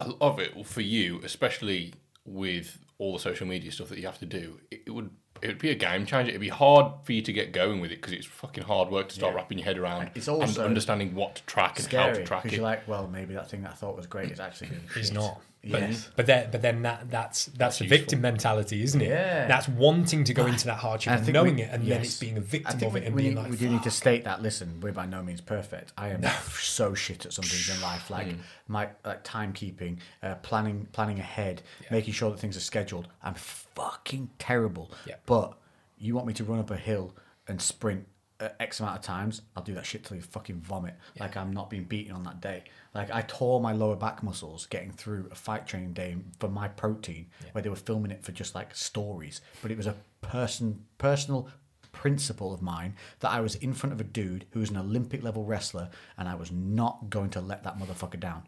[0.00, 1.92] a lot of it for you, especially
[2.24, 5.10] with all the social media stuff that you have to do, it, it would
[5.40, 6.28] it would be a game changer.
[6.30, 9.08] It'd be hard for you to get going with it because it's fucking hard work
[9.08, 9.38] to start Yeah.
[9.38, 12.52] wrapping your head around It's and understanding what to track and how to track it.
[12.52, 14.70] you're like, well, maybe that thing that I thought was great is actually.
[14.96, 15.40] Is not.
[15.64, 16.08] But, Yes.
[16.16, 17.96] but then, but then that that's that's, a useful.
[17.98, 19.08] victim mentality, isn't it?
[19.10, 19.46] Yeah.
[19.46, 21.86] That's wanting to go into that hardship And I and think knowing we- it, and
[21.86, 23.68] then it's being a victim think of we, it and we, being like, we do
[23.68, 24.42] need to state that.
[24.42, 25.92] Listen, we're by no means perfect.
[25.96, 26.24] I am
[26.58, 28.40] so shit at some things in life, like Hmm.
[28.66, 31.62] my like timekeeping, uh, planning, planning ahead,
[31.92, 32.81] making sure that things are scheduled.
[33.22, 34.90] I'm fucking terrible.
[35.06, 35.16] Yeah.
[35.26, 35.58] But
[35.98, 37.14] you want me to run up a hill
[37.46, 38.06] and sprint
[38.42, 40.94] uh, X amount of times, I'll do that shit till you fucking vomit.
[41.20, 42.64] Like I'm not being beaten on that day.
[42.94, 46.68] Like I tore my lower back muscles getting through a fight training day for my
[46.68, 49.40] protein, where they were filming it for just like stories.
[49.62, 51.48] But it was a person personal
[51.92, 55.22] principle of mine that I was in front of a dude who was an Olympic
[55.22, 58.42] level wrestler, and I was not going to let that motherfucker down.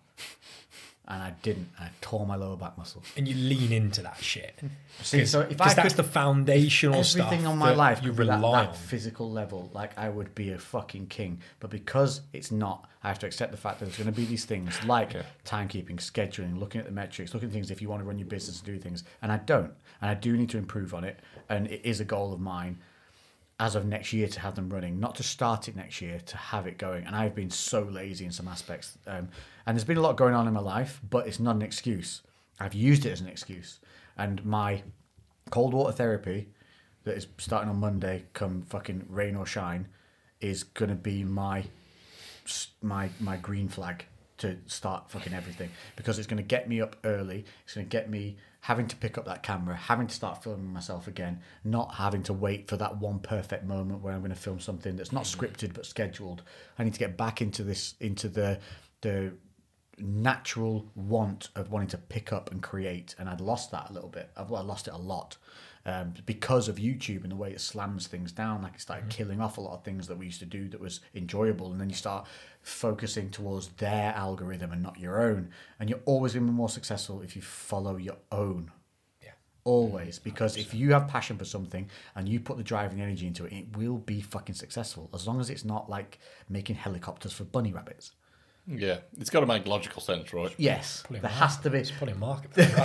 [1.07, 1.69] And I didn't.
[1.79, 3.03] I tore my lower back muscle.
[3.17, 4.59] and you lean into that shit.
[5.03, 7.99] See, so if I Because that's could- the foundational stuff everything on my that life
[8.03, 8.75] you could be that, rely that on.
[8.75, 13.19] physical level like i would be a fucking king but because it's not i have
[13.19, 15.11] to accept the fact that there's going to be these things like
[15.45, 18.29] timekeeping scheduling looking at the metrics looking at things if you want to run your
[18.29, 21.19] business and do things and i don't and i do need to improve on it
[21.49, 22.79] and it is a goal of mine
[23.61, 26.37] as of next year to have them running, not to start it next year, to
[26.37, 27.05] have it going.
[27.07, 28.99] And I've been so lazy in some aspects.
[29.07, 29.29] Um,
[29.67, 32.23] and there's been a lot going on in my life, but it's not an excuse.
[32.59, 33.79] I've used it as an excuse.
[34.17, 34.83] And my
[35.51, 36.49] cold water therapy
[37.05, 39.89] that is starting on Monday, come fucking rain or shine,
[40.41, 41.65] is going to be my
[42.83, 44.05] my my green flag
[44.37, 47.45] to start fucking everything because it's going to get me up early.
[47.65, 50.73] It's going to get me having to pick up that camera, having to start filming
[50.73, 54.37] myself again, not having to wait for that one perfect moment where I'm going to
[54.37, 55.37] film something that's not mm.
[55.37, 56.43] scripted but scheduled.
[56.79, 58.59] I need to get back into this into the
[59.03, 59.35] the
[59.99, 64.09] natural want of wanting to pick up and create, and I'd lost that a little
[64.09, 64.31] bit.
[64.35, 65.37] I've well, I lost it a lot
[65.87, 68.63] um, because of YouTube and the way it slams things down.
[68.63, 70.81] Like it started killing off a lot of things that we used to do that
[70.81, 72.27] was enjoyable, and then you start
[72.63, 75.51] focusing towards their algorithm and not your own.
[75.79, 78.71] And you're always going to be more successful if you follow your own.
[79.23, 79.33] Yeah.
[79.65, 83.05] Always, because if you have passion for something and you put the drive and the
[83.05, 85.11] energy into it, it will be fucking successful.
[85.13, 88.13] As long as it's not like making helicopters for bunny rabbits.
[88.67, 90.55] Yeah, it's got to make logical sense, right?
[90.57, 91.79] Yes, Probably there market- has to be.
[91.81, 92.51] It's probably a market,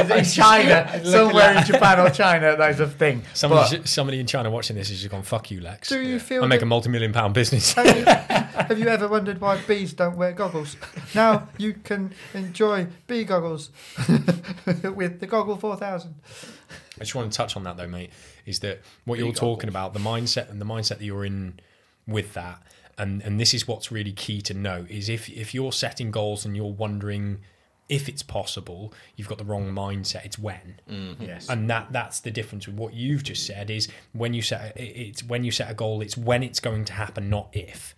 [0.00, 0.18] right?
[0.18, 3.22] in China, somewhere in Japan or China, that is a thing.
[3.34, 6.18] somebody, But somebody in China watching this has just gone, "Fuck you, Lex." Do you
[6.18, 7.72] feel I make a multi-million pound business.
[8.68, 10.76] Have you ever wondered why bees don't wear goggles?
[11.14, 13.70] Now you can enjoy bee goggles
[14.08, 16.14] with the Goggle 4000.
[16.96, 18.10] I just want to touch on that though, mate.
[18.46, 19.92] Is that what Big you're talking about?
[19.92, 21.60] The mindset and the mindset that you're in
[22.06, 22.60] with that,
[22.98, 26.44] and and this is what's really key to know is if if you're setting goals
[26.44, 27.40] and you're wondering
[27.88, 30.24] if it's possible, you've got the wrong mindset.
[30.26, 31.22] It's when, mm-hmm.
[31.22, 33.70] yes, and that that's the difference with what you've just said.
[33.70, 36.84] Is when you set a, it's when you set a goal, it's when it's going
[36.86, 37.94] to happen, not if.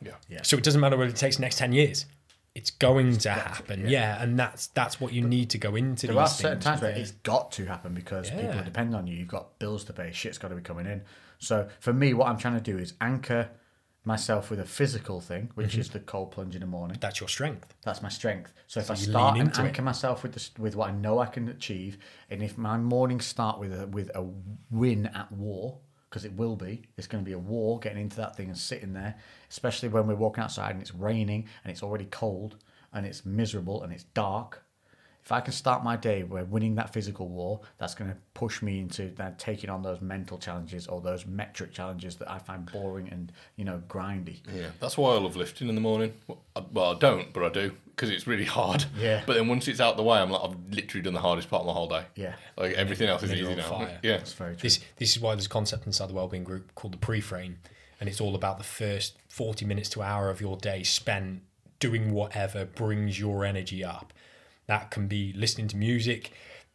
[0.00, 0.12] Yeah.
[0.28, 0.42] Yeah.
[0.42, 2.06] So it doesn't matter whether it takes the next ten years.
[2.54, 4.22] It's going to happen, yeah.
[4.22, 6.06] and that's that's what you need to go into.
[6.06, 8.60] there these are certain times where it's got to happen because people Yeah.
[8.60, 9.16] are depending on you.
[9.16, 10.12] You've got bills to pay.
[10.12, 11.02] Shit's got to be coming in.
[11.38, 13.48] So for me, what I'm trying to do is anchor
[14.04, 15.80] myself with a physical thing, which Mm-hmm.
[15.80, 16.96] is the cold plunge in the morning.
[17.00, 17.72] that's your strength.
[17.84, 18.52] That's my strength.
[18.66, 19.68] So if I start and into it.
[19.68, 21.98] anchor myself with this, with what I know I can achieve,
[22.30, 24.24] and if my mornings start with a with a
[24.70, 25.78] win at war,
[26.10, 28.58] because it will be, it's going to be a war getting into that thing and
[28.58, 29.14] sitting there,
[29.50, 32.56] especially when we're walking outside and it's raining and it's already cold
[32.92, 34.62] and it's miserable and it's dark.
[35.24, 38.60] If I can start my day by winning that physical war, that's going to push
[38.60, 42.70] me into then taking on those mental challenges or those metric challenges that I find
[42.70, 44.40] boring and you know grindy.
[44.52, 46.14] Yeah, that's why I love lifting in the morning.
[46.26, 48.84] Well, I, well, I don't, but I do because it's really hard.
[48.98, 49.22] Yeah.
[49.24, 51.60] But then once it's out the way, I'm like, I've literally done the hardest part
[51.60, 52.04] of my whole day.
[52.16, 52.34] Yeah.
[52.56, 53.68] Like everything else is then easy now.
[53.68, 54.00] fire.
[54.02, 54.16] Yeah.
[54.16, 54.62] That's very true.
[54.62, 57.58] This this is why there's a concept inside the wellbeing group called the pre-frame,
[58.00, 61.42] and it's all about the first 40 minutes to hour of your day spent
[61.78, 64.12] doing whatever brings your energy up.
[64.66, 66.32] That can be listening to music,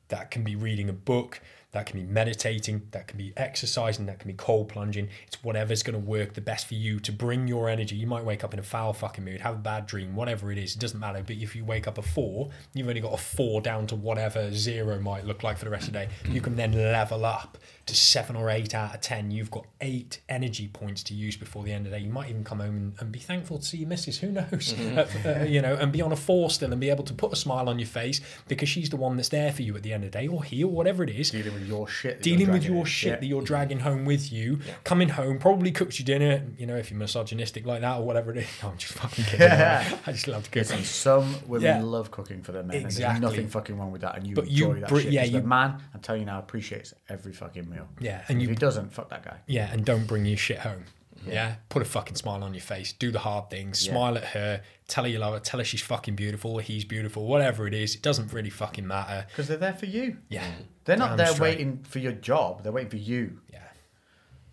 [0.10, 1.42] that can be reading a book,
[1.72, 5.10] that can be meditating, that can be exercising, that can be cold plunging.
[5.28, 7.96] It's whatever's going to work the best for you to bring your energy.
[7.96, 10.58] You might wake up in a foul fucking mood, have a bad dream, whatever it
[10.58, 11.22] is, it doesn't matter.
[11.26, 14.52] But if you wake up a four, you've only got a four down to whatever
[14.54, 16.10] zero might look like for the rest of the day.
[16.30, 17.58] You can then level up
[17.88, 19.30] to seven or eight out of ten.
[19.30, 22.06] You've got eight energy points to use before the end of the day.
[22.06, 24.18] You might even come home and, and be thankful to see your missus.
[24.20, 24.74] Who knows?
[24.88, 27.32] Uh, uh, you know, and be on a four still and be able to put
[27.32, 29.92] a smile on your face because she's the one that's there for you at the
[29.92, 32.22] end of the day, or he, or whatever it is dealing with your shit.
[32.22, 32.86] dealing with your in.
[32.86, 33.16] shit Yeah.
[33.20, 36.92] that you're dragging home with you, coming home, probably cooks you dinner, you know, if
[36.92, 38.48] you're misogynistic like that or whatever it is.
[38.64, 39.48] No, I'm just fucking kidding.
[39.48, 39.98] Yeah.
[40.06, 40.78] I just love cooking.
[40.78, 41.82] Listen, some women Yeah.
[41.82, 42.78] love cooking for their men.
[42.78, 43.20] Exactly.
[43.20, 44.18] there's nothing fucking wrong with that.
[44.18, 45.12] And you But you enjoy that br- shit.
[45.14, 47.88] yeah, you- the man, I'm telling you now, appreciates every fucking meal.
[48.00, 49.38] Yeah, and if you he doesn't, fuck that guy.
[49.48, 50.84] Yeah, and don't bring your shit home.
[51.30, 51.56] Yeah.
[51.70, 52.94] Put a fucking smile on your face.
[52.94, 53.86] Do the hard things.
[53.86, 53.94] Yeah.
[53.94, 54.62] Smile at her.
[54.88, 55.40] Tell her you love her.
[55.40, 56.58] Tell her she's fucking beautiful.
[56.60, 57.26] He's beautiful.
[57.26, 59.26] Whatever it is, it doesn't really fucking matter.
[59.30, 60.18] Because they're there for you.
[60.30, 60.46] Yeah.
[60.46, 60.52] Mm.
[60.86, 61.58] They're not Damn there straight.
[61.58, 62.64] waiting for your job.
[62.64, 63.40] They're waiting for you.
[63.52, 63.60] Yeah.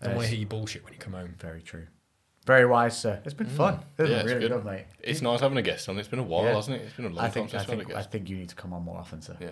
[0.01, 1.35] Don't want to hear your bullshit when you come home.
[1.39, 1.87] Very true.
[2.45, 3.21] Very wise, sir.
[3.25, 3.57] It's been mm.
[3.57, 3.79] fun.
[3.97, 4.51] This Yeah, is it's really good.
[4.51, 4.85] good, mate.
[5.01, 5.97] It's nice having a guest on.
[5.97, 6.55] It's been a while, Yeah.
[6.55, 6.83] hasn't it?
[6.85, 8.11] It's been a long I think, time since we've think, had a I guest.
[8.11, 9.35] think you need to come on more often, sir.
[9.39, 9.49] Yeah.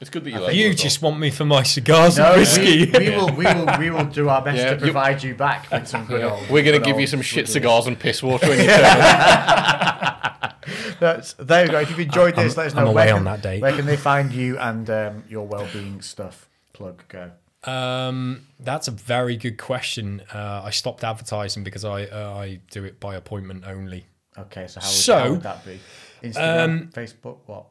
[0.00, 2.16] It's good that you I let think You as just want me for my cigars
[2.16, 2.90] No, and whiskey.
[2.90, 5.70] we will, we will, we will do our best Yeah, to you- provide you back
[5.70, 6.40] with some good old.
[6.48, 7.52] We're going good to give you old some shit Woodley.
[7.52, 10.64] cigars and piss water when you turn up.
[11.00, 11.80] That's, there you go.
[11.80, 12.90] If you've enjoyed this, I'm- let us I'm know.
[12.92, 13.60] away where on can, that date.
[13.62, 16.48] Where can they find you and um, your well-being stuff?
[16.72, 17.30] Plug go.
[17.64, 20.22] Um, that's a very good question.
[20.32, 24.06] Uh, I stopped advertising because I uh, I do it by appointment only.
[24.38, 25.78] Okay, so how would, So, how would that be?
[26.22, 27.66] Instagram, um, Facebook, what?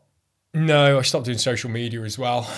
[0.54, 2.50] No, I stopped doing social media as well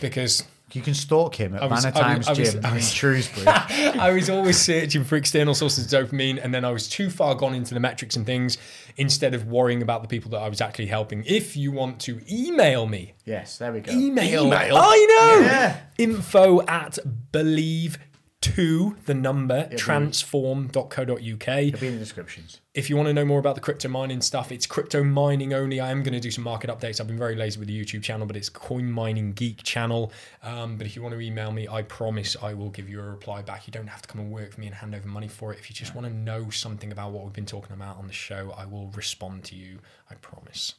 [0.00, 0.44] because
[0.74, 2.74] You can stalk him at I was- Manor I was- I was- Gym I in
[2.76, 3.46] was- Shrewsbury.
[3.46, 7.34] I was always searching for external sources of dopamine, and then I was too far
[7.34, 8.56] gone into the metrics and things
[8.96, 11.24] instead of worrying about the people that I was actually helping.
[11.26, 13.92] If you want to email me, yes, there we go.
[13.92, 14.76] email, Email?
[14.78, 15.76] I know, Yeah.
[15.98, 16.98] info at
[17.32, 17.98] believe
[18.42, 21.08] to the number transform.co.uk.
[21.18, 22.60] It'll be in the descriptions.
[22.74, 25.80] If you want to know more about the crypto mining stuff, it's crypto mining only.
[25.80, 27.00] I am going to do some market updates.
[27.00, 30.12] I've been very lazy with the YouTube channel, but it's Coin Mining Geek channel.
[30.42, 33.04] Um, but if you want to email me, I promise I will give you a
[33.04, 33.66] reply back.
[33.66, 35.58] You don't have to come and work for me and hand over money for it.
[35.58, 38.12] If you just want to know something about what we've been talking about on the
[38.12, 39.78] show, I will respond to you.
[40.10, 40.74] I promise.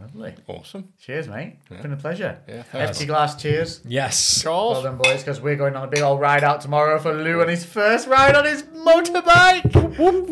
[0.00, 0.34] Lovely.
[0.48, 0.88] Awesome.
[0.98, 1.58] Cheers, mate.
[1.70, 2.38] It's been a pleasure.
[2.48, 2.90] Yeah, thanks.
[2.98, 3.80] Empty glass cheers.
[3.86, 4.42] Yes.
[4.44, 4.82] Well Charles.
[4.84, 7.48] done, boys, because we're going on a big old ride out tomorrow for Lou and
[7.48, 9.72] his first ride on his motorbike.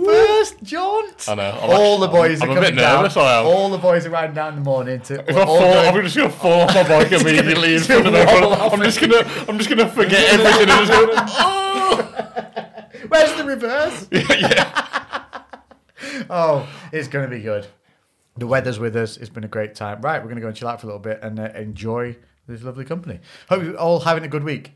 [0.04, 1.28] first jaunt.
[1.28, 1.58] I know.
[1.62, 3.24] I'm All the boys I'm are a coming bit nervous, down.
[3.24, 3.46] I am.
[3.46, 5.20] All the boys are riding down in the morning to.
[5.30, 8.06] If I fall, going, I'm just gonna fall off my bike immediately in Just front
[8.08, 8.50] of gonna everyone.
[8.50, 11.06] wobble off I'm just gonna, I'm just gonna forget everything and just go,
[13.08, 14.08] Where's the reverse?
[14.10, 14.88] yeah.
[16.28, 17.66] Oh, it's going to be good.
[18.36, 19.16] The weather's with us.
[19.16, 20.00] It's been a great time.
[20.00, 22.16] Right, we're going to go and chill out for a little bit and uh, enjoy
[22.48, 23.20] this lovely company.
[23.48, 24.72] Hope you're all having a good week.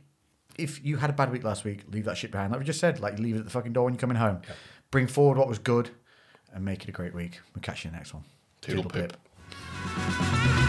[0.57, 2.51] If you had a bad week last week, leave that shit behind.
[2.53, 4.41] Like we just said, like leave it at the fucking door when you're coming home.
[4.91, 5.91] Bring forward what was good
[6.53, 7.41] and make it a great week.
[7.55, 8.25] We'll catch you in the next one.
[8.63, 9.13] Toodle Toodle pip.
[9.13, 10.66] pip.